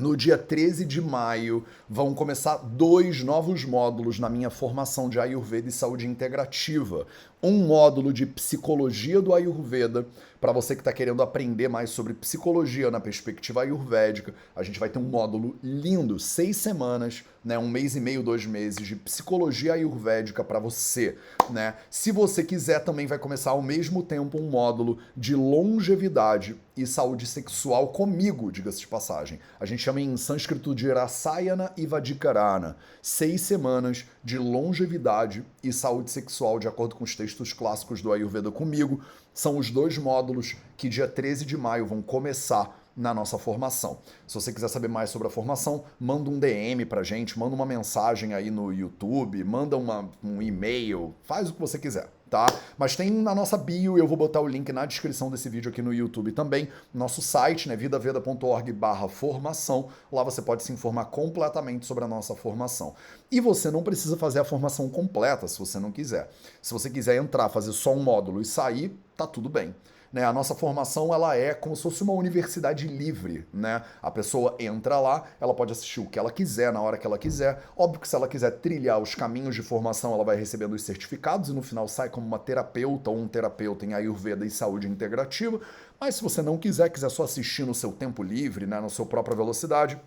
no 0.00 0.16
dia 0.16 0.38
13 0.38 0.84
de 0.84 1.00
maio, 1.00 1.64
vão 1.88 2.14
começar 2.14 2.56
dois 2.56 3.22
novos 3.22 3.64
módulos 3.64 4.18
na 4.18 4.28
minha 4.28 4.50
formação 4.50 5.08
de 5.08 5.20
Ayurveda 5.20 5.68
e 5.68 5.72
Saúde 5.72 6.06
Integrativa. 6.06 7.06
Um 7.42 7.66
módulo 7.66 8.12
de 8.12 8.26
psicologia 8.26 9.20
do 9.20 9.34
Ayurveda, 9.34 10.06
para 10.40 10.52
você 10.52 10.74
que 10.74 10.80
está 10.80 10.92
querendo 10.92 11.22
aprender 11.22 11.68
mais 11.68 11.90
sobre 11.90 12.14
psicologia 12.14 12.90
na 12.90 12.98
perspectiva 12.98 13.62
ayurvédica. 13.62 14.34
A 14.56 14.62
gente 14.62 14.80
vai 14.80 14.88
ter 14.88 14.98
um 14.98 15.02
módulo 15.02 15.56
lindo, 15.62 16.18
seis 16.18 16.56
semanas, 16.56 17.22
né, 17.44 17.58
um 17.58 17.68
mês 17.68 17.94
e 17.94 18.00
meio, 18.00 18.22
dois 18.22 18.46
meses 18.46 18.86
de 18.86 18.96
psicologia 18.96 19.74
ayurvédica 19.74 20.42
para 20.42 20.58
você. 20.58 21.16
Né? 21.50 21.74
Se 21.90 22.10
você 22.10 22.42
quiser, 22.42 22.80
também 22.80 23.06
vai 23.06 23.18
começar 23.18 23.50
ao 23.50 23.60
mesmo 23.60 24.02
tempo 24.02 24.38
um 24.38 24.48
módulo 24.48 24.98
de 25.14 25.34
longevidade 25.34 26.56
e 26.76 26.86
saúde 26.86 27.26
sexual 27.26 27.88
comigo, 27.88 28.50
diga-se 28.50 28.80
de 28.80 28.86
passagem. 28.86 29.38
A 29.58 29.66
gente 29.66 29.82
chama 29.82 30.00
em 30.00 30.16
sânscrito 30.16 30.74
de 30.74 30.90
Rasayana 30.90 31.70
e 31.76 31.86
Vadikarana. 31.86 32.76
Seis 33.02 33.42
semanas 33.42 34.06
de 34.24 34.38
longevidade 34.38 35.44
e 35.62 35.72
saúde 35.72 36.10
sexual, 36.10 36.58
de 36.58 36.68
acordo 36.68 36.94
com 36.94 37.04
os 37.04 37.14
textos 37.14 37.29
clássicos 37.52 38.02
do 38.02 38.12
Ayurveda 38.12 38.50
comigo. 38.50 39.00
São 39.32 39.58
os 39.58 39.70
dois 39.70 39.96
módulos 39.98 40.56
que 40.76 40.88
dia 40.88 41.08
13 41.08 41.44
de 41.44 41.56
maio 41.56 41.86
vão 41.86 42.02
começar 42.02 42.78
na 42.96 43.14
nossa 43.14 43.38
formação. 43.38 43.98
Se 44.26 44.34
você 44.34 44.52
quiser 44.52 44.68
saber 44.68 44.88
mais 44.88 45.10
sobre 45.10 45.28
a 45.28 45.30
formação, 45.30 45.84
manda 45.98 46.28
um 46.28 46.38
DM 46.38 46.84
pra 46.84 47.02
gente, 47.02 47.38
manda 47.38 47.54
uma 47.54 47.66
mensagem 47.66 48.34
aí 48.34 48.50
no 48.50 48.72
YouTube, 48.72 49.42
manda 49.44 49.76
uma, 49.76 50.08
um 50.22 50.42
e-mail, 50.42 51.14
faz 51.22 51.48
o 51.48 51.54
que 51.54 51.60
você 51.60 51.78
quiser 51.78 52.10
tá? 52.30 52.46
Mas 52.78 52.94
tem 52.94 53.10
na 53.10 53.34
nossa 53.34 53.58
bio, 53.58 53.98
eu 53.98 54.06
vou 54.06 54.16
botar 54.16 54.40
o 54.40 54.46
link 54.46 54.72
na 54.72 54.86
descrição 54.86 55.30
desse 55.30 55.48
vídeo 55.48 55.68
aqui 55.68 55.82
no 55.82 55.92
YouTube 55.92 56.30
também, 56.30 56.68
nosso 56.94 57.20
site, 57.20 57.68
né, 57.68 57.74
vidaveda.org 57.74 58.72
barra 58.72 59.08
formação, 59.08 59.88
lá 60.12 60.22
você 60.22 60.40
pode 60.40 60.62
se 60.62 60.72
informar 60.72 61.06
completamente 61.06 61.84
sobre 61.84 62.04
a 62.04 62.08
nossa 62.08 62.36
formação. 62.36 62.94
E 63.30 63.40
você 63.40 63.70
não 63.70 63.82
precisa 63.82 64.16
fazer 64.16 64.38
a 64.38 64.44
formação 64.44 64.88
completa 64.88 65.48
se 65.48 65.58
você 65.58 65.80
não 65.80 65.90
quiser. 65.90 66.30
Se 66.62 66.72
você 66.72 66.88
quiser 66.88 67.16
entrar, 67.16 67.48
fazer 67.48 67.72
só 67.72 67.92
um 67.92 68.02
módulo 68.02 68.40
e 68.40 68.44
sair, 68.44 68.96
tá 69.16 69.26
tudo 69.26 69.48
bem. 69.48 69.74
Né? 70.12 70.24
A 70.24 70.32
nossa 70.32 70.54
formação 70.54 71.14
ela 71.14 71.36
é 71.36 71.54
como 71.54 71.76
se 71.76 71.82
fosse 71.82 72.02
uma 72.02 72.12
universidade 72.12 72.86
livre. 72.88 73.46
Né? 73.52 73.82
A 74.02 74.10
pessoa 74.10 74.56
entra 74.58 74.98
lá, 74.98 75.24
ela 75.40 75.54
pode 75.54 75.72
assistir 75.72 76.00
o 76.00 76.06
que 76.06 76.18
ela 76.18 76.30
quiser, 76.30 76.72
na 76.72 76.80
hora 76.80 76.98
que 76.98 77.06
ela 77.06 77.18
quiser. 77.18 77.62
Óbvio 77.76 78.00
que 78.00 78.08
se 78.08 78.16
ela 78.16 78.26
quiser 78.26 78.50
trilhar 78.58 79.00
os 79.00 79.14
caminhos 79.14 79.54
de 79.54 79.62
formação, 79.62 80.12
ela 80.12 80.24
vai 80.24 80.36
recebendo 80.36 80.72
os 80.72 80.82
certificados 80.82 81.48
e 81.48 81.52
no 81.52 81.62
final 81.62 81.86
sai 81.86 82.08
como 82.08 82.26
uma 82.26 82.38
terapeuta 82.38 83.10
ou 83.10 83.16
um 83.16 83.28
terapeuta 83.28 83.86
em 83.86 83.94
Ayurveda 83.94 84.44
e 84.44 84.50
saúde 84.50 84.88
integrativa. 84.88 85.60
Mas 86.00 86.16
se 86.16 86.22
você 86.22 86.42
não 86.42 86.58
quiser, 86.58 86.88
quiser 86.90 87.10
só 87.10 87.24
assistir 87.24 87.64
no 87.64 87.74
seu 87.74 87.92
tempo 87.92 88.22
livre, 88.22 88.66
né, 88.66 88.80
na 88.80 88.88
sua 88.88 89.06
própria 89.06 89.36
velocidade, 89.36 90.00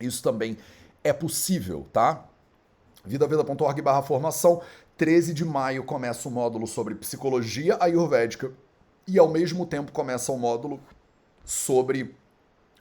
isso 0.00 0.22
também 0.22 0.56
é 1.02 1.12
possível, 1.12 1.86
tá? 1.92 2.24
vidaveda.org 3.04 3.80
barra 3.80 4.02
formação. 4.02 4.60
13 4.96 5.34
de 5.34 5.44
maio 5.44 5.84
começa 5.84 6.28
o 6.28 6.32
módulo 6.32 6.66
sobre 6.66 6.94
psicologia 6.94 7.76
ayurvédica 7.80 8.52
e 9.06 9.18
ao 9.18 9.28
mesmo 9.28 9.64
tempo 9.66 9.92
começa 9.92 10.32
o 10.32 10.38
módulo 10.38 10.80
sobre 11.44 12.14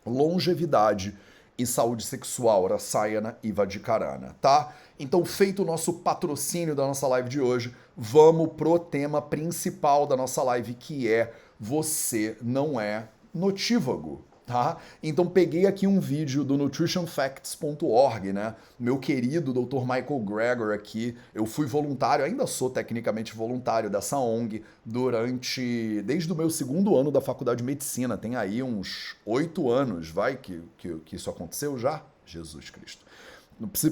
longevidade 0.05 1.17
e 1.57 1.65
saúde 1.65 2.05
sexual, 2.05 2.67
Rasayana 2.67 3.37
e 3.41 3.51
Vadikarana, 3.51 4.35
tá? 4.41 4.75
Então, 4.99 5.23
feito 5.23 5.61
o 5.61 5.65
nosso 5.65 5.93
patrocínio 5.93 6.75
da 6.75 6.85
nossa 6.85 7.07
live 7.07 7.29
de 7.29 7.39
hoje, 7.39 7.75
vamos 7.95 8.53
pro 8.53 8.77
tema 8.77 9.21
principal 9.21 10.05
da 10.05 10.17
nossa 10.17 10.43
live, 10.43 10.73
que 10.73 11.11
é 11.11 11.33
você 11.59 12.37
não 12.41 12.79
é 12.79 13.07
notívago 13.33 14.23
tá? 14.45 14.77
Então 15.01 15.25
peguei 15.25 15.65
aqui 15.65 15.87
um 15.87 15.99
vídeo 15.99 16.43
do 16.43 16.57
nutritionfacts.org, 16.57 18.31
né? 18.31 18.55
Meu 18.79 18.99
querido 18.99 19.51
Dr. 19.51 19.81
Michael 19.81 20.19
Gregor 20.19 20.73
aqui, 20.73 21.17
eu 21.33 21.45
fui 21.45 21.65
voluntário, 21.65 22.23
ainda 22.23 22.45
sou 22.45 22.69
tecnicamente 22.69 23.35
voluntário 23.35 23.89
dessa 23.89 24.17
ONG 24.17 24.63
durante 24.85 26.01
desde 26.03 26.31
o 26.31 26.35
meu 26.35 26.49
segundo 26.49 26.95
ano 26.95 27.11
da 27.11 27.21
faculdade 27.21 27.57
de 27.57 27.63
medicina, 27.63 28.17
tem 28.17 28.35
aí 28.35 28.61
uns 28.61 29.15
oito 29.25 29.69
anos, 29.69 30.09
vai 30.09 30.35
que, 30.35 30.61
que, 30.77 30.95
que 31.05 31.15
isso 31.15 31.29
aconteceu 31.29 31.77
já, 31.77 32.03
Jesus 32.25 32.69
Cristo. 32.69 33.03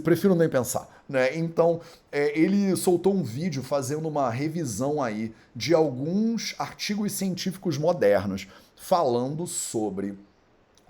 Prefiro 0.04 0.36
nem 0.36 0.50
pensar, 0.50 0.90
né? 1.08 1.38
Então, 1.38 1.80
é, 2.12 2.38
ele 2.38 2.76
soltou 2.76 3.14
um 3.14 3.24
vídeo 3.24 3.64
fazendo 3.64 4.10
uma 4.10 4.30
revisão 4.30 5.02
aí 5.02 5.34
de 5.56 5.74
alguns 5.74 6.54
artigos 6.60 7.14
científicos 7.14 7.78
modernos 7.78 8.46
falando 8.76 9.48
sobre 9.48 10.18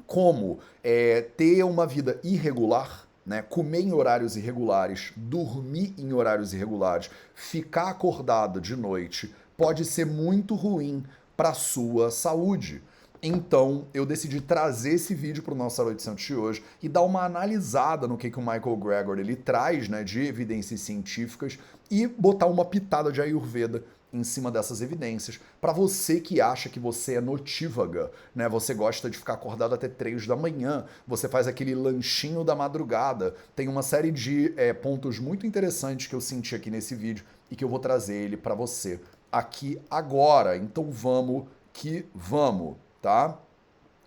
como 0.07 0.59
é, 0.83 1.21
ter 1.21 1.63
uma 1.63 1.85
vida 1.85 2.19
irregular, 2.23 3.07
né, 3.25 3.41
comer 3.41 3.81
em 3.81 3.93
horários 3.93 4.35
irregulares, 4.35 5.13
dormir 5.15 5.93
em 5.97 6.13
horários 6.13 6.53
irregulares, 6.53 7.09
ficar 7.33 7.89
acordado 7.89 8.59
de 8.59 8.75
noite, 8.75 9.33
pode 9.57 9.85
ser 9.85 10.05
muito 10.05 10.55
ruim 10.55 11.03
para 11.37 11.53
sua 11.53 12.11
saúde. 12.11 12.81
Então, 13.25 13.87
eu 13.93 14.05
decidi 14.05 14.41
trazer 14.41 14.95
esse 14.95 15.15
vídeo 15.15 15.41
para 15.41 15.53
o 15.53 15.57
nosso 15.57 15.81
0800 15.81 16.21
de 16.21 16.35
hoje 16.35 16.63
e 16.81 16.89
dar 16.89 17.03
uma 17.03 17.23
analisada 17.23 18.05
no 18.05 18.17
que, 18.17 18.29
que 18.29 18.37
o 18.37 18.41
Michael 18.41 18.75
Gregor 18.75 19.17
ele 19.17 19.37
traz 19.37 19.87
né, 19.87 20.03
de 20.03 20.19
evidências 20.19 20.81
científicas 20.81 21.57
e 21.89 22.05
botar 22.05 22.47
uma 22.47 22.65
pitada 22.65 23.13
de 23.13 23.21
Ayurveda 23.21 23.85
em 24.13 24.23
cima 24.23 24.51
dessas 24.51 24.81
evidências. 24.81 25.39
Para 25.59 25.73
você 25.73 26.21
que 26.21 26.39
acha 26.39 26.69
que 26.69 26.79
você 26.79 27.15
é 27.15 27.21
notívaga, 27.21 28.11
né? 28.35 28.47
Você 28.47 28.73
gosta 28.73 29.09
de 29.09 29.17
ficar 29.17 29.33
acordado 29.33 29.73
até 29.73 29.87
3 29.87 30.27
da 30.27 30.35
manhã, 30.35 30.85
você 31.07 31.27
faz 31.27 31.47
aquele 31.47 31.73
lanchinho 31.73 32.43
da 32.43 32.55
madrugada. 32.55 33.35
Tem 33.55 33.67
uma 33.67 33.81
série 33.81 34.11
de 34.11 34.53
é, 34.55 34.71
pontos 34.71 35.17
muito 35.17 35.47
interessantes 35.47 36.07
que 36.07 36.13
eu 36.13 36.21
senti 36.21 36.55
aqui 36.55 36.69
nesse 36.69 36.93
vídeo 36.93 37.25
e 37.49 37.55
que 37.55 37.63
eu 37.63 37.69
vou 37.69 37.79
trazer 37.79 38.15
ele 38.15 38.37
para 38.37 38.53
você 38.53 38.99
aqui 39.31 39.81
agora. 39.89 40.55
Então 40.55 40.91
vamos 40.91 41.45
que 41.73 42.05
vamos, 42.13 42.75
tá? 43.01 43.39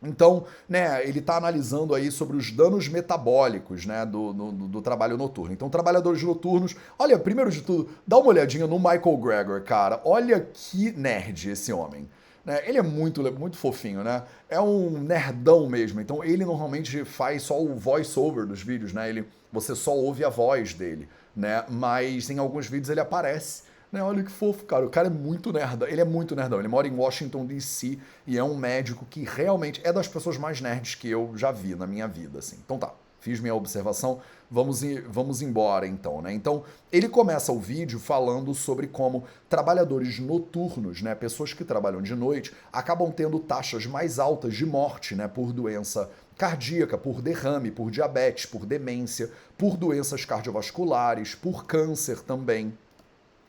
Então, 0.03 0.45
né, 0.69 1.07
ele 1.07 1.21
está 1.21 1.37
analisando 1.37 1.95
aí 1.95 2.11
sobre 2.11 2.37
os 2.37 2.53
danos 2.53 2.89
metabólicos 2.89 3.87
né, 3.87 4.05
do, 4.05 4.33
do, 4.33 4.53
do, 4.53 4.83
trabalho 4.83 5.17
noturno. 5.17 5.53
Então, 5.53 5.71
trabalhadores 5.71 6.23
noturnos, 6.23 6.77
olha, 6.99 7.19
primeiro 7.19 7.51
de 7.51 7.63
tudo, 7.63 7.89
dá 8.07 8.19
uma 8.19 8.29
olhadinha 8.29 8.67
no 8.67 8.79
Michael 8.79 9.17
Gregor, 9.17 9.63
cara. 9.63 10.01
Olha 10.05 10.41
que 10.53 10.93
nerd 10.93 11.51
esse 11.51 11.73
homem. 11.73 12.09
Né? 12.45 12.61
Ele 12.69 12.79
é 12.79 12.83
muito, 12.83 13.23
muito 13.33 13.57
fofinho, 13.57 14.05
né? 14.05 14.23
É 14.49 14.61
um 14.61 14.91
nerdão 14.91 15.69
mesmo. 15.69 16.01
Então, 16.01 16.23
ele 16.23 16.45
normalmente 16.45 17.05
faz 17.05 17.43
só 17.43 17.61
o 17.61 17.75
voice-over 17.75 18.47
dos 18.47 18.63
vídeos, 18.63 18.93
né? 18.93 19.09
Ele, 19.09 19.27
você 19.51 19.75
só 19.75 19.97
ouve 19.97 20.25
a 20.25 20.29
voz 20.29 20.75
dele, 20.75 21.09
né? 21.35 21.65
Mas 21.69 22.31
em 22.31 22.39
alguns 22.39 22.69
vídeos 22.69 22.91
ele 22.91 23.01
aparece 23.01 23.66
né? 23.91 24.03
Olha 24.03 24.23
que 24.23 24.31
fofo, 24.31 24.65
cara. 24.65 24.87
O 24.87 24.91
cara 24.91 25.09
é 25.09 25.11
muito 25.11 25.53
nerdão. 25.53 25.89
Ele 25.89 26.01
é 26.01 26.05
muito 26.05 26.35
nerdão. 26.35 26.59
Ele 26.59 26.69
mora 26.69 26.87
em 26.87 26.95
Washington, 26.95 27.47
D.C. 27.47 27.99
e 28.27 28.37
é 28.37 28.45
um 28.45 28.57
médico 28.57 29.07
que 29.09 29.25
realmente 29.25 29.81
é 29.85 29.93
das 29.93 30.09
pessoas 30.09 30.37
mais 30.37 30.61
nerds 30.61 30.95
que 30.95 31.09
eu 31.09 31.33
já 31.37 31.51
vi 31.53 31.75
na 31.75 31.87
minha 31.87 32.07
vida, 32.07 32.39
assim. 32.39 32.57
Então 32.65 32.79
tá, 32.79 32.93
fiz 33.21 33.41
minha 33.41 33.55
observação. 33.55 34.21
Vamos, 34.49 34.83
vamos 35.09 35.43
embora 35.43 35.87
então, 35.87 36.23
né? 36.23 36.33
Então, 36.33 36.63
ele 36.93 37.09
começa 37.09 37.51
o 37.51 37.59
vídeo 37.59 37.99
falando 37.99 38.55
sobre 38.55 38.87
como 38.87 39.25
trabalhadores 39.49 40.21
noturnos, 40.21 41.03
né, 41.03 41.17
pessoas 41.17 41.53
que 41.53 41.65
trabalham 41.65 42.01
de 42.01 42.15
noite, 42.15 42.53
acabam 42.73 43.11
tendo 43.11 43.41
taxas 43.41 43.87
mais 43.87 44.21
altas 44.21 44.55
de 44.55 44.65
morte, 44.65 45.17
né, 45.17 45.27
por 45.27 45.53
doença 45.53 46.09
cardíaca, 46.39 46.97
por 46.97 47.21
derrame, 47.21 47.73
por 47.73 47.91
diabetes, 47.91 48.47
por 48.47 48.65
demência, 48.65 49.33
por 49.59 49.77
doenças 49.77 50.25
cardiovasculares, 50.25 51.35
por 51.35 51.67
câncer 51.67 52.21
também. 52.21 52.73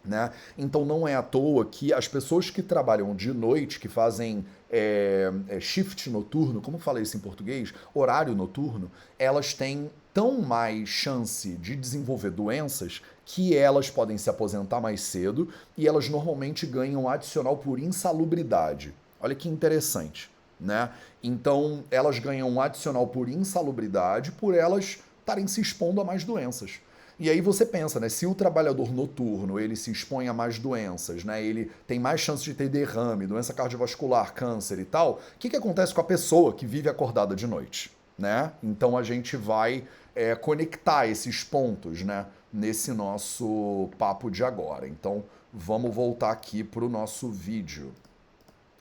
Né? 0.08 0.32
Então 0.58 0.86
não 0.86 1.06
é 1.06 1.16
à 1.16 1.22
toa 1.22 1.66
que 1.66 1.92
as 1.92 2.08
pessoas 2.08 2.50
que 2.50 2.64
trabalham 2.64 3.14
de 3.14 3.34
noite, 3.34 3.78
que 3.78 3.90
fazem 3.90 4.46
é, 4.70 5.32
é, 5.50 5.60
shift 5.60 6.10
noturno, 6.10 6.62
como 6.62 6.80
fala 6.80 7.02
isso 7.02 7.18
em 7.18 7.20
português? 7.20 7.74
Horário 7.94 8.34
noturno, 8.34 8.90
elas 9.20 9.54
têm 9.54 9.92
tão 10.14 10.42
mais 10.42 10.88
chance 10.88 11.50
de 11.58 11.76
desenvolver 11.76 12.32
doenças 12.32 13.02
que 13.26 13.56
elas 13.56 13.90
podem 13.90 14.18
se 14.18 14.30
aposentar 14.30 14.80
mais 14.80 15.02
cedo 15.02 15.50
e 15.78 15.88
elas 15.88 16.08
normalmente 16.08 16.66
ganham 16.66 17.10
adicional 17.10 17.58
por 17.58 17.78
insalubridade. 17.78 18.94
Olha 19.20 19.36
que 19.36 19.50
interessante, 19.50 20.32
né? 20.60 20.90
Então 21.22 21.84
elas 21.92 22.18
ganham 22.18 22.60
adicional 22.62 23.08
por 23.08 23.28
insalubridade 23.28 24.32
por 24.32 24.56
elas 24.56 25.00
estarem 25.20 25.46
se 25.48 25.60
expondo 25.60 26.00
a 26.00 26.06
mais 26.06 26.24
doenças. 26.24 26.80
E 27.20 27.30
aí 27.32 27.42
você 27.42 27.66
pensa, 27.66 28.00
né? 28.00 28.10
Se 28.10 28.28
o 28.28 28.36
trabalhador 28.36 28.94
noturno 28.94 29.60
ele 29.60 29.76
se 29.76 29.92
expõe 29.92 30.28
a 30.28 30.34
mais 30.34 30.60
doenças, 30.60 31.24
né? 31.24 31.44
Ele 31.44 31.72
tem 31.88 32.00
mais 32.00 32.22
chance 32.22 32.44
de 32.44 32.54
ter 32.54 32.70
derrame, 32.70 33.26
doença 33.26 33.54
cardiovascular, 33.54 34.34
câncer 34.34 34.78
e 34.78 34.86
tal. 34.86 35.14
O 35.14 35.40
que, 35.40 35.50
que 35.50 35.56
acontece 35.56 35.94
com 35.94 36.02
a 36.02 36.04
pessoa 36.04 36.54
que 36.54 36.66
vive 36.66 36.88
acordada 36.88 37.36
de 37.36 37.48
noite, 37.48 37.92
né? 38.18 38.52
Então 38.62 38.96
a 38.96 39.02
gente 39.02 39.36
vai 39.36 39.84
é, 40.16 40.36
conectar 40.36 41.08
esses 41.08 41.44
pontos, 41.44 42.04
né? 42.04 42.28
Nesse 42.54 42.92
nosso 42.92 43.90
papo 43.98 44.30
de 44.30 44.44
agora. 44.44 44.88
Então 44.88 45.24
vamos 45.52 45.94
voltar 45.94 46.32
aqui 46.32 46.64
para 46.64 46.86
o 46.86 46.90
nosso 46.90 47.30
vídeo. 47.30 47.92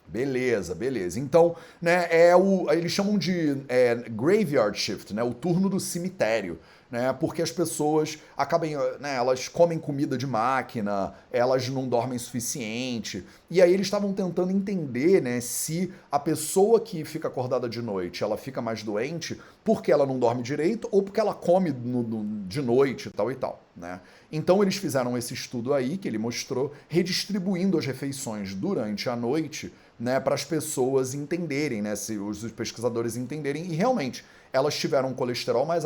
Beleza, 0.09 0.75
beleza. 0.75 1.19
Então, 1.19 1.57
né, 1.83 2.07
é 2.11 2.37
o, 2.37 2.71
eles 2.71 2.93
chamam 2.93 3.19
de 3.19 3.57
é, 3.69 3.95
graveyard 3.95 4.79
shift, 4.79 5.13
né, 5.13 5.23
o 5.23 5.35
turno 5.35 5.69
do 5.69 5.81
cemitério. 5.81 6.59
Né? 6.91 7.13
Porque 7.13 7.43
as 7.43 7.51
pessoas 7.51 8.19
acabam, 8.37 8.71
né, 9.01 9.17
elas 9.17 9.49
comem 9.49 9.79
comida 9.79 10.17
de 10.17 10.27
máquina, 10.27 11.15
elas 11.31 11.69
não 11.69 11.89
dormem 11.89 12.19
suficiente. 12.19 13.25
E 13.51 13.61
aí 13.61 13.73
eles 13.73 13.87
estavam 13.87 14.13
tentando 14.13 14.51
entender, 14.51 15.23
né, 15.23 15.41
se 15.41 15.93
a 16.11 16.19
pessoa 16.19 16.81
que 16.81 17.05
fica 17.05 17.29
acordada 17.29 17.69
de 17.69 17.83
noite, 17.83 18.23
ela 18.23 18.37
fica 18.37 18.61
mais 18.63 18.83
doente 18.83 19.41
porque 19.65 19.91
ela 19.91 20.07
não 20.07 20.19
dorme 20.19 20.43
direito 20.43 20.89
ou 20.93 21.03
porque 21.03 21.19
ela 21.19 21.35
come 21.35 21.71
no, 21.73 22.03
no, 22.03 22.47
de 22.47 22.63
noite, 22.63 23.11
tal 23.11 23.33
e 23.33 23.35
tal, 23.35 23.63
né? 23.77 24.01
Então 24.31 24.63
eles 24.63 24.77
fizeram 24.77 25.19
esse 25.19 25.35
estudo 25.35 25.75
aí 25.75 25.99
que 25.99 26.07
ele 26.07 26.19
mostrou, 26.19 26.73
redistribuindo 26.89 27.77
as 27.77 27.85
refeições 27.85 28.55
durante 28.55 29.09
a 29.09 29.17
noite, 29.17 29.73
né, 29.99 30.21
para 30.21 30.35
as 30.35 30.45
pessoas 30.45 31.15
entenderem, 31.15 31.81
né, 31.83 31.97
se 31.97 32.19
os 32.19 32.43
pesquisadores 32.53 33.17
entenderem 33.17 33.65
e 33.65 33.75
realmente 33.75 34.25
elas 34.57 34.75
tiveram 34.75 35.11
um 35.11 35.15
colesterol 35.15 35.67
mais 35.67 35.85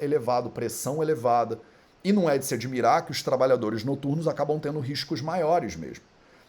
elevado, 0.00 0.50
pressão 0.50 1.02
elevada. 1.02 1.60
E 2.02 2.12
não 2.12 2.28
é 2.28 2.38
de 2.38 2.46
se 2.46 2.54
admirar 2.54 3.04
que 3.04 3.10
os 3.10 3.22
trabalhadores 3.22 3.84
noturnos 3.84 4.26
acabam 4.26 4.58
tendo 4.58 4.80
riscos 4.80 5.20
maiores 5.20 5.76
mesmo. 5.76 6.04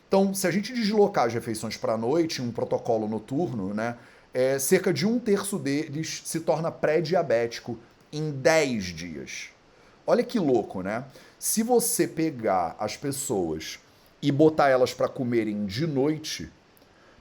Então, 0.08 0.34
se 0.34 0.48
a 0.48 0.52
gente 0.52 0.74
deslocar 0.74 1.26
as 1.26 1.34
refeições 1.34 1.76
para 1.76 1.94
a 1.94 1.98
noite, 1.98 2.42
um 2.42 2.52
protocolo 2.52 3.08
noturno, 3.08 3.74
né, 3.74 3.98
é, 4.34 4.58
cerca 4.58 4.94
de 4.94 5.06
um 5.06 5.20
terço 5.20 5.60
deles 5.60 6.22
se 6.24 6.40
torna 6.40 6.72
pré-diabético 6.72 7.78
em 8.12 8.32
10 8.32 8.86
dias. 8.86 9.50
Olha 10.08 10.24
que 10.24 10.40
louco, 10.40 10.82
né? 10.82 11.04
Se 11.38 11.62
você 11.62 12.08
pegar 12.08 12.76
as 12.80 12.96
pessoas 12.96 13.80
e 14.22 14.32
botar 14.32 14.70
elas 14.70 14.94
para 14.94 15.08
comerem 15.08 15.66
de 15.66 15.86
noite, 15.86 16.50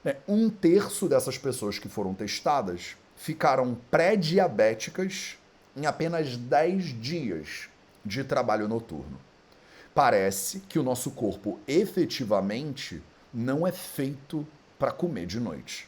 né, 0.03 0.15
um 0.27 0.49
terço 0.49 1.07
dessas 1.07 1.37
pessoas 1.37 1.77
que 1.77 1.89
foram 1.89 2.13
testadas 2.13 2.95
ficaram 3.19 3.77
pré-diabéticas 3.91 5.37
em 5.75 5.85
apenas 5.85 6.37
10 6.37 7.01
dias 7.01 7.67
de 8.03 8.23
trabalho 8.23 8.65
noturno. 8.65 9.19
Parece 9.93 10.61
que 10.61 10.79
o 10.79 10.83
nosso 10.83 11.11
corpo 11.11 11.59
efetivamente 11.67 13.03
não 13.33 13.67
é 13.67 13.73
feito 13.73 14.47
para 14.79 14.93
comer 14.93 15.25
de 15.25 15.37
noite. 15.37 15.85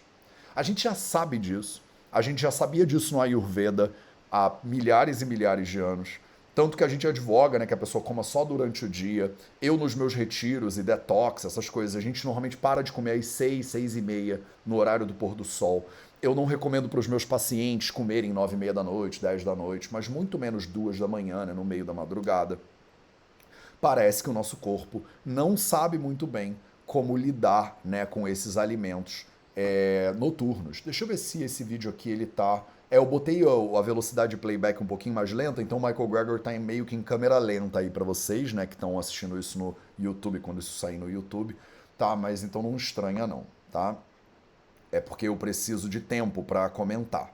A 0.54 0.62
gente 0.62 0.84
já 0.84 0.94
sabe 0.94 1.38
disso, 1.38 1.82
a 2.12 2.22
gente 2.22 2.42
já 2.42 2.52
sabia 2.52 2.86
disso 2.86 3.16
no 3.16 3.22
Ayurveda 3.22 3.94
há 4.30 4.54
milhares 4.62 5.22
e 5.22 5.26
milhares 5.26 5.70
de 5.70 5.80
anos. 5.80 6.20
Tanto 6.54 6.76
que 6.76 6.84
a 6.84 6.88
gente 6.90 7.08
advoga, 7.08 7.58
né, 7.58 7.66
que 7.66 7.74
a 7.74 7.78
pessoa 7.78 8.04
coma 8.04 8.24
só 8.24 8.44
durante 8.44 8.84
o 8.84 8.90
dia. 8.90 9.34
Eu, 9.62 9.78
nos 9.78 9.96
meus 9.96 10.14
retiros 10.14 10.78
e 10.78 10.84
detox, 10.84 11.46
essas 11.46 11.70
coisas, 11.70 11.96
a 11.96 12.02
gente 12.02 12.26
normalmente 12.26 12.58
para 12.58 12.82
de 12.82 12.92
comer 12.92 13.14
às 13.14 13.28
seis, 13.28 13.68
seis 13.68 13.96
e 13.96 14.02
meia, 14.02 14.42
no 14.66 14.76
horário 14.76 15.06
do 15.06 15.14
pôr 15.14 15.34
do 15.34 15.46
sol. 15.46 15.88
Eu 16.22 16.36
não 16.36 16.46
recomendo 16.46 16.88
para 16.88 17.00
os 17.00 17.08
meus 17.08 17.26
pacientes 17.26 17.90
comerem 17.90 18.32
nove 18.32 18.56
e 18.56 18.58
meia 18.58 18.74
da 18.74 18.84
noite, 18.84 19.20
dez 19.20 19.44
da 19.44 19.56
noite, 19.56 19.90
mas 19.92 20.08
muito 20.08 20.38
menos 20.38 20.68
duas 20.68 21.00
da 21.00 21.08
manhã, 21.08 21.48
né, 21.48 21.54
no 21.54 21.66
meio 21.66 21.84
da 21.84 21.94
madrugada. 21.94 22.60
Parece 23.82 24.22
que 24.22 24.30
o 24.30 24.34
nosso 24.34 24.58
corpo 24.58 25.02
não 25.26 25.58
sabe 25.58 25.98
muito 25.98 26.28
bem 26.28 26.56
como 26.86 27.18
lidar 27.18 27.80
né, 27.84 28.06
com 28.06 28.28
esses 28.28 28.56
alimentos 28.56 29.26
é, 29.56 30.14
noturnos. 30.16 30.82
Deixa 30.82 31.04
eu 31.04 31.08
ver 31.08 31.18
se 31.18 31.42
esse 31.42 31.64
vídeo 31.64 31.90
aqui 31.90 32.12
ele 32.12 32.28
tá. 32.28 32.64
É, 32.92 32.98
eu 32.98 33.06
botei 33.06 33.42
a 33.44 33.82
velocidade 33.82 34.32
de 34.32 34.38
playback 34.38 34.84
um 34.84 34.86
pouquinho 34.86 35.16
mais 35.16 35.32
lenta, 35.32 35.60
então 35.60 35.80
o 35.80 35.82
Michael 35.82 36.08
Gregor 36.08 36.40
tá 36.40 36.52
meio 36.52 36.86
que 36.86 36.96
em 36.96 37.02
câmera 37.02 37.40
lenta 37.40 37.80
aí 37.80 37.90
para 37.90 38.04
vocês, 38.04 38.54
né, 38.54 38.68
que 38.68 38.76
estão 38.76 39.00
assistindo 39.00 39.40
isso 39.40 39.58
no 39.58 39.76
YouTube, 39.98 40.40
quando 40.40 40.60
isso 40.60 40.78
sair 40.78 41.00
no 41.00 41.10
YouTube, 41.10 41.56
tá? 41.98 42.16
Mas 42.16 42.44
então 42.44 42.62
não 42.62 42.76
estranha 42.76 43.26
não, 43.26 43.44
tá? 43.72 43.98
É 44.92 45.00
porque 45.00 45.28
eu 45.28 45.36
preciso 45.36 45.90
de 45.90 46.00
tempo 46.00 46.44
para 46.44 46.70
comentar. 46.70 47.34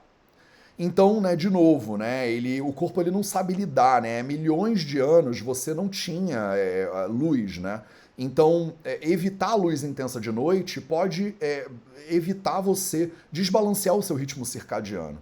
Então, 0.78 1.20
né, 1.20 1.34
de 1.34 1.50
novo, 1.50 1.96
né, 1.96 2.30
ele, 2.30 2.60
o 2.60 2.72
corpo 2.72 3.00
ele 3.00 3.10
não 3.10 3.22
sabe 3.22 3.52
lidar, 3.52 4.00
né? 4.00 4.22
Milhões 4.22 4.80
de 4.80 5.00
anos 5.00 5.40
você 5.40 5.74
não 5.74 5.88
tinha 5.88 6.52
é, 6.54 7.06
luz, 7.08 7.58
né? 7.58 7.82
Então, 8.16 8.74
é, 8.84 8.98
evitar 9.02 9.50
a 9.50 9.54
luz 9.56 9.82
intensa 9.82 10.20
de 10.20 10.30
noite 10.30 10.80
pode 10.80 11.34
é, 11.40 11.68
evitar 12.08 12.60
você 12.60 13.10
desbalancear 13.30 13.96
o 13.96 14.02
seu 14.02 14.14
ritmo 14.14 14.44
circadiano. 14.44 15.18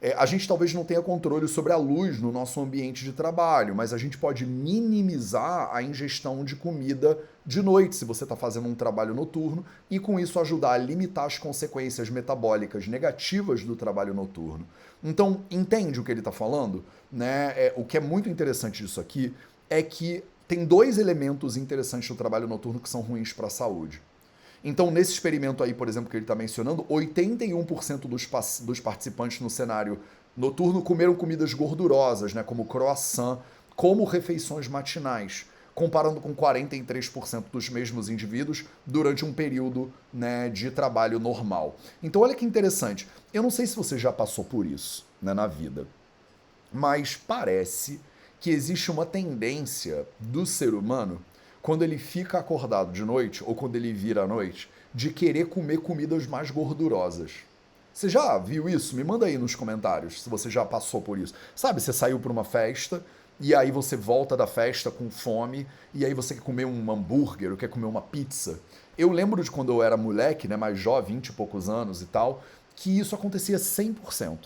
É, 0.00 0.14
a 0.18 0.26
gente 0.26 0.46
talvez 0.46 0.74
não 0.74 0.84
tenha 0.84 1.00
controle 1.00 1.48
sobre 1.48 1.72
a 1.72 1.76
luz 1.76 2.20
no 2.20 2.30
nosso 2.30 2.60
ambiente 2.60 3.02
de 3.02 3.12
trabalho, 3.12 3.74
mas 3.74 3.94
a 3.94 3.98
gente 3.98 4.18
pode 4.18 4.44
minimizar 4.44 5.70
a 5.74 5.82
ingestão 5.82 6.44
de 6.44 6.54
comida 6.54 7.18
de 7.46 7.62
noite, 7.62 7.96
se 7.96 8.04
você 8.04 8.24
está 8.24 8.36
fazendo 8.36 8.68
um 8.68 8.74
trabalho 8.74 9.14
noturno, 9.14 9.64
e 9.90 9.98
com 9.98 10.20
isso 10.20 10.38
ajudar 10.38 10.72
a 10.72 10.78
limitar 10.78 11.24
as 11.24 11.38
consequências 11.38 12.10
metabólicas 12.10 12.86
negativas 12.86 13.64
do 13.64 13.74
trabalho 13.74 14.12
noturno. 14.12 14.66
Então, 15.02 15.42
entende 15.50 15.98
o 15.98 16.04
que 16.04 16.10
ele 16.10 16.20
está 16.20 16.32
falando? 16.32 16.84
Né? 17.10 17.54
É, 17.56 17.72
o 17.74 17.84
que 17.84 17.96
é 17.96 18.00
muito 18.00 18.28
interessante 18.28 18.82
disso 18.82 19.00
aqui 19.00 19.32
é 19.70 19.82
que 19.82 20.22
tem 20.46 20.64
dois 20.64 20.98
elementos 20.98 21.56
interessantes 21.56 22.08
do 22.08 22.14
trabalho 22.16 22.46
noturno 22.46 22.80
que 22.80 22.88
são 22.88 23.00
ruins 23.00 23.32
para 23.32 23.46
a 23.46 23.50
saúde. 23.50 24.02
Então, 24.64 24.90
nesse 24.90 25.12
experimento 25.12 25.62
aí, 25.62 25.72
por 25.72 25.88
exemplo, 25.88 26.10
que 26.10 26.16
ele 26.16 26.24
está 26.24 26.34
mencionando, 26.34 26.84
81% 26.84 28.08
dos, 28.08 28.28
dos 28.60 28.80
participantes 28.80 29.40
no 29.40 29.50
cenário 29.50 30.00
noturno 30.36 30.82
comeram 30.82 31.14
comidas 31.14 31.54
gordurosas, 31.54 32.34
né, 32.34 32.42
como 32.42 32.64
croissant, 32.64 33.38
como 33.74 34.04
refeições 34.04 34.68
matinais, 34.68 35.46
comparando 35.74 36.20
com 36.20 36.34
43% 36.34 37.44
dos 37.52 37.68
mesmos 37.68 38.08
indivíduos 38.08 38.64
durante 38.84 39.24
um 39.24 39.32
período 39.32 39.92
né, 40.12 40.48
de 40.48 40.70
trabalho 40.70 41.18
normal. 41.18 41.76
Então, 42.02 42.22
olha 42.22 42.34
que 42.34 42.44
interessante. 42.44 43.08
Eu 43.32 43.42
não 43.42 43.50
sei 43.50 43.66
se 43.66 43.76
você 43.76 43.98
já 43.98 44.12
passou 44.12 44.44
por 44.44 44.66
isso 44.66 45.06
né, 45.20 45.34
na 45.34 45.46
vida, 45.46 45.86
mas 46.72 47.14
parece 47.16 48.00
que 48.40 48.50
existe 48.50 48.90
uma 48.90 49.04
tendência 49.04 50.06
do 50.18 50.46
ser 50.46 50.74
humano 50.74 51.20
quando 51.66 51.82
ele 51.82 51.98
fica 51.98 52.38
acordado 52.38 52.92
de 52.92 53.04
noite 53.04 53.42
ou 53.44 53.52
quando 53.52 53.74
ele 53.74 53.92
vira 53.92 54.22
à 54.22 54.26
noite, 54.28 54.70
de 54.94 55.10
querer 55.10 55.48
comer 55.48 55.78
comidas 55.78 56.24
mais 56.24 56.48
gordurosas. 56.48 57.38
Você 57.92 58.08
já 58.08 58.38
viu 58.38 58.68
isso? 58.68 58.94
Me 58.94 59.02
manda 59.02 59.26
aí 59.26 59.36
nos 59.36 59.56
comentários 59.56 60.22
se 60.22 60.30
você 60.30 60.48
já 60.48 60.64
passou 60.64 61.02
por 61.02 61.18
isso. 61.18 61.34
Sabe, 61.56 61.80
você 61.80 61.92
saiu 61.92 62.20
para 62.20 62.30
uma 62.30 62.44
festa 62.44 63.04
e 63.40 63.52
aí 63.52 63.72
você 63.72 63.96
volta 63.96 64.36
da 64.36 64.46
festa 64.46 64.92
com 64.92 65.10
fome 65.10 65.66
e 65.92 66.06
aí 66.06 66.14
você 66.14 66.34
quer 66.34 66.40
comer 66.40 66.66
um 66.66 66.88
hambúrguer 66.88 67.50
ou 67.50 67.56
quer 67.56 67.68
comer 67.68 67.86
uma 67.86 68.00
pizza. 68.00 68.60
Eu 68.96 69.10
lembro 69.10 69.42
de 69.42 69.50
quando 69.50 69.72
eu 69.72 69.82
era 69.82 69.96
moleque, 69.96 70.46
né, 70.46 70.56
mais 70.56 70.78
jovem, 70.78 71.16
20 71.16 71.26
e 71.26 71.32
poucos 71.32 71.68
anos 71.68 72.00
e 72.00 72.06
tal, 72.06 72.44
que 72.76 72.96
isso 72.96 73.12
acontecia 73.12 73.56
100%. 73.56 74.38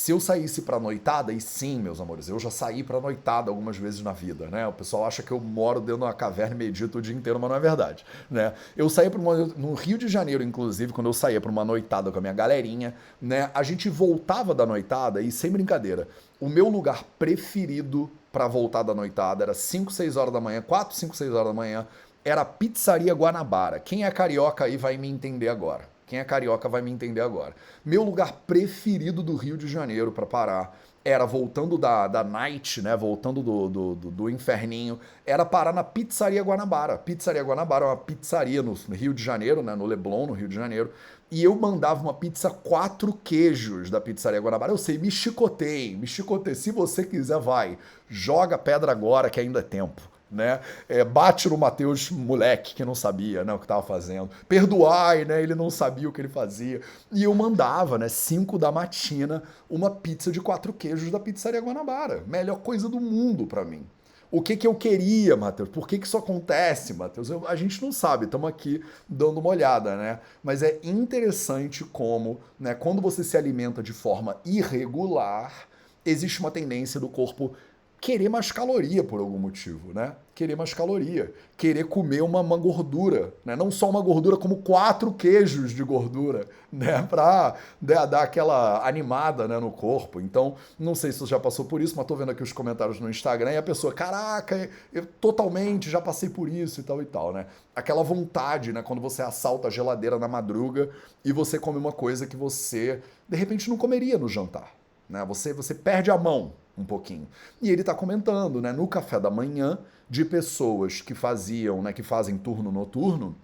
Se 0.00 0.12
eu 0.12 0.18
saísse 0.18 0.62
pra 0.62 0.80
noitada, 0.80 1.30
e 1.30 1.42
sim, 1.42 1.78
meus 1.78 2.00
amores, 2.00 2.26
eu 2.26 2.38
já 2.38 2.50
saí 2.50 2.82
pra 2.82 2.98
noitada 2.98 3.50
algumas 3.50 3.76
vezes 3.76 4.00
na 4.00 4.12
vida, 4.12 4.46
né? 4.46 4.66
O 4.66 4.72
pessoal 4.72 5.04
acha 5.04 5.22
que 5.22 5.30
eu 5.30 5.38
moro 5.38 5.78
dentro 5.78 5.98
de 5.98 6.04
uma 6.04 6.14
caverna 6.14 6.54
e 6.54 6.58
medito 6.58 6.96
o 6.96 7.02
dia 7.02 7.14
inteiro, 7.14 7.38
mas 7.38 7.50
não 7.50 7.56
é 7.58 7.60
verdade, 7.60 8.02
né? 8.30 8.54
Eu 8.74 8.88
saí 8.88 9.10
para 9.10 9.20
uma 9.20 9.36
no 9.36 9.74
Rio 9.74 9.98
de 9.98 10.08
Janeiro, 10.08 10.42
inclusive, 10.42 10.90
quando 10.90 11.08
eu 11.08 11.12
saía 11.12 11.38
para 11.38 11.50
uma 11.50 11.66
noitada 11.66 12.10
com 12.10 12.16
a 12.16 12.20
minha 12.22 12.32
galerinha, 12.32 12.94
né? 13.20 13.50
A 13.52 13.62
gente 13.62 13.90
voltava 13.90 14.54
da 14.54 14.64
noitada 14.64 15.20
e 15.20 15.30
sem 15.30 15.50
brincadeira, 15.50 16.08
o 16.40 16.48
meu 16.48 16.70
lugar 16.70 17.04
preferido 17.18 18.10
para 18.32 18.48
voltar 18.48 18.82
da 18.82 18.94
noitada 18.94 19.44
era 19.44 19.52
5, 19.52 19.92
6 19.92 20.16
horas 20.16 20.32
da 20.32 20.40
manhã, 20.40 20.62
4, 20.62 20.96
5, 20.96 21.14
6 21.14 21.30
horas 21.30 21.48
da 21.48 21.52
manhã, 21.52 21.86
era 22.24 22.40
a 22.40 22.46
Pizzaria 22.46 23.12
Guanabara. 23.12 23.78
Quem 23.78 24.06
é 24.06 24.10
carioca 24.10 24.64
aí 24.64 24.78
vai 24.78 24.96
me 24.96 25.10
entender 25.10 25.50
agora. 25.50 25.99
Quem 26.10 26.18
é 26.18 26.24
carioca 26.24 26.68
vai 26.68 26.82
me 26.82 26.90
entender 26.90 27.20
agora. 27.20 27.54
Meu 27.84 28.02
lugar 28.02 28.32
preferido 28.44 29.22
do 29.22 29.36
Rio 29.36 29.56
de 29.56 29.68
Janeiro 29.68 30.10
para 30.10 30.26
parar 30.26 30.76
era 31.04 31.24
voltando 31.24 31.78
da, 31.78 32.08
da 32.08 32.24
night, 32.24 32.82
né? 32.82 32.96
Voltando 32.96 33.44
do, 33.44 33.68
do, 33.68 33.94
do, 33.94 34.10
do, 34.10 34.28
inferninho, 34.28 34.98
era 35.24 35.44
parar 35.44 35.72
na 35.72 35.84
Pizzaria 35.84 36.42
Guanabara. 36.42 36.98
Pizzaria 36.98 37.44
Guanabara 37.44 37.84
é 37.84 37.88
uma 37.90 37.96
pizzaria 37.96 38.60
no 38.60 38.74
Rio 38.90 39.14
de 39.14 39.22
Janeiro, 39.22 39.62
né? 39.62 39.76
No 39.76 39.86
Leblon, 39.86 40.26
no 40.26 40.32
Rio 40.32 40.48
de 40.48 40.54
Janeiro. 40.56 40.90
E 41.30 41.44
eu 41.44 41.54
mandava 41.54 42.02
uma 42.02 42.12
pizza 42.12 42.50
quatro 42.50 43.12
queijos 43.12 43.88
da 43.88 44.00
Pizzaria 44.00 44.40
Guanabara. 44.40 44.72
Eu 44.72 44.78
sei, 44.78 44.98
me 44.98 45.12
chicotei, 45.12 45.96
me 45.96 46.08
chicotei. 46.08 46.56
Se 46.56 46.72
você 46.72 47.04
quiser, 47.04 47.38
vai. 47.38 47.78
Joga 48.08 48.58
pedra 48.58 48.90
agora 48.90 49.30
que 49.30 49.38
ainda 49.38 49.60
é 49.60 49.62
tempo 49.62 50.02
né? 50.30 50.60
É, 50.88 51.04
bate 51.04 51.48
no 51.48 51.58
Mateus, 51.58 52.10
moleque, 52.10 52.74
que 52.74 52.84
não 52.84 52.94
sabia 52.94 53.44
né, 53.44 53.52
o 53.52 53.58
que 53.58 53.64
estava 53.64 53.82
fazendo. 53.82 54.30
Perdoai, 54.48 55.24
né? 55.24 55.42
Ele 55.42 55.54
não 55.54 55.70
sabia 55.70 56.08
o 56.08 56.12
que 56.12 56.20
ele 56.20 56.28
fazia. 56.28 56.80
E 57.10 57.24
eu 57.24 57.34
mandava, 57.34 57.98
né, 57.98 58.08
5 58.08 58.58
da 58.58 58.70
matina, 58.70 59.42
uma 59.68 59.90
pizza 59.90 60.30
de 60.30 60.40
quatro 60.40 60.72
queijos 60.72 61.10
da 61.10 61.18
Pizzaria 61.18 61.60
Guanabara. 61.60 62.22
Melhor 62.26 62.58
coisa 62.60 62.88
do 62.88 63.00
mundo 63.00 63.46
para 63.46 63.64
mim. 63.64 63.84
O 64.32 64.40
que, 64.40 64.56
que 64.56 64.66
eu 64.66 64.74
queria, 64.76 65.36
Matheus? 65.36 65.68
Por 65.68 65.88
que, 65.88 65.98
que 65.98 66.06
isso 66.06 66.16
acontece, 66.16 66.94
Matheus? 66.94 67.32
A 67.48 67.56
gente 67.56 67.82
não 67.82 67.90
sabe, 67.90 68.26
estamos 68.26 68.48
aqui 68.48 68.80
dando 69.08 69.40
uma 69.40 69.50
olhada, 69.50 69.96
né? 69.96 70.20
Mas 70.40 70.62
é 70.62 70.78
interessante 70.84 71.82
como, 71.82 72.40
né, 72.58 72.72
quando 72.72 73.02
você 73.02 73.24
se 73.24 73.36
alimenta 73.36 73.82
de 73.82 73.92
forma 73.92 74.36
irregular, 74.44 75.66
existe 76.04 76.38
uma 76.38 76.50
tendência 76.50 77.00
do 77.00 77.08
corpo 77.08 77.54
querer 78.00 78.30
mais 78.30 78.50
caloria 78.50 79.04
por 79.04 79.20
algum 79.20 79.38
motivo, 79.38 79.92
né? 79.92 80.16
Querer 80.34 80.56
mais 80.56 80.72
caloria, 80.72 81.34
querer 81.54 81.84
comer 81.84 82.22
uma, 82.22 82.40
uma 82.40 82.56
gordura, 82.56 83.34
né? 83.44 83.54
Não 83.54 83.70
só 83.70 83.90
uma 83.90 84.00
gordura, 84.00 84.38
como 84.38 84.56
quatro 84.62 85.12
queijos 85.12 85.72
de 85.72 85.84
gordura, 85.84 86.46
né? 86.72 87.02
Pra 87.10 87.56
né, 87.80 88.06
dar 88.06 88.22
aquela 88.22 88.86
animada 88.88 89.46
né, 89.46 89.58
no 89.58 89.70
corpo. 89.70 90.18
Então, 90.18 90.54
não 90.78 90.94
sei 90.94 91.12
se 91.12 91.18
você 91.18 91.26
já 91.26 91.38
passou 91.38 91.66
por 91.66 91.82
isso, 91.82 91.94
mas 91.94 92.06
tô 92.06 92.16
vendo 92.16 92.30
aqui 92.30 92.42
os 92.42 92.54
comentários 92.54 92.98
no 92.98 93.10
Instagram 93.10 93.52
e 93.52 93.56
a 93.58 93.62
pessoa, 93.62 93.92
caraca, 93.92 94.70
eu 94.90 95.04
totalmente 95.04 95.90
já 95.90 96.00
passei 96.00 96.30
por 96.30 96.48
isso 96.48 96.80
e 96.80 96.82
tal 96.82 97.02
e 97.02 97.04
tal, 97.04 97.34
né? 97.34 97.46
Aquela 97.76 98.02
vontade, 98.02 98.72
né? 98.72 98.82
Quando 98.82 99.02
você 99.02 99.20
assalta 99.20 99.68
a 99.68 99.70
geladeira 99.70 100.18
na 100.18 100.26
madruga 100.26 100.88
e 101.22 101.32
você 101.32 101.58
come 101.58 101.76
uma 101.76 101.92
coisa 101.92 102.26
que 102.26 102.36
você, 102.36 103.02
de 103.28 103.36
repente, 103.36 103.68
não 103.68 103.76
comeria 103.76 104.16
no 104.16 104.28
jantar. 104.28 104.80
Né? 105.06 105.22
Você, 105.26 105.52
você 105.52 105.74
perde 105.74 106.10
a 106.10 106.16
mão, 106.16 106.52
um 106.80 106.84
pouquinho. 106.84 107.28
E 107.60 107.70
ele 107.70 107.82
está 107.82 107.94
comentando, 107.94 108.60
né, 108.60 108.72
no 108.72 108.86
café 108.86 109.20
da 109.20 109.30
manhã, 109.30 109.78
de 110.08 110.24
pessoas 110.24 111.00
que 111.00 111.14
faziam, 111.14 111.82
né, 111.82 111.92
que 111.92 112.02
fazem 112.02 112.36
turno 112.36 112.72
noturno, 112.72 113.36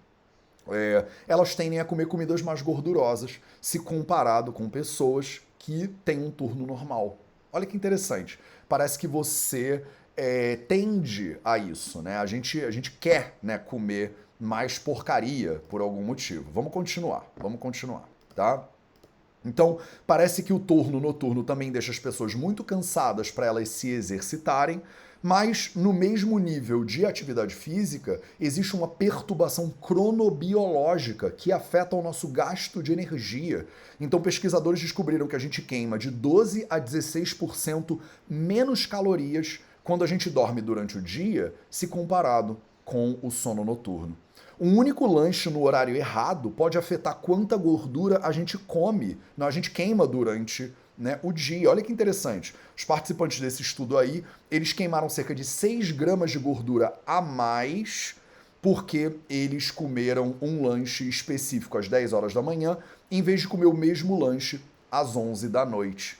é, 0.69 1.05
elas 1.27 1.55
tendem 1.55 1.79
a 1.79 1.85
comer 1.85 2.07
comidas 2.07 2.41
mais 2.41 2.61
gordurosas 2.61 3.39
se 3.61 3.79
comparado 3.79 4.51
com 4.51 4.69
pessoas 4.69 5.41
que 5.57 5.87
têm 6.03 6.23
um 6.23 6.31
turno 6.31 6.65
normal. 6.65 7.17
Olha 7.51 7.65
que 7.65 7.77
interessante. 7.77 8.37
Parece 8.67 8.99
que 8.99 9.07
você 9.07 9.83
é, 10.15 10.55
tende 10.55 11.37
a 11.43 11.57
isso, 11.57 12.01
né? 12.01 12.17
A 12.17 12.25
gente, 12.25 12.63
a 12.63 12.71
gente 12.71 12.91
quer 12.91 13.37
né, 13.41 13.57
comer 13.57 14.15
mais 14.39 14.77
porcaria 14.77 15.61
por 15.69 15.81
algum 15.81 16.03
motivo. 16.03 16.51
Vamos 16.51 16.71
continuar, 16.71 17.25
vamos 17.37 17.59
continuar, 17.59 18.07
tá? 18.35 18.67
Então, 19.45 19.79
parece 20.05 20.43
que 20.43 20.51
o 20.51 20.59
turno 20.59 20.99
noturno 20.99 21.43
também 21.43 21.71
deixa 21.71 21.91
as 21.91 21.99
pessoas 21.99 22.33
muito 22.33 22.63
cansadas 22.63 23.31
para 23.31 23.45
elas 23.45 23.69
se 23.69 23.89
exercitarem, 23.89 24.81
mas 25.21 25.71
no 25.75 25.91
mesmo 25.91 26.37
nível 26.37 26.83
de 26.83 27.05
atividade 27.05 27.55
física, 27.55 28.21
existe 28.39 28.75
uma 28.75 28.87
perturbação 28.87 29.69
cronobiológica 29.81 31.31
que 31.31 31.51
afeta 31.51 31.95
o 31.95 32.01
nosso 32.01 32.27
gasto 32.27 32.83
de 32.83 32.93
energia. 32.93 33.65
Então, 33.99 34.21
pesquisadores 34.21 34.79
descobriram 34.79 35.27
que 35.27 35.35
a 35.35 35.39
gente 35.39 35.61
queima 35.61 35.97
de 35.97 36.11
12 36.11 36.67
a 36.69 36.79
16% 36.79 37.99
menos 38.29 38.85
calorias 38.85 39.59
quando 39.83 40.03
a 40.03 40.07
gente 40.07 40.29
dorme 40.29 40.61
durante 40.61 40.97
o 40.97 41.01
dia, 41.01 41.53
se 41.69 41.87
comparado 41.87 42.59
com 42.83 43.17
o 43.21 43.31
sono 43.31 43.63
noturno. 43.63 44.17
Um 44.59 44.75
único 44.77 45.05
lanche 45.05 45.51
no 45.51 45.61
horário 45.61 45.95
errado 45.95 46.49
pode 46.49 46.79
afetar 46.79 47.15
quanta 47.15 47.55
gordura 47.55 48.19
a 48.23 48.31
gente 48.31 48.57
come, 48.57 49.17
não, 49.37 49.45
a 49.45 49.51
gente 49.51 49.69
queima 49.69 50.07
durante 50.07 50.73
né, 50.97 51.19
o 51.21 51.31
dia. 51.31 51.69
Olha 51.69 51.83
que 51.83 51.93
interessante. 51.93 52.55
Os 52.75 52.83
participantes 52.83 53.39
desse 53.39 53.61
estudo 53.61 53.97
aí, 53.97 54.23
eles 54.49 54.73
queimaram 54.73 55.09
cerca 55.09 55.35
de 55.35 55.43
6 55.43 55.91
gramas 55.91 56.31
de 56.31 56.39
gordura 56.39 56.91
a 57.05 57.21
mais 57.21 58.15
porque 58.59 59.15
eles 59.29 59.69
comeram 59.69 60.35
um 60.41 60.65
lanche 60.65 61.07
específico 61.07 61.77
às 61.77 61.87
10 61.87 62.11
horas 62.13 62.33
da 62.33 62.41
manhã, 62.41 62.77
em 63.11 63.21
vez 63.21 63.41
de 63.41 63.47
comer 63.47 63.67
o 63.67 63.73
mesmo 63.73 64.19
lanche 64.19 64.59
às 64.91 65.15
11 65.15 65.49
da 65.49 65.65
noite. 65.65 66.17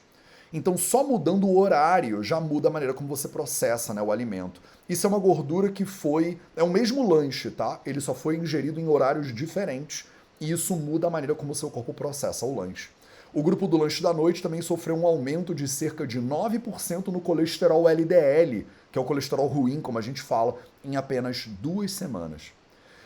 Então, 0.52 0.78
só 0.78 1.04
mudando 1.04 1.46
o 1.46 1.58
horário 1.58 2.24
já 2.24 2.40
muda 2.40 2.70
a 2.70 2.72
maneira 2.72 2.94
como 2.94 3.10
você 3.10 3.28
processa 3.28 3.94
né, 3.94 4.02
o 4.02 4.12
alimento. 4.12 4.62
Isso 4.88 5.06
é 5.06 5.10
uma 5.10 5.20
gordura 5.20 5.70
que 5.70 5.84
foi. 5.84 6.40
É 6.56 6.64
o 6.64 6.70
mesmo 6.70 7.08
lanche, 7.08 7.50
tá? 7.50 7.82
Ele 7.86 8.00
só 8.00 8.14
foi 8.14 8.38
ingerido 8.38 8.80
em 8.80 8.88
horários 8.88 9.34
diferentes 9.34 10.06
e 10.40 10.52
isso 10.52 10.76
muda 10.76 11.08
a 11.08 11.10
maneira 11.10 11.36
como 11.36 11.52
o 11.52 11.56
seu 11.56 11.70
corpo 11.70 11.94
processa 11.94 12.46
o 12.46 12.56
lanche. 12.56 12.90
O 13.34 13.44
grupo 13.44 13.68
do 13.68 13.78
lanche 13.78 14.02
da 14.02 14.14
noite 14.14 14.42
também 14.42 14.62
sofreu 14.62 14.96
um 14.96 15.06
aumento 15.06 15.54
de 15.54 15.68
cerca 15.68 16.08
de 16.08 16.20
9% 16.20 17.08
no 17.08 17.20
colesterol 17.20 17.88
LDL, 17.88 18.66
que 18.92 18.98
é 18.98 19.02
o 19.02 19.06
colesterol 19.06 19.48
ruim, 19.48 19.82
como 19.82 20.00
a 20.00 20.02
gente 20.02 20.22
fala, 20.22 20.56
em 20.84 20.96
apenas 20.96 21.46
duas 21.62 21.92
semanas. 21.92 22.54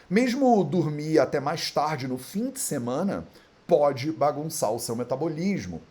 Mesmo 0.10 0.64
dormir 0.64 1.20
até 1.20 1.40
mais 1.40 1.72
tarde 1.72 2.08
no 2.08 2.18
fim 2.18 2.52
de 2.52 2.60
semana 2.60 3.26
pode 3.66 4.12
bagunçar 4.12 4.72
o 4.72 4.80
seu 4.80 4.96
metabolismo. 4.96 5.82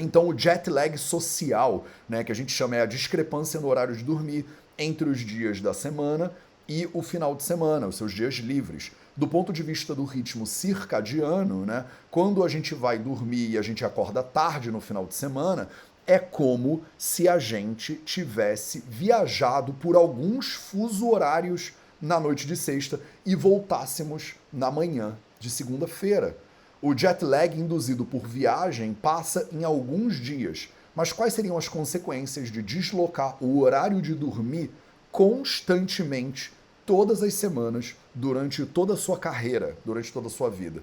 Então, 0.00 0.26
o 0.26 0.38
jet 0.38 0.70
lag 0.70 0.96
social, 0.96 1.84
né, 2.08 2.24
que 2.24 2.32
a 2.32 2.34
gente 2.34 2.50
chama 2.50 2.74
é 2.74 2.80
a 2.80 2.86
discrepância 2.86 3.60
no 3.60 3.68
horário 3.68 3.94
de 3.94 4.02
dormir 4.02 4.46
entre 4.78 5.06
os 5.06 5.20
dias 5.20 5.60
da 5.60 5.74
semana 5.74 6.32
e 6.66 6.88
o 6.94 7.02
final 7.02 7.34
de 7.34 7.42
semana, 7.42 7.86
os 7.86 7.96
seus 7.96 8.10
dias 8.10 8.36
livres. 8.36 8.92
Do 9.14 9.28
ponto 9.28 9.52
de 9.52 9.62
vista 9.62 9.94
do 9.94 10.04
ritmo 10.04 10.46
circadiano, 10.46 11.66
né, 11.66 11.84
quando 12.10 12.42
a 12.42 12.48
gente 12.48 12.74
vai 12.74 12.98
dormir 12.98 13.50
e 13.50 13.58
a 13.58 13.62
gente 13.62 13.84
acorda 13.84 14.22
tarde 14.22 14.70
no 14.70 14.80
final 14.80 15.04
de 15.04 15.14
semana, 15.14 15.68
é 16.06 16.18
como 16.18 16.82
se 16.96 17.28
a 17.28 17.38
gente 17.38 17.96
tivesse 17.96 18.82
viajado 18.88 19.74
por 19.74 19.96
alguns 19.96 20.54
fuso 20.54 21.10
horários 21.10 21.74
na 22.00 22.18
noite 22.18 22.46
de 22.46 22.56
sexta 22.56 22.98
e 23.26 23.34
voltássemos 23.34 24.34
na 24.50 24.70
manhã 24.70 25.14
de 25.38 25.50
segunda-feira. 25.50 26.36
O 26.82 26.96
jet 26.96 27.22
lag 27.22 27.54
induzido 27.60 28.06
por 28.06 28.26
viagem 28.26 28.94
passa 28.94 29.46
em 29.52 29.64
alguns 29.64 30.16
dias, 30.16 30.70
mas 30.96 31.12
quais 31.12 31.34
seriam 31.34 31.58
as 31.58 31.68
consequências 31.68 32.50
de 32.50 32.62
deslocar 32.62 33.36
o 33.44 33.60
horário 33.60 34.00
de 34.00 34.14
dormir 34.14 34.70
constantemente 35.12 36.50
todas 36.86 37.22
as 37.22 37.34
semanas 37.34 37.94
durante 38.14 38.64
toda 38.64 38.94
a 38.94 38.96
sua 38.96 39.18
carreira, 39.18 39.76
durante 39.84 40.10
toda 40.10 40.28
a 40.28 40.30
sua 40.30 40.48
vida? 40.48 40.82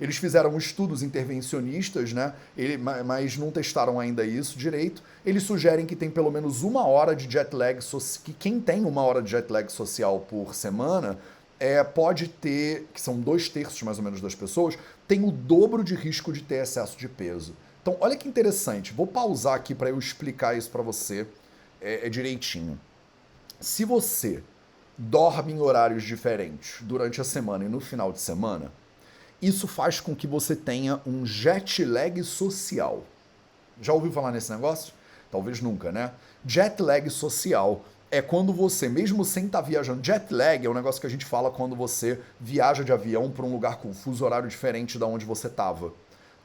Eles 0.00 0.16
fizeram 0.16 0.56
estudos 0.56 1.02
intervencionistas, 1.02 2.14
né? 2.14 2.32
Ele, 2.56 2.78
mas 2.78 3.36
não 3.36 3.50
testaram 3.50 4.00
ainda 4.00 4.24
isso 4.24 4.58
direito. 4.58 5.02
Eles 5.26 5.42
sugerem 5.42 5.84
que 5.84 5.94
tem 5.94 6.10
pelo 6.10 6.30
menos 6.32 6.62
uma 6.62 6.86
hora 6.86 7.14
de 7.14 7.30
jet 7.30 7.54
lag, 7.54 7.78
que 8.24 8.32
quem 8.32 8.58
tem 8.58 8.84
uma 8.86 9.02
hora 9.02 9.22
de 9.22 9.30
jet 9.30 9.52
lag 9.52 9.70
social 9.70 10.20
por 10.20 10.54
semana 10.54 11.18
é, 11.60 11.82
pode 11.84 12.28
ter, 12.28 12.88
que 12.92 13.00
são 13.00 13.18
dois 13.18 13.48
terços 13.48 13.80
mais 13.82 13.98
ou 13.98 14.04
menos 14.04 14.20
das 14.20 14.34
pessoas, 14.34 14.76
tem 15.06 15.24
o 15.24 15.30
dobro 15.30 15.84
de 15.84 15.94
risco 15.94 16.32
de 16.32 16.42
ter 16.42 16.62
excesso 16.62 16.96
de 16.96 17.08
peso. 17.08 17.54
Então, 17.82 17.96
olha 18.00 18.16
que 18.16 18.28
interessante. 18.28 18.92
Vou 18.92 19.06
pausar 19.06 19.54
aqui 19.54 19.74
para 19.74 19.90
eu 19.90 19.98
explicar 19.98 20.56
isso 20.56 20.70
para 20.70 20.82
você 20.82 21.26
é, 21.80 22.06
é, 22.06 22.08
direitinho. 22.08 22.80
Se 23.60 23.84
você 23.84 24.42
dorme 24.96 25.52
em 25.52 25.60
horários 25.60 26.02
diferentes 26.02 26.78
durante 26.80 27.20
a 27.20 27.24
semana 27.24 27.64
e 27.64 27.68
no 27.68 27.80
final 27.80 28.12
de 28.12 28.20
semana, 28.20 28.72
isso 29.42 29.68
faz 29.68 30.00
com 30.00 30.14
que 30.14 30.26
você 30.26 30.56
tenha 30.56 31.00
um 31.06 31.26
jet 31.26 31.84
lag 31.84 32.22
social. 32.24 33.04
Já 33.82 33.92
ouviu 33.92 34.10
falar 34.10 34.32
nesse 34.32 34.50
negócio? 34.50 34.94
Talvez 35.30 35.60
nunca, 35.60 35.92
né? 35.92 36.12
Jet 36.46 36.80
lag 36.80 37.10
social 37.10 37.84
é 38.10 38.22
quando 38.22 38.52
você, 38.52 38.88
mesmo 38.88 39.24
sem 39.24 39.46
estar 39.46 39.62
tá 39.62 39.68
viajando, 39.68 40.04
jet 40.04 40.32
lag 40.32 40.64
é 40.64 40.70
um 40.70 40.74
negócio 40.74 41.00
que 41.00 41.06
a 41.06 41.10
gente 41.10 41.24
fala 41.24 41.50
quando 41.50 41.74
você 41.74 42.20
viaja 42.40 42.84
de 42.84 42.92
avião 42.92 43.30
para 43.30 43.44
um 43.44 43.52
lugar 43.52 43.78
com 43.78 43.92
fuso 43.92 44.24
horário 44.24 44.48
diferente 44.48 44.98
da 44.98 45.06
onde 45.06 45.24
você 45.24 45.48
estava. 45.48 45.92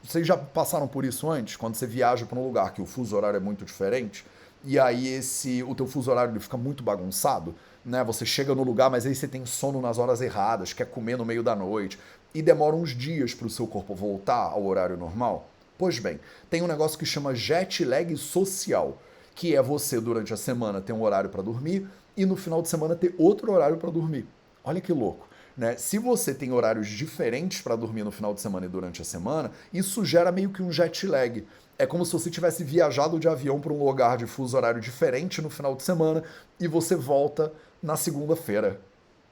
Vocês 0.02 0.26
já 0.26 0.36
passaram 0.36 0.88
por 0.88 1.04
isso 1.04 1.30
antes? 1.30 1.56
Quando 1.56 1.74
você 1.74 1.86
viaja 1.86 2.24
para 2.24 2.38
um 2.38 2.44
lugar 2.44 2.72
que 2.72 2.80
o 2.80 2.86
fuso 2.86 3.14
horário 3.14 3.36
é 3.36 3.40
muito 3.40 3.64
diferente 3.64 4.24
e 4.64 4.78
aí 4.78 5.08
esse 5.08 5.62
o 5.62 5.74
teu 5.74 5.86
fuso 5.86 6.10
horário 6.10 6.38
fica 6.40 6.56
muito 6.56 6.82
bagunçado, 6.82 7.54
né? 7.84 8.02
Você 8.04 8.26
chega 8.26 8.54
no 8.54 8.62
lugar, 8.62 8.90
mas 8.90 9.06
aí 9.06 9.14
você 9.14 9.28
tem 9.28 9.44
sono 9.46 9.80
nas 9.80 9.98
horas 9.98 10.20
erradas, 10.20 10.72
quer 10.72 10.86
comer 10.86 11.16
no 11.16 11.24
meio 11.24 11.42
da 11.42 11.54
noite 11.54 11.98
e 12.34 12.42
demora 12.42 12.76
uns 12.76 12.90
dias 12.90 13.34
para 13.34 13.46
o 13.46 13.50
seu 13.50 13.66
corpo 13.66 13.94
voltar 13.94 14.50
ao 14.50 14.64
horário 14.64 14.96
normal. 14.96 15.48
Pois 15.76 15.98
bem, 15.98 16.20
tem 16.48 16.62
um 16.62 16.66
negócio 16.66 16.98
que 16.98 17.06
chama 17.06 17.34
jet 17.34 17.84
lag 17.84 18.14
social 18.16 18.98
que 19.40 19.56
é 19.56 19.62
você 19.62 19.98
durante 19.98 20.34
a 20.34 20.36
semana 20.36 20.82
ter 20.82 20.92
um 20.92 21.00
horário 21.00 21.30
para 21.30 21.40
dormir 21.40 21.88
e 22.14 22.26
no 22.26 22.36
final 22.36 22.60
de 22.60 22.68
semana 22.68 22.94
ter 22.94 23.14
outro 23.16 23.50
horário 23.50 23.78
para 23.78 23.90
dormir. 23.90 24.26
Olha 24.62 24.82
que 24.82 24.92
louco. 24.92 25.26
Né? 25.56 25.78
Se 25.78 25.98
você 25.98 26.34
tem 26.34 26.52
horários 26.52 26.88
diferentes 26.88 27.62
para 27.62 27.74
dormir 27.74 28.04
no 28.04 28.10
final 28.10 28.34
de 28.34 28.40
semana 28.42 28.66
e 28.66 28.68
durante 28.68 29.00
a 29.00 29.04
semana, 29.04 29.50
isso 29.72 30.04
gera 30.04 30.30
meio 30.30 30.50
que 30.50 30.62
um 30.62 30.70
jet 30.70 31.06
lag. 31.06 31.42
É 31.78 31.86
como 31.86 32.04
se 32.04 32.12
você 32.12 32.28
tivesse 32.28 32.62
viajado 32.62 33.18
de 33.18 33.28
avião 33.28 33.58
para 33.58 33.72
um 33.72 33.82
lugar 33.82 34.18
de 34.18 34.26
fuso 34.26 34.58
horário 34.58 34.78
diferente 34.78 35.40
no 35.40 35.48
final 35.48 35.74
de 35.74 35.84
semana 35.84 36.22
e 36.60 36.68
você 36.68 36.94
volta 36.94 37.50
na 37.82 37.96
segunda-feira. 37.96 38.78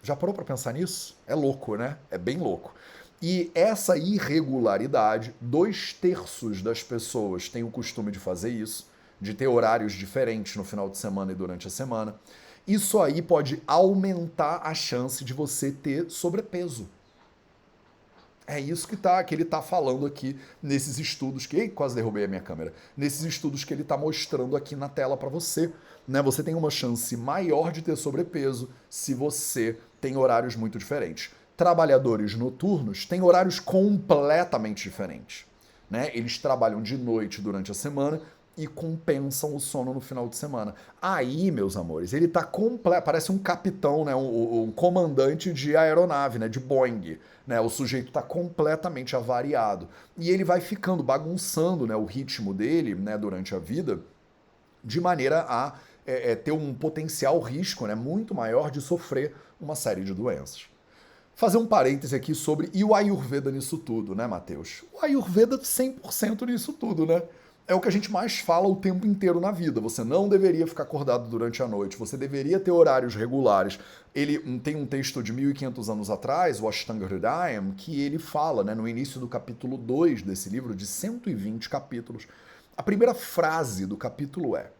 Já 0.03 0.17
parou 0.17 0.35
para 0.35 0.43
pensar 0.43 0.73
nisso? 0.73 1.19
É 1.27 1.35
louco, 1.35 1.77
né? 1.77 1.99
É 2.11 2.17
bem 2.17 2.39
louco. 2.39 2.75
E 3.21 3.51
essa 3.55 3.99
irregularidade, 3.99 5.35
dois 5.39 5.93
terços 5.93 6.63
das 6.63 6.83
pessoas 6.83 7.51
têm 7.51 7.63
o 7.63 7.71
costume 7.71 8.11
de 8.11 8.19
fazer 8.19 8.49
isso 8.49 8.89
de 9.21 9.35
ter 9.35 9.47
horários 9.47 9.93
diferentes 9.93 10.57
no 10.57 10.65
final 10.65 10.89
de 10.89 10.99
semana 10.99 11.33
e 11.33 11.35
durante 11.35 11.67
a 11.67 11.71
semana. 11.71 12.15
Isso 12.67 13.01
aí 13.01 13.23
pode 13.23 13.63
aumentar 13.67 14.61
a 14.63 14.75
chance 14.75 15.25
de 15.25 15.33
você 15.33 15.73
ter 15.73 16.11
sobrepeso. 16.11 16.89
É 18.47 18.59
isso 18.59 18.89
que, 18.89 18.97
tá, 18.97 19.23
que 19.23 19.35
ele 19.35 19.43
está 19.43 19.61
falando 19.61 20.07
aqui 20.07 20.39
nesses 20.63 20.99
estudos 20.99 21.47
que. 21.47 21.57
Ei, 21.57 21.69
quase 21.69 21.95
derrubei 21.95 22.25
a 22.25 22.29
minha 22.29 22.41
câmera. 22.41 22.73
Nesses 22.97 23.23
estudos 23.25 23.63
que 23.63 23.75
ele 23.75 23.83
está 23.83 23.95
mostrando 23.95 24.57
aqui 24.57 24.75
na 24.75 24.89
tela 24.89 25.19
para 25.19 25.29
você. 25.29 25.71
Né? 26.07 26.23
Você 26.23 26.43
tem 26.43 26.55
uma 26.55 26.71
chance 26.71 27.15
maior 27.15 27.71
de 27.71 27.83
ter 27.83 27.95
sobrepeso 27.95 28.71
se 28.89 29.13
você 29.13 29.79
tem 30.01 30.17
horários 30.17 30.57
muito 30.57 30.79
diferentes. 30.79 31.31
Trabalhadores 31.59 32.35
noturnos 32.35 33.05
têm 33.05 33.21
horários 33.21 33.61
completamente 33.61 34.85
diferentes. 34.85 35.45
Né? 35.91 36.11
Eles 36.15 36.39
trabalham 36.39 36.83
de 36.83 36.97
noite 36.97 37.43
durante 37.43 37.71
a 37.71 37.75
semana 37.75 38.21
e 38.59 38.67
compensam 38.67 39.55
o 39.55 39.61
sono 39.61 39.95
no 39.95 40.01
final 40.01 40.29
de 40.29 40.37
semana. 40.37 40.75
Aí, 41.01 41.49
meus 41.53 41.77
amores, 41.77 42.13
ele 42.13 42.27
tá 42.27 42.43
completo, 42.43 43.05
parece 43.05 43.31
um 43.31 43.39
capitão, 43.39 44.05
né, 44.05 44.15
um, 44.17 44.65
um, 44.65 44.73
comandante 44.73 45.53
de 45.53 45.77
aeronave, 45.77 46.41
né, 46.41 46.49
de 46.49 46.59
Boeing, 46.59 47.19
né? 47.47 47.61
O 47.61 47.71
sujeito 47.71 48.11
tá 48.11 48.21
completamente 48.21 49.15
avariado 49.15 49.89
e 50.17 50.29
ele 50.31 50.43
vai 50.43 50.61
ficando 50.61 51.05
bagunçando, 51.05 51.87
né, 51.87 51.95
o 51.95 52.05
ritmo 52.05 52.53
dele, 52.53 52.97
né, 52.97 53.17
durante 53.17 53.55
a 53.55 53.61
vida, 53.61 54.01
de 54.83 55.01
maneira 55.01 55.47
a 55.49 55.75
é, 56.05 56.33
é, 56.33 56.35
ter 56.35 56.53
um 56.53 56.75
potencial 56.75 57.39
risco, 57.39 57.87
né, 57.87 57.95
muito 57.95 58.35
maior 58.35 58.73
de 58.73 58.81
sofrer 58.81 59.35
uma 59.61 59.77
série 59.77 60.03
de 60.03 60.13
doenças 60.13 60.69
fazer 61.39 61.57
um 61.57 61.67
parêntese 61.69 62.17
aqui 62.17 62.35
sobre 62.35 62.69
e 62.75 62.83
o 62.83 62.97
Ayurveda 62.97 63.49
nisso 63.53 63.79
tudo, 63.79 64.13
né, 64.13 64.27
Matheus? 64.27 64.85
O 64.93 65.05
Ayurveda 65.05 65.57
100% 65.57 66.45
nisso 66.45 66.73
tudo, 66.73 67.07
né? 67.07 67.23
É 67.69 67.75
o 67.75 67.81
que 67.81 67.89
a 67.89 67.93
gente 67.93 68.11
mais 68.11 68.39
fala 68.39 68.67
o 68.67 68.77
tempo 68.77 69.07
inteiro 69.07 69.39
na 69.39 69.53
vida. 69.53 69.79
Você 69.79 70.03
não 70.03 70.27
deveria 70.27 70.67
ficar 70.67 70.85
acordado 70.85 71.29
durante 71.29 71.63
a 71.63 71.69
noite, 71.69 71.99
você 71.99 72.17
deveria 72.17 72.59
ter 72.59 72.71
horários 72.71 73.15
regulares. 73.15 73.79
Ele 74.15 74.39
hum, 74.39 74.59
tem 74.59 74.75
um 74.75 74.87
texto 74.87 75.23
de 75.23 75.35
1500 75.35 75.91
anos 75.91 76.09
atrás, 76.09 76.63
o 76.63 76.67
Ashtanga 76.67 77.05
Hridayam, 77.05 77.73
que 77.77 78.01
ele 78.01 78.19
fala, 78.19 78.65
né, 78.65 78.75
no 78.75 78.89
início 78.89 79.21
do 79.21 79.29
capítulo 79.29 79.77
2 79.77 80.23
desse 80.23 80.49
livro, 80.49 80.75
de 80.75 80.87
120 80.87 81.69
capítulos. 81.69 82.27
A 82.75 82.83
primeira 82.83 83.13
frase 83.13 83.85
do 83.85 83.99
capítulo 83.99 84.57
é 84.57 84.71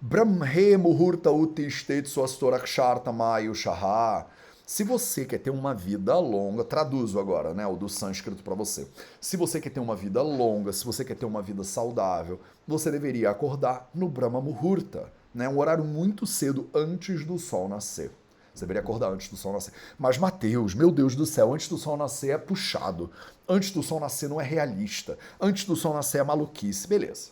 Brahme 0.00 0.78
Muhurta 0.78 1.30
Uttishtet 1.30 2.08
Swastoraksharta 2.08 3.12
Mayu 3.12 3.54
Shaha 3.54 4.26
se 4.68 4.84
você 4.84 5.24
quer 5.24 5.38
ter 5.38 5.48
uma 5.48 5.72
vida 5.72 6.18
longa, 6.18 6.62
traduzo 6.62 7.18
agora, 7.18 7.54
né, 7.54 7.66
o 7.66 7.74
do 7.74 7.88
sânscrito 7.88 8.42
para 8.42 8.54
você. 8.54 8.86
Se 9.18 9.34
você 9.34 9.62
quer 9.62 9.70
ter 9.70 9.80
uma 9.80 9.96
vida 9.96 10.20
longa, 10.20 10.74
se 10.74 10.84
você 10.84 11.02
quer 11.02 11.14
ter 11.14 11.24
uma 11.24 11.40
vida 11.40 11.64
saudável, 11.64 12.38
você 12.66 12.90
deveria 12.90 13.30
acordar 13.30 13.88
no 13.94 14.10
Brahma 14.10 14.42
Muhurta, 14.42 15.10
né, 15.32 15.48
um 15.48 15.58
horário 15.58 15.82
muito 15.86 16.26
cedo 16.26 16.68
antes 16.74 17.24
do 17.24 17.38
sol 17.38 17.66
nascer. 17.66 18.10
Você 18.52 18.66
deveria 18.66 18.82
acordar 18.82 19.10
antes 19.10 19.30
do 19.30 19.38
sol 19.38 19.54
nascer. 19.54 19.72
Mas, 19.98 20.18
Mateus, 20.18 20.74
meu 20.74 20.92
Deus 20.92 21.16
do 21.16 21.24
céu, 21.24 21.54
antes 21.54 21.66
do 21.66 21.78
sol 21.78 21.96
nascer 21.96 22.32
é 22.32 22.36
puxado. 22.36 23.10
Antes 23.48 23.70
do 23.70 23.82
sol 23.82 23.98
nascer 23.98 24.28
não 24.28 24.38
é 24.38 24.44
realista. 24.44 25.16
Antes 25.40 25.64
do 25.64 25.76
sol 25.76 25.94
nascer 25.94 26.18
é 26.18 26.22
maluquice. 26.22 26.86
Beleza. 26.86 27.30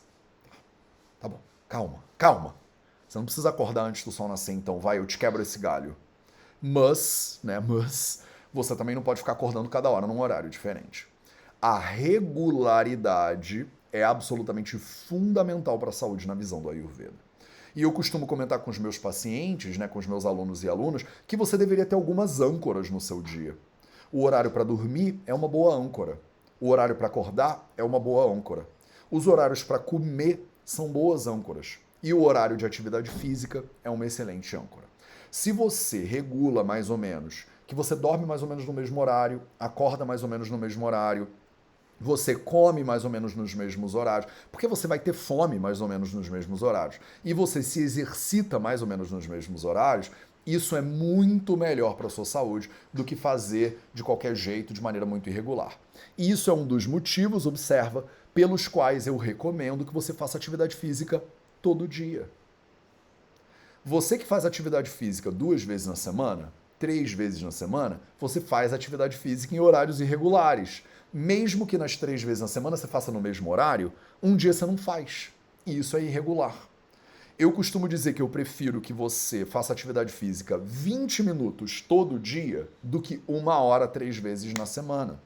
Tá 1.21 1.29
bom. 1.29 1.41
Calma, 1.69 2.03
calma. 2.17 2.55
Você 3.07 3.19
não 3.19 3.27
precisa 3.27 3.51
acordar 3.51 3.83
antes 3.83 4.05
do 4.05 4.11
sol 4.11 4.27
nascer, 4.27 4.55
então. 4.55 4.79
Vai, 4.79 4.97
eu 4.97 5.05
te 5.05 5.19
quebro 5.19 5.43
esse 5.43 5.59
galho. 5.59 5.95
Mas, 6.61 7.41
né, 7.43 7.61
mas 7.61 8.23
você 8.53 8.75
também 8.75 8.95
não 8.95 9.03
pode 9.03 9.21
ficar 9.21 9.33
acordando 9.33 9.69
cada 9.69 9.91
hora 9.91 10.07
num 10.07 10.21
horário 10.21 10.49
diferente. 10.49 11.07
A 11.61 11.79
regularidade 11.79 13.67
é 13.93 14.03
absolutamente 14.03 14.79
fundamental 14.79 15.79
para 15.79 15.91
a 15.91 15.93
saúde 15.93 16.27
na 16.27 16.35
visão 16.35 16.61
do 16.61 16.71
Ayurveda. 16.71 17.27
E 17.75 17.83
eu 17.83 17.93
costumo 17.93 18.27
comentar 18.27 18.59
com 18.61 18.71
os 18.71 18.79
meus 18.79 18.97
pacientes, 18.97 19.77
né, 19.77 19.87
com 19.87 19.99
os 19.99 20.07
meus 20.07 20.25
alunos 20.25 20.65
e 20.65 20.69
alunas, 20.69 21.05
que 21.27 21.37
você 21.37 21.59
deveria 21.59 21.85
ter 21.85 21.95
algumas 21.95 22.41
âncoras 22.41 22.89
no 22.89 23.01
seu 23.01 23.21
dia. 23.21 23.57
O 24.11 24.25
horário 24.25 24.51
para 24.51 24.65
dormir 24.65 25.21
é 25.27 25.35
uma 25.35 25.47
boa 25.47 25.75
âncora. 25.75 26.19
O 26.59 26.71
horário 26.71 26.95
para 26.95 27.07
acordar 27.07 27.71
é 27.77 27.85
uma 27.85 28.01
boa 28.01 28.33
âncora. 28.33 28.67
Os 29.11 29.27
horários 29.27 29.63
para 29.63 29.79
comer 29.79 30.49
são 30.65 30.89
boas 30.89 31.27
âncoras. 31.27 31.79
E 32.03 32.15
o 32.15 32.23
horário 32.23 32.57
de 32.57 32.65
atividade 32.65 33.11
física 33.11 33.63
é 33.85 33.91
uma 33.91 34.07
excelente 34.07 34.57
âncora. 34.57 34.86
Se 35.39 35.53
você 35.53 36.03
regula 36.03 36.65
mais 36.65 36.89
ou 36.89 36.97
menos, 36.97 37.45
que 37.67 37.75
você 37.75 37.95
dorme 37.95 38.25
mais 38.25 38.43
ou 38.43 38.49
menos 38.49 38.65
no 38.65 38.73
mesmo 38.73 38.99
horário, 38.99 39.43
acorda 39.61 40.03
mais 40.03 40.23
ou 40.23 40.31
menos 40.31 40.49
no 40.49 40.57
mesmo 40.57 40.87
horário, 40.87 41.29
você 42.01 42.35
come 42.35 42.83
mais 42.83 43.05
ou 43.05 43.11
menos 43.11 43.37
nos 43.37 43.55
mesmos 43.55 43.95
horários, 43.95 44.33
porque 44.51 44.67
você 44.67 44.87
vai 44.87 44.99
ter 44.99 45.13
fome 45.13 45.59
mais 45.59 45.83
ou 45.83 45.89
menos 45.89 46.15
nos 46.15 46.31
mesmos 46.31 46.63
horários, 46.63 46.99
e 47.23 47.35
você 47.35 47.63
se 47.63 47.81
exercita 47.81 48.59
mais 48.59 48.81
ou 48.81 48.89
menos 48.89 49.11
nos 49.11 49.27
mesmos 49.27 49.67
horários, 49.67 50.11
isso 50.47 50.75
é 50.75 50.81
muito 50.81 51.55
melhor 51.55 51.97
para 51.97 52.07
a 52.07 52.11
sua 52.11 52.25
saúde 52.25 52.71
do 52.91 53.05
que 53.05 53.15
fazer 53.15 53.79
de 53.93 54.03
qualquer 54.03 54.35
jeito, 54.35 54.73
de 54.73 54.81
maneira 54.81 55.05
muito 55.05 55.29
irregular. 55.29 55.79
E 56.17 56.31
isso 56.31 56.51
é 56.51 56.55
um 56.55 56.67
dos 56.67 56.87
motivos, 56.87 57.45
observa, 57.45 58.07
pelos 58.33 58.69
quais 58.69 59.07
eu 59.07 59.19
recomendo 59.19 59.85
que 59.85 59.93
você 59.93 60.15
faça 60.15 60.39
atividade 60.39 60.75
física 60.75 61.23
todo 61.61 61.87
dia. 61.87 62.27
Você 63.89 64.19
que 64.19 64.27
faz 64.27 64.45
atividade 64.45 64.91
física 64.91 65.31
duas 65.31 65.63
vezes 65.63 65.87
na 65.87 65.95
semana, 65.95 66.53
três 66.77 67.13
vezes 67.13 67.41
na 67.41 67.53
semana, 67.53 68.01
você 68.19 68.41
faz 68.41 68.73
atividade 68.73 69.17
física 69.17 69.55
em 69.55 69.61
horários 69.61 70.01
irregulares. 70.01 70.83
Mesmo 71.15 71.65
que 71.65 71.79
nas 71.79 71.97
três 71.97 72.21
vezes 72.21 72.41
na 72.41 72.49
semana 72.49 72.77
você 72.77 72.89
faça 72.89 73.13
no 73.13 73.21
mesmo 73.21 73.49
horário, 73.49 73.93
um 74.21 74.35
dia 74.35 74.53
você 74.53 74.67
não 74.67 74.77
faz. 74.77 75.31
E 75.65 75.79
isso 75.79 75.97
é 75.97 76.03
irregular. 76.03 76.69
Eu 77.39 77.53
costumo 77.53 77.89
dizer 77.89 78.13
que 78.13 78.21
eu 78.21 78.29
prefiro 78.29 78.81
que 78.81 78.93
você 78.93 79.47
faça 79.47 79.73
atividade 79.73 80.13
física 80.13 80.59
20 80.59 81.23
minutos 81.23 81.81
todo 81.81 82.19
dia 82.19 82.69
do 82.83 83.01
que 83.01 83.23
uma 83.25 83.61
hora 83.61 83.87
três 83.87 84.17
vezes 84.17 84.53
na 84.55 84.67
semana. 84.67 85.23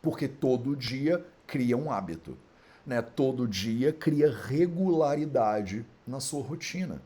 Porque 0.00 0.28
todo 0.28 0.76
dia 0.76 1.26
cria 1.48 1.76
um 1.76 1.90
hábito. 1.90 2.38
Né? 2.86 3.02
Todo 3.02 3.48
dia 3.48 3.92
cria 3.92 4.32
regularidade 4.32 5.84
na 6.06 6.20
sua 6.20 6.44
rotina 6.44 7.02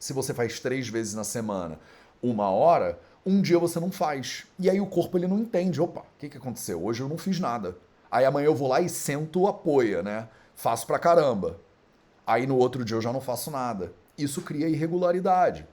se 0.00 0.14
você 0.14 0.32
faz 0.32 0.58
três 0.58 0.88
vezes 0.88 1.14
na 1.14 1.24
semana 1.24 1.78
uma 2.22 2.48
hora, 2.48 2.98
um 3.24 3.42
dia 3.42 3.58
você 3.58 3.78
não 3.78 3.92
faz. 3.92 4.46
E 4.58 4.68
aí 4.68 4.80
o 4.80 4.86
corpo 4.86 5.18
ele 5.18 5.26
não 5.26 5.38
entende. 5.38 5.80
Opa, 5.80 6.00
o 6.00 6.18
que, 6.18 6.30
que 6.30 6.38
aconteceu? 6.38 6.82
Hoje 6.82 7.02
eu 7.02 7.08
não 7.08 7.18
fiz 7.18 7.38
nada. 7.38 7.76
Aí 8.10 8.24
amanhã 8.24 8.46
eu 8.46 8.54
vou 8.54 8.66
lá 8.66 8.80
e 8.80 8.88
sento 8.88 9.46
apoia, 9.46 10.02
né? 10.02 10.26
Faço 10.54 10.86
pra 10.86 10.98
caramba. 10.98 11.60
Aí 12.26 12.46
no 12.46 12.56
outro 12.56 12.82
dia 12.82 12.96
eu 12.96 13.02
já 13.02 13.12
não 13.12 13.20
faço 13.20 13.50
nada. 13.50 13.92
Isso 14.16 14.40
cria 14.40 14.68
irregularidade. 14.68 15.66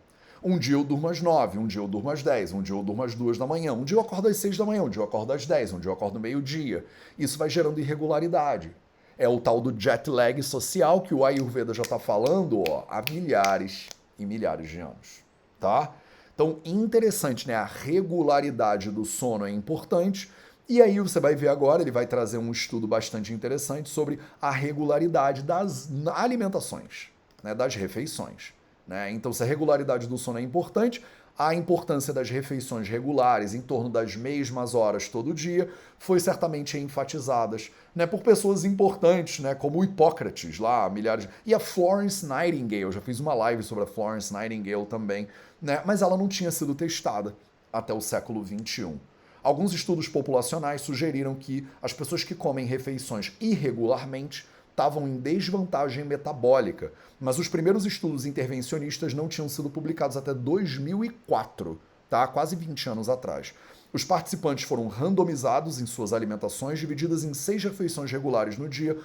Um 0.44 0.60
dia 0.60 0.76
eu 0.76 0.84
durmo 0.84 1.08
às 1.08 1.22
nove, 1.22 1.58
um 1.58 1.66
dia 1.66 1.82
eu 1.82 1.88
durmo 1.88 2.12
às 2.12 2.22
dez, 2.22 2.54
um 2.54 2.62
dia 2.62 2.76
eu 2.76 2.84
durmo 2.84 3.04
às 3.04 3.16
duas 3.16 3.38
da 3.38 3.48
manhã, 3.48 3.74
um 3.74 3.84
dia 3.84 3.98
eu 3.98 4.02
acordo 4.02 4.28
às 4.28 4.38
seis 4.38 4.56
da 4.56 4.66
manhã, 4.66 4.84
um 4.84 4.90
dia 4.90 5.02
eu 5.02 5.06
acordo 5.06 5.34
às 5.34 5.46
dez, 5.46 5.74
um 5.74 5.80
dia 5.80 5.90
eu 5.90 5.94
acordo 5.94 6.20
meio-dia. 6.20 6.86
Isso 7.18 7.38
vai 7.38 7.50
gerando 7.50 7.80
irregularidade. 7.80 8.76
É 9.18 9.28
o 9.28 9.40
tal 9.40 9.60
do 9.60 9.74
jet 9.78 10.10
lag 10.10 10.42
social 10.44 11.02
que 11.02 11.14
o 11.14 11.26
Ayurveda 11.26 11.74
já 11.74 11.82
está 11.82 11.98
falando 11.98 12.64
ó, 12.70 12.86
há 12.88 13.02
milhares 13.10 13.88
em 14.20 14.26
milhares 14.26 14.70
de 14.70 14.80
anos, 14.80 15.24
tá? 15.60 15.94
Então, 16.34 16.60
interessante, 16.64 17.48
né? 17.48 17.56
A 17.56 17.66
regularidade 17.66 18.92
do 18.92 19.04
sono 19.04 19.46
é 19.46 19.52
importante. 19.52 20.32
E 20.70 20.82
aí 20.82 21.00
você 21.00 21.20
vai 21.20 21.34
ver 21.34 21.48
agora, 21.48 21.82
ele 21.82 21.92
vai 21.92 22.06
trazer 22.06 22.38
um 22.38 22.52
estudo 22.52 22.88
bastante 22.88 23.34
interessante 23.34 23.90
sobre 23.90 24.20
a 24.42 24.52
regularidade 24.52 25.42
das 25.42 25.90
alimentações, 26.14 27.10
né, 27.42 27.56
das 27.56 27.76
refeições. 27.76 28.54
Né? 28.86 29.12
Então, 29.12 29.34
se 29.34 29.42
a 29.42 29.46
regularidade 29.46 30.08
do 30.08 30.18
sono 30.18 30.40
é 30.40 30.42
importante, 30.42 31.04
a 31.38 31.54
importância 31.54 32.12
das 32.12 32.30
refeições 32.30 32.90
regulares 32.90 33.54
em 33.54 33.62
torno 33.62 33.90
das 33.90 34.16
mesmas 34.16 34.74
horas 34.74 35.08
todo 35.08 35.34
dia 35.34 35.70
foi 36.00 36.20
certamente 36.20 36.78
enfatizadas 36.80 37.72
né, 37.96 38.08
por 38.08 38.22
pessoas 38.22 38.66
importantes, 38.66 39.40
né, 39.40 39.54
como 39.54 39.80
o 39.80 39.84
Hipócrates, 39.84 40.58
lá, 40.58 40.90
milhares. 40.90 41.30
E 41.46 41.54
a 41.54 41.60
Florence 41.60 42.26
Nightingale, 42.26 42.82
eu 42.82 42.92
já 42.92 43.02
fiz 43.02 43.20
uma 43.20 43.36
live 43.36 43.62
sobre 43.62 43.84
a 43.84 43.88
Florence 43.88 44.34
Nightingale 44.34 44.86
também, 44.88 45.28
né, 45.62 45.82
mas 45.86 46.02
ela 46.02 46.18
não 46.18 46.28
tinha 46.28 46.50
sido 46.50 46.74
testada 46.74 47.36
até 47.72 47.94
o 47.94 48.02
século 48.02 48.44
XXI. 48.44 48.96
Alguns 49.44 49.74
estudos 49.74 50.08
populacionais 50.08 50.82
sugeriram 50.82 51.36
que 51.36 51.68
as 51.82 51.94
pessoas 51.94 52.24
que 52.24 52.34
comem 52.34 52.66
refeições 52.66 53.32
irregularmente 53.40 54.46
estavam 54.78 55.08
em 55.08 55.18
desvantagem 55.18 56.06
metabólica, 56.06 56.94
mas 57.20 57.40
os 57.40 57.48
primeiros 57.48 57.84
estudos 57.84 58.28
intervencionistas 58.28 59.12
não 59.12 59.28
tinham 59.28 59.50
sido 59.50 59.72
publicados 59.72 60.16
até 60.16 60.36
2004, 60.36 61.80
tá? 62.08 62.28
quase 62.28 62.56
20 62.56 62.90
anos 62.90 63.10
atrás. 63.10 63.56
Os 63.92 64.04
participantes 64.04 64.66
foram 64.66 64.88
randomizados 64.88 65.82
em 65.82 65.88
suas 65.88 66.14
alimentações, 66.14 66.78
divididas 66.78 67.24
em 67.24 67.34
seis 67.34 67.64
refeições 67.64 68.12
regulares 68.12 68.56
no 68.56 68.70
dia, 68.70 68.96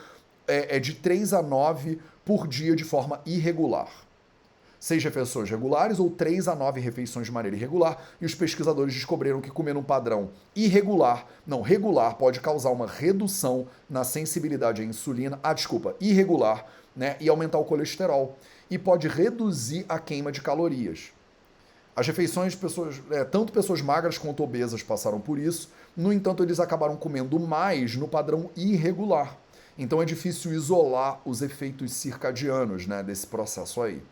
é, 0.47 0.77
é 0.77 0.79
de 0.79 0.93
3 0.93 1.33
a 1.33 1.41
9 1.41 1.99
por 2.23 2.47
dia 2.47 2.77
de 2.77 2.85
forma 2.85 3.23
irregular 3.25 3.89
seis 4.83 5.05
refeições 5.05 5.49
regulares 5.49 6.01
ou 6.01 6.11
três 6.11 6.49
a 6.49 6.57
nove 6.57 6.81
refeições 6.81 7.27
de 7.27 7.33
maneira 7.33 7.57
irregular, 7.57 8.03
e 8.21 8.27
os 8.27 8.35
pesquisadores 8.35 8.93
descobriram 8.93 9.41
que 9.41 9.49
comer 9.49 9.77
um 9.77 9.83
padrão 9.83 10.31
irregular, 10.57 11.25
não 11.47 11.63
regular, 11.63 12.17
pode 12.17 12.41
causar 12.41 12.71
uma 12.71 12.89
redução 12.89 13.69
na 13.89 14.03
sensibilidade 14.03 14.83
à 14.83 14.85
insulina, 14.85 15.39
ah, 15.41 15.53
desculpa, 15.53 15.95
irregular, 16.01 16.67
né, 16.97 17.15
e 17.21 17.29
aumentar 17.29 17.59
o 17.59 17.65
colesterol, 17.65 18.37
e 18.69 18.77
pode 18.77 19.07
reduzir 19.07 19.87
a 19.89 20.01
queima 20.01 20.33
de 20.33 20.43
calorias. 20.43 21.13
As 21.95 22.09
refeições 22.09 22.55
de 22.55 22.59
pessoas, 22.59 23.01
é, 23.13 23.23
tanto 23.23 23.53
pessoas 23.53 23.81
magras 23.81 24.19
quanto 24.19 24.43
obesas 24.43 24.83
passaram 24.83 25.21
por 25.21 25.39
isso, 25.39 25.71
no 25.97 26.13
entanto, 26.13 26.43
eles 26.43 26.59
acabaram 26.59 26.97
comendo 26.97 27.39
mais 27.39 27.95
no 27.95 28.09
padrão 28.09 28.51
irregular. 28.57 29.39
Então 29.79 30.03
é 30.03 30.05
difícil 30.05 30.53
isolar 30.53 31.21
os 31.25 31.41
efeitos 31.41 31.93
circadianos 31.93 32.89
né, 32.89 33.01
desse 33.01 33.29
processo 33.29 33.81
aí. 33.81 34.03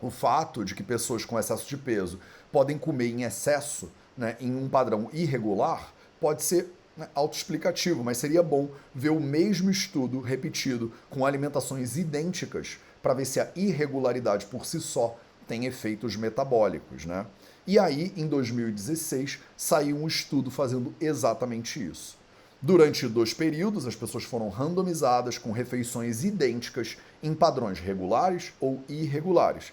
O 0.00 0.10
fato 0.10 0.64
de 0.64 0.74
que 0.74 0.82
pessoas 0.82 1.24
com 1.24 1.38
excesso 1.38 1.68
de 1.68 1.76
peso 1.76 2.18
podem 2.52 2.78
comer 2.78 3.08
em 3.08 3.22
excesso, 3.22 3.90
né, 4.16 4.36
em 4.40 4.54
um 4.54 4.68
padrão 4.68 5.08
irregular, 5.12 5.92
pode 6.20 6.42
ser 6.42 6.72
né, 6.96 7.08
autoexplicativo, 7.14 8.02
mas 8.02 8.18
seria 8.18 8.42
bom 8.42 8.68
ver 8.94 9.10
o 9.10 9.20
mesmo 9.20 9.70
estudo 9.70 10.20
repetido 10.20 10.92
com 11.10 11.24
alimentações 11.24 11.96
idênticas 11.96 12.78
para 13.02 13.14
ver 13.14 13.24
se 13.24 13.40
a 13.40 13.50
irregularidade 13.54 14.46
por 14.46 14.66
si 14.66 14.80
só 14.80 15.18
tem 15.46 15.66
efeitos 15.66 16.16
metabólicos, 16.16 17.04
né? 17.04 17.26
E 17.66 17.78
aí, 17.78 18.12
em 18.16 18.26
2016, 18.26 19.40
saiu 19.56 19.96
um 19.96 20.06
estudo 20.06 20.50
fazendo 20.50 20.94
exatamente 21.00 21.84
isso. 21.84 22.16
Durante 22.62 23.06
dois 23.06 23.34
períodos, 23.34 23.86
as 23.86 23.94
pessoas 23.94 24.24
foram 24.24 24.48
randomizadas 24.48 25.36
com 25.36 25.52
refeições 25.52 26.24
idênticas 26.24 26.96
em 27.22 27.34
padrões 27.34 27.78
regulares 27.78 28.52
ou 28.60 28.82
irregulares. 28.88 29.72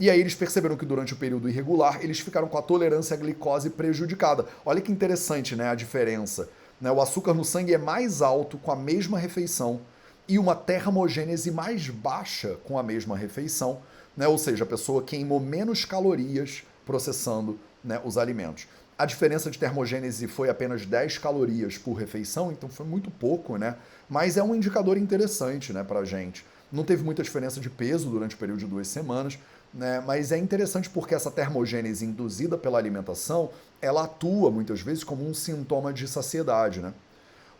E 0.00 0.08
aí 0.08 0.18
eles 0.18 0.34
perceberam 0.34 0.78
que 0.78 0.86
durante 0.86 1.12
o 1.12 1.16
período 1.16 1.46
irregular 1.46 2.02
eles 2.02 2.20
ficaram 2.20 2.48
com 2.48 2.56
a 2.56 2.62
tolerância 2.62 3.12
à 3.12 3.18
glicose 3.18 3.68
prejudicada. 3.68 4.46
Olha 4.64 4.80
que 4.80 4.90
interessante, 4.90 5.54
né, 5.54 5.68
a 5.68 5.74
diferença. 5.74 6.48
Né? 6.80 6.90
O 6.90 7.02
açúcar 7.02 7.34
no 7.34 7.44
sangue 7.44 7.74
é 7.74 7.78
mais 7.78 8.22
alto 8.22 8.56
com 8.56 8.72
a 8.72 8.76
mesma 8.76 9.18
refeição 9.18 9.82
e 10.26 10.38
uma 10.38 10.54
termogênese 10.56 11.50
mais 11.50 11.90
baixa 11.90 12.56
com 12.64 12.78
a 12.78 12.82
mesma 12.82 13.14
refeição, 13.14 13.82
né? 14.16 14.26
Ou 14.26 14.38
seja, 14.38 14.64
a 14.64 14.66
pessoa 14.66 15.02
queimou 15.02 15.38
menos 15.38 15.84
calorias 15.84 16.62
processando 16.86 17.58
né, 17.84 18.00
os 18.02 18.16
alimentos. 18.16 18.68
A 18.96 19.04
diferença 19.04 19.50
de 19.50 19.58
termogênese 19.58 20.26
foi 20.28 20.48
apenas 20.48 20.86
10 20.86 21.18
calorias 21.18 21.76
por 21.76 21.94
refeição, 21.94 22.52
então 22.52 22.68
foi 22.68 22.86
muito 22.86 23.10
pouco, 23.10 23.56
né? 23.56 23.76
Mas 24.08 24.36
é 24.36 24.42
um 24.42 24.54
indicador 24.54 24.96
interessante, 24.96 25.72
né, 25.72 25.82
pra 25.82 26.04
gente. 26.04 26.44
Não 26.70 26.84
teve 26.84 27.02
muita 27.02 27.22
diferença 27.22 27.58
de 27.58 27.68
peso 27.68 28.08
durante 28.08 28.36
o 28.36 28.38
período 28.38 28.60
de 28.60 28.66
duas 28.66 28.86
semanas, 28.86 29.38
né? 29.72 30.02
Mas 30.06 30.32
é 30.32 30.38
interessante 30.38 30.90
porque 30.90 31.14
essa 31.14 31.30
termogênese 31.30 32.04
induzida 32.04 32.58
pela 32.58 32.78
alimentação, 32.78 33.50
ela 33.80 34.04
atua 34.04 34.50
muitas 34.50 34.80
vezes 34.80 35.04
como 35.04 35.26
um 35.26 35.32
sintoma 35.32 35.92
de 35.92 36.06
saciedade, 36.08 36.80
né? 36.80 36.92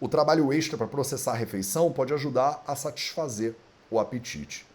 O 0.00 0.08
trabalho 0.08 0.52
extra 0.52 0.78
para 0.78 0.86
processar 0.86 1.32
a 1.32 1.36
refeição 1.36 1.92
pode 1.92 2.12
ajudar 2.14 2.62
a 2.66 2.74
satisfazer 2.74 3.54
o 3.90 4.00
apetite. 4.00 4.66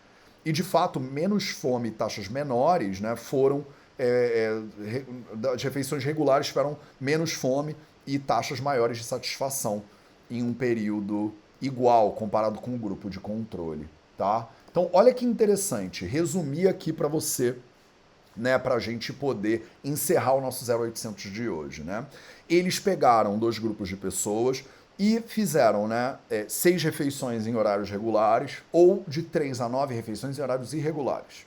E 0.45 0.51
de 0.51 0.61
fato, 0.61 0.99
menos 0.99 1.49
fome 1.49 1.89
e 1.89 1.91
taxas 1.91 2.27
menores 2.27 2.99
né, 2.99 3.15
foram 3.15 3.65
é, 3.97 4.61
é, 4.83 5.49
as 5.49 5.63
refeições 5.63 6.03
regulares 6.03 6.47
tiveram 6.47 6.77
menos 7.01 7.33
fome 7.33 7.75
e 8.05 8.19
taxas 8.19 8.59
maiores 8.59 8.97
de 8.97 9.03
satisfação 9.03 9.83
em 10.29 10.43
um 10.43 10.53
período 10.53 11.33
igual 11.61 12.11
comparado 12.11 12.59
com 12.59 12.75
o 12.75 12.77
grupo 12.77 13.09
de 13.09 13.19
controle, 13.19 13.87
tá? 14.17 14.47
Então, 14.75 14.89
olha 14.91 15.13
que 15.13 15.23
interessante, 15.23 16.03
resumir 16.05 16.67
aqui 16.67 16.91
para 16.91 17.07
você, 17.07 17.55
né, 18.35 18.59
para 18.59 18.75
a 18.75 18.79
gente 18.79 19.13
poder 19.13 19.65
encerrar 19.81 20.33
o 20.33 20.41
nosso 20.41 20.69
0800 20.69 21.31
de 21.31 21.47
hoje, 21.47 21.81
né? 21.81 22.05
Eles 22.49 22.77
pegaram 22.77 23.39
dois 23.39 23.57
grupos 23.57 23.87
de 23.87 23.95
pessoas 23.95 24.65
e 24.99 25.21
fizeram, 25.21 25.87
né, 25.87 26.17
é, 26.29 26.45
seis 26.49 26.83
refeições 26.83 27.47
em 27.47 27.55
horários 27.55 27.89
regulares 27.89 28.57
ou 28.69 29.01
de 29.07 29.21
três 29.23 29.61
a 29.61 29.69
nove 29.69 29.95
refeições 29.95 30.37
em 30.37 30.41
horários 30.41 30.73
irregulares 30.73 31.45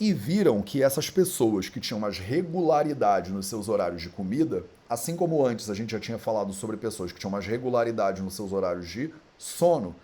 e 0.00 0.14
viram 0.14 0.62
que 0.62 0.82
essas 0.82 1.10
pessoas 1.10 1.68
que 1.68 1.78
tinham 1.78 2.00
mais 2.00 2.18
regularidade 2.18 3.32
nos 3.32 3.48
seus 3.48 3.68
horários 3.68 4.00
de 4.00 4.08
comida, 4.08 4.64
assim 4.88 5.14
como 5.14 5.44
antes 5.44 5.68
a 5.68 5.74
gente 5.74 5.90
já 5.90 6.00
tinha 6.00 6.16
falado 6.16 6.54
sobre 6.54 6.78
pessoas 6.78 7.12
que 7.12 7.18
tinham 7.18 7.30
mais 7.30 7.44
regularidade 7.44 8.22
nos 8.22 8.32
seus 8.32 8.50
horários 8.50 8.88
de 8.88 9.12
sono, 9.36 9.94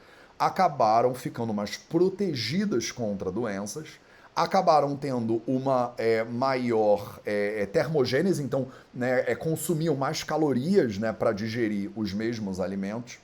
acabaram 0.47 1.15
ficando 1.15 1.55
mais 1.55 1.77
protegidas 1.77 2.91
contra 2.91 3.31
doenças, 3.31 4.01
acabaram 4.35 4.97
tendo 4.97 5.41
uma 5.47 5.95
é, 5.97 6.25
maior 6.25 7.21
é, 7.25 7.63
é 7.63 7.67
termogênese, 7.67 8.43
então 8.43 8.67
né, 8.93 9.25
é, 9.31 9.37
consumiam 9.37 9.95
mais 9.95 10.25
calorias 10.25 10.99
né, 10.99 11.13
para 11.13 11.33
digerir 11.33 11.91
os 11.95 12.13
mesmos 12.13 12.59
alimentos 12.59 13.19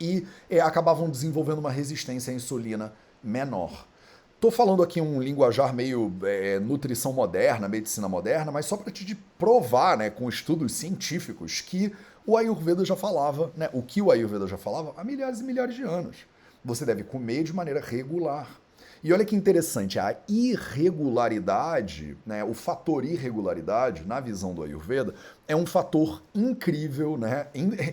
e 0.00 0.26
é, 0.48 0.60
acabavam 0.60 1.10
desenvolvendo 1.10 1.58
uma 1.58 1.70
resistência 1.70 2.32
à 2.32 2.34
insulina 2.34 2.94
menor. 3.22 3.86
Estou 4.34 4.50
falando 4.50 4.82
aqui 4.82 5.00
um 5.00 5.20
linguajar 5.20 5.74
meio 5.74 6.12
é, 6.22 6.58
nutrição 6.58 7.12
moderna, 7.12 7.68
medicina 7.68 8.08
moderna, 8.08 8.50
mas 8.50 8.66
só 8.66 8.76
para 8.76 8.90
te 8.90 9.14
provar, 9.38 9.98
né, 9.98 10.08
com 10.08 10.28
estudos 10.28 10.72
científicos, 10.72 11.60
que 11.60 11.92
o 12.26 12.36
Ayurveda 12.36 12.84
já 12.84 12.96
falava, 12.96 13.52
né, 13.56 13.68
o 13.72 13.82
que 13.82 14.00
o 14.00 14.10
Ayurveda 14.10 14.46
já 14.46 14.56
falava 14.56 14.94
há 14.96 15.04
milhares 15.04 15.40
e 15.40 15.44
milhares 15.44 15.74
de 15.74 15.82
anos. 15.82 16.18
Você 16.64 16.84
deve 16.84 17.02
comer 17.02 17.42
de 17.42 17.52
maneira 17.52 17.80
regular. 17.80 18.60
E 19.02 19.12
olha 19.12 19.24
que 19.24 19.34
interessante, 19.34 19.98
a 19.98 20.16
irregularidade, 20.28 22.16
né, 22.24 22.44
o 22.44 22.54
fator 22.54 23.04
irregularidade, 23.04 24.04
na 24.06 24.20
visão 24.20 24.54
do 24.54 24.62
Ayurveda, 24.62 25.12
é 25.48 25.56
um 25.56 25.66
fator 25.66 26.22
incrível, 26.32 27.18
né, 27.18 27.48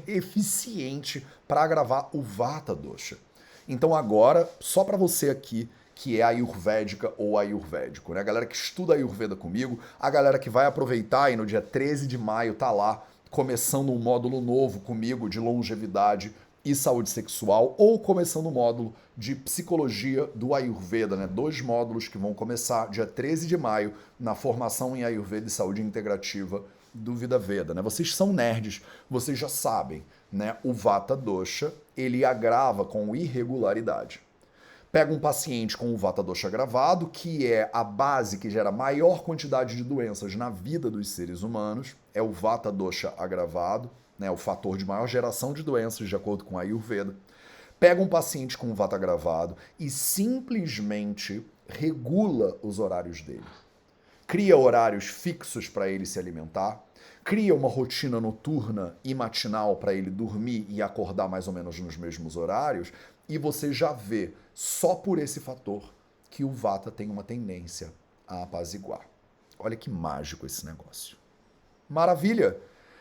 eficiente 0.05 1.25
para 1.47 1.63
agravar 1.63 2.09
o 2.13 2.21
Vata 2.21 2.75
Dosha. 2.75 3.17
Então 3.67 3.95
agora, 3.95 4.47
só 4.59 4.83
para 4.83 4.97
você 4.97 5.31
aqui 5.31 5.67
que 5.95 6.21
é 6.21 6.23
ayurvédica 6.23 7.11
ou 7.17 7.37
ayurvédico, 7.37 8.13
né? 8.13 8.21
A 8.21 8.23
galera 8.23 8.45
que 8.45 8.55
estuda 8.55 8.93
ayurveda 8.93 9.35
comigo, 9.35 9.77
a 9.99 10.09
galera 10.09 10.39
que 10.39 10.49
vai 10.49 10.65
aproveitar 10.65 11.29
e 11.29 11.35
no 11.35 11.45
dia 11.45 11.61
13 11.61 12.07
de 12.07 12.17
maio 12.17 12.53
tá 12.53 12.71
lá 12.71 13.03
começando 13.29 13.91
um 13.91 13.99
módulo 13.99 14.41
novo 14.41 14.79
comigo 14.79 15.29
de 15.29 15.39
longevidade 15.39 16.33
e 16.65 16.75
saúde 16.75 17.09
sexual 17.09 17.75
ou 17.77 17.99
começando 17.99 18.47
um 18.47 18.51
módulo 18.51 18.93
de 19.15 19.35
psicologia 19.35 20.29
do 20.35 20.53
Ayurveda, 20.53 21.15
né? 21.15 21.27
Dois 21.27 21.61
módulos 21.61 22.07
que 22.07 22.17
vão 22.17 22.33
começar 22.33 22.89
dia 22.89 23.05
13 23.05 23.47
de 23.47 23.57
maio 23.57 23.93
na 24.19 24.35
formação 24.35 24.95
em 24.95 25.03
Ayurveda 25.03 25.47
e 25.47 25.51
saúde 25.51 25.81
integrativa 25.81 26.63
do 26.93 27.15
Vida 27.15 27.37
Veda, 27.37 27.73
né? 27.73 27.81
Vocês 27.81 28.15
são 28.15 28.33
nerds, 28.33 28.81
vocês 29.09 29.37
já 29.37 29.47
sabem, 29.47 30.03
né? 30.31 30.57
O 30.63 30.73
Vata 30.73 31.15
Dosha, 31.15 31.73
ele 31.95 32.25
agrava 32.25 32.83
com 32.83 33.15
irregularidade. 33.15 34.21
Pega 34.91 35.13
um 35.13 35.19
paciente 35.19 35.77
com 35.77 35.93
o 35.93 35.97
Vata 35.97 36.23
Dosha 36.23 36.47
agravado, 36.47 37.07
que 37.07 37.45
é 37.45 37.69
a 37.71 37.83
base 37.83 38.39
que 38.39 38.49
gera 38.49 38.71
maior 38.71 39.21
quantidade 39.21 39.75
de 39.75 39.83
doenças 39.83 40.35
na 40.35 40.49
vida 40.49 40.89
dos 40.89 41.09
seres 41.09 41.43
humanos, 41.43 41.95
é 42.19 42.21
o 42.21 42.31
Vata 42.31 42.71
Dosha 42.71 43.13
agravado, 43.17 43.89
né, 44.17 44.29
o 44.29 44.35
fator 44.35 44.77
de 44.77 44.85
maior 44.85 45.07
geração 45.07 45.53
de 45.53 45.63
doenças, 45.63 46.07
de 46.07 46.15
acordo 46.15 46.43
com 46.43 46.57
a 46.57 46.61
Ayurveda. 46.61 47.15
Pega 47.79 48.01
um 48.01 48.07
paciente 48.07 48.57
com 48.57 48.75
Vata 48.75 48.97
agravado 48.97 49.55
e 49.79 49.89
simplesmente 49.89 51.45
regula 51.67 52.57
os 52.61 52.77
horários 52.77 53.21
dele. 53.21 53.45
Cria 54.27 54.57
horários 54.57 55.05
fixos 55.05 55.69
para 55.69 55.89
ele 55.89 56.05
se 56.05 56.19
alimentar, 56.19 56.83
cria 57.23 57.55
uma 57.55 57.69
rotina 57.69 58.19
noturna 58.19 58.97
e 59.03 59.15
matinal 59.15 59.77
para 59.77 59.93
ele 59.93 60.09
dormir 60.09 60.65
e 60.69 60.81
acordar 60.81 61.29
mais 61.29 61.47
ou 61.47 61.53
menos 61.53 61.79
nos 61.79 61.95
mesmos 61.95 62.35
horários, 62.35 62.91
e 63.29 63.37
você 63.37 63.71
já 63.71 63.93
vê, 63.93 64.33
só 64.53 64.93
por 64.93 65.19
esse 65.19 65.39
fator, 65.39 65.93
que 66.29 66.43
o 66.43 66.49
Vata 66.49 66.91
tem 66.91 67.09
uma 67.09 67.23
tendência 67.23 67.93
a 68.27 68.43
apaziguar. 68.43 69.07
Olha 69.57 69.77
que 69.77 69.89
mágico 69.89 70.45
esse 70.45 70.65
negócio. 70.65 71.18
Maravilha! 71.89 72.55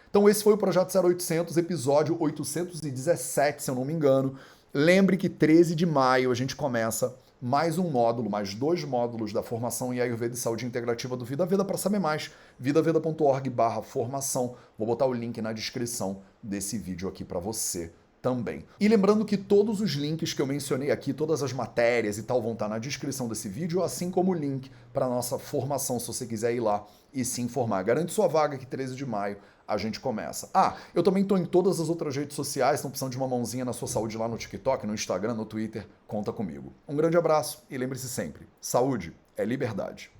Então 0.08 0.26
esse 0.26 0.42
foi 0.42 0.54
o 0.54 0.56
Projeto 0.56 0.90
0800, 0.98 1.58
episódio 1.58 2.16
817, 2.18 3.62
se 3.62 3.70
eu 3.70 3.74
não 3.74 3.84
me 3.84 3.92
engano. 3.92 4.34
Lembre 4.72 5.18
que 5.18 5.28
13 5.28 5.74
de 5.74 5.84
maio 5.84 6.30
a 6.30 6.34
gente 6.34 6.56
começa 6.56 7.14
mais 7.38 7.76
um 7.76 7.90
módulo, 7.90 8.30
mais 8.30 8.54
dois 8.54 8.82
módulos 8.84 9.30
da 9.30 9.42
formação 9.42 9.92
em 9.92 10.00
Ayurveda 10.00 10.34
e 10.34 10.38
Saúde 10.38 10.64
Integrativa 10.64 11.18
do 11.18 11.24
Vida 11.26 11.44
Veda. 11.44 11.66
Para 11.66 11.76
saber 11.76 11.98
mais, 11.98 12.30
vidaveda.org 12.58 13.50
barra 13.50 13.82
formação. 13.82 14.56
Vou 14.78 14.86
botar 14.86 15.04
o 15.04 15.12
link 15.12 15.42
na 15.42 15.52
descrição 15.52 16.22
desse 16.42 16.78
vídeo 16.78 17.10
aqui 17.10 17.24
para 17.24 17.38
você 17.38 17.92
também. 18.22 18.64
E 18.80 18.88
lembrando 18.88 19.22
que 19.26 19.36
todos 19.36 19.82
os 19.82 19.90
links 19.92 20.32
que 20.32 20.40
eu 20.40 20.46
mencionei 20.46 20.90
aqui, 20.90 21.12
todas 21.12 21.42
as 21.42 21.52
matérias 21.52 22.16
e 22.16 22.22
tal, 22.22 22.40
vão 22.40 22.54
estar 22.54 22.68
na 22.68 22.78
descrição 22.78 23.28
desse 23.28 23.50
vídeo, 23.50 23.82
assim 23.82 24.10
como 24.10 24.32
o 24.32 24.34
link 24.34 24.70
para 24.94 25.06
nossa 25.06 25.38
formação, 25.38 26.00
se 26.00 26.06
você 26.06 26.26
quiser 26.26 26.54
ir 26.54 26.60
lá 26.60 26.86
e 27.12 27.24
se 27.24 27.40
informar. 27.42 27.82
Garante 27.82 28.12
sua 28.12 28.28
vaga 28.28 28.58
que 28.58 28.66
13 28.66 28.94
de 28.94 29.06
maio 29.06 29.38
a 29.66 29.76
gente 29.76 30.00
começa. 30.00 30.48
Ah, 30.54 30.76
eu 30.94 31.02
também 31.02 31.22
estou 31.22 31.36
em 31.36 31.44
todas 31.44 31.78
as 31.78 31.90
outras 31.90 32.16
redes 32.16 32.34
sociais, 32.34 32.76
estão 32.76 32.90
precisando 32.90 33.12
de 33.12 33.18
uma 33.18 33.28
mãozinha 33.28 33.64
na 33.64 33.74
sua 33.74 33.86
saúde 33.86 34.16
lá 34.16 34.26
no 34.26 34.38
TikTok, 34.38 34.86
no 34.86 34.94
Instagram, 34.94 35.34
no 35.34 35.44
Twitter, 35.44 35.86
conta 36.06 36.32
comigo. 36.32 36.72
Um 36.88 36.96
grande 36.96 37.18
abraço 37.18 37.62
e 37.68 37.76
lembre-se 37.76 38.08
sempre, 38.08 38.48
saúde 38.60 39.14
é 39.36 39.44
liberdade. 39.44 40.10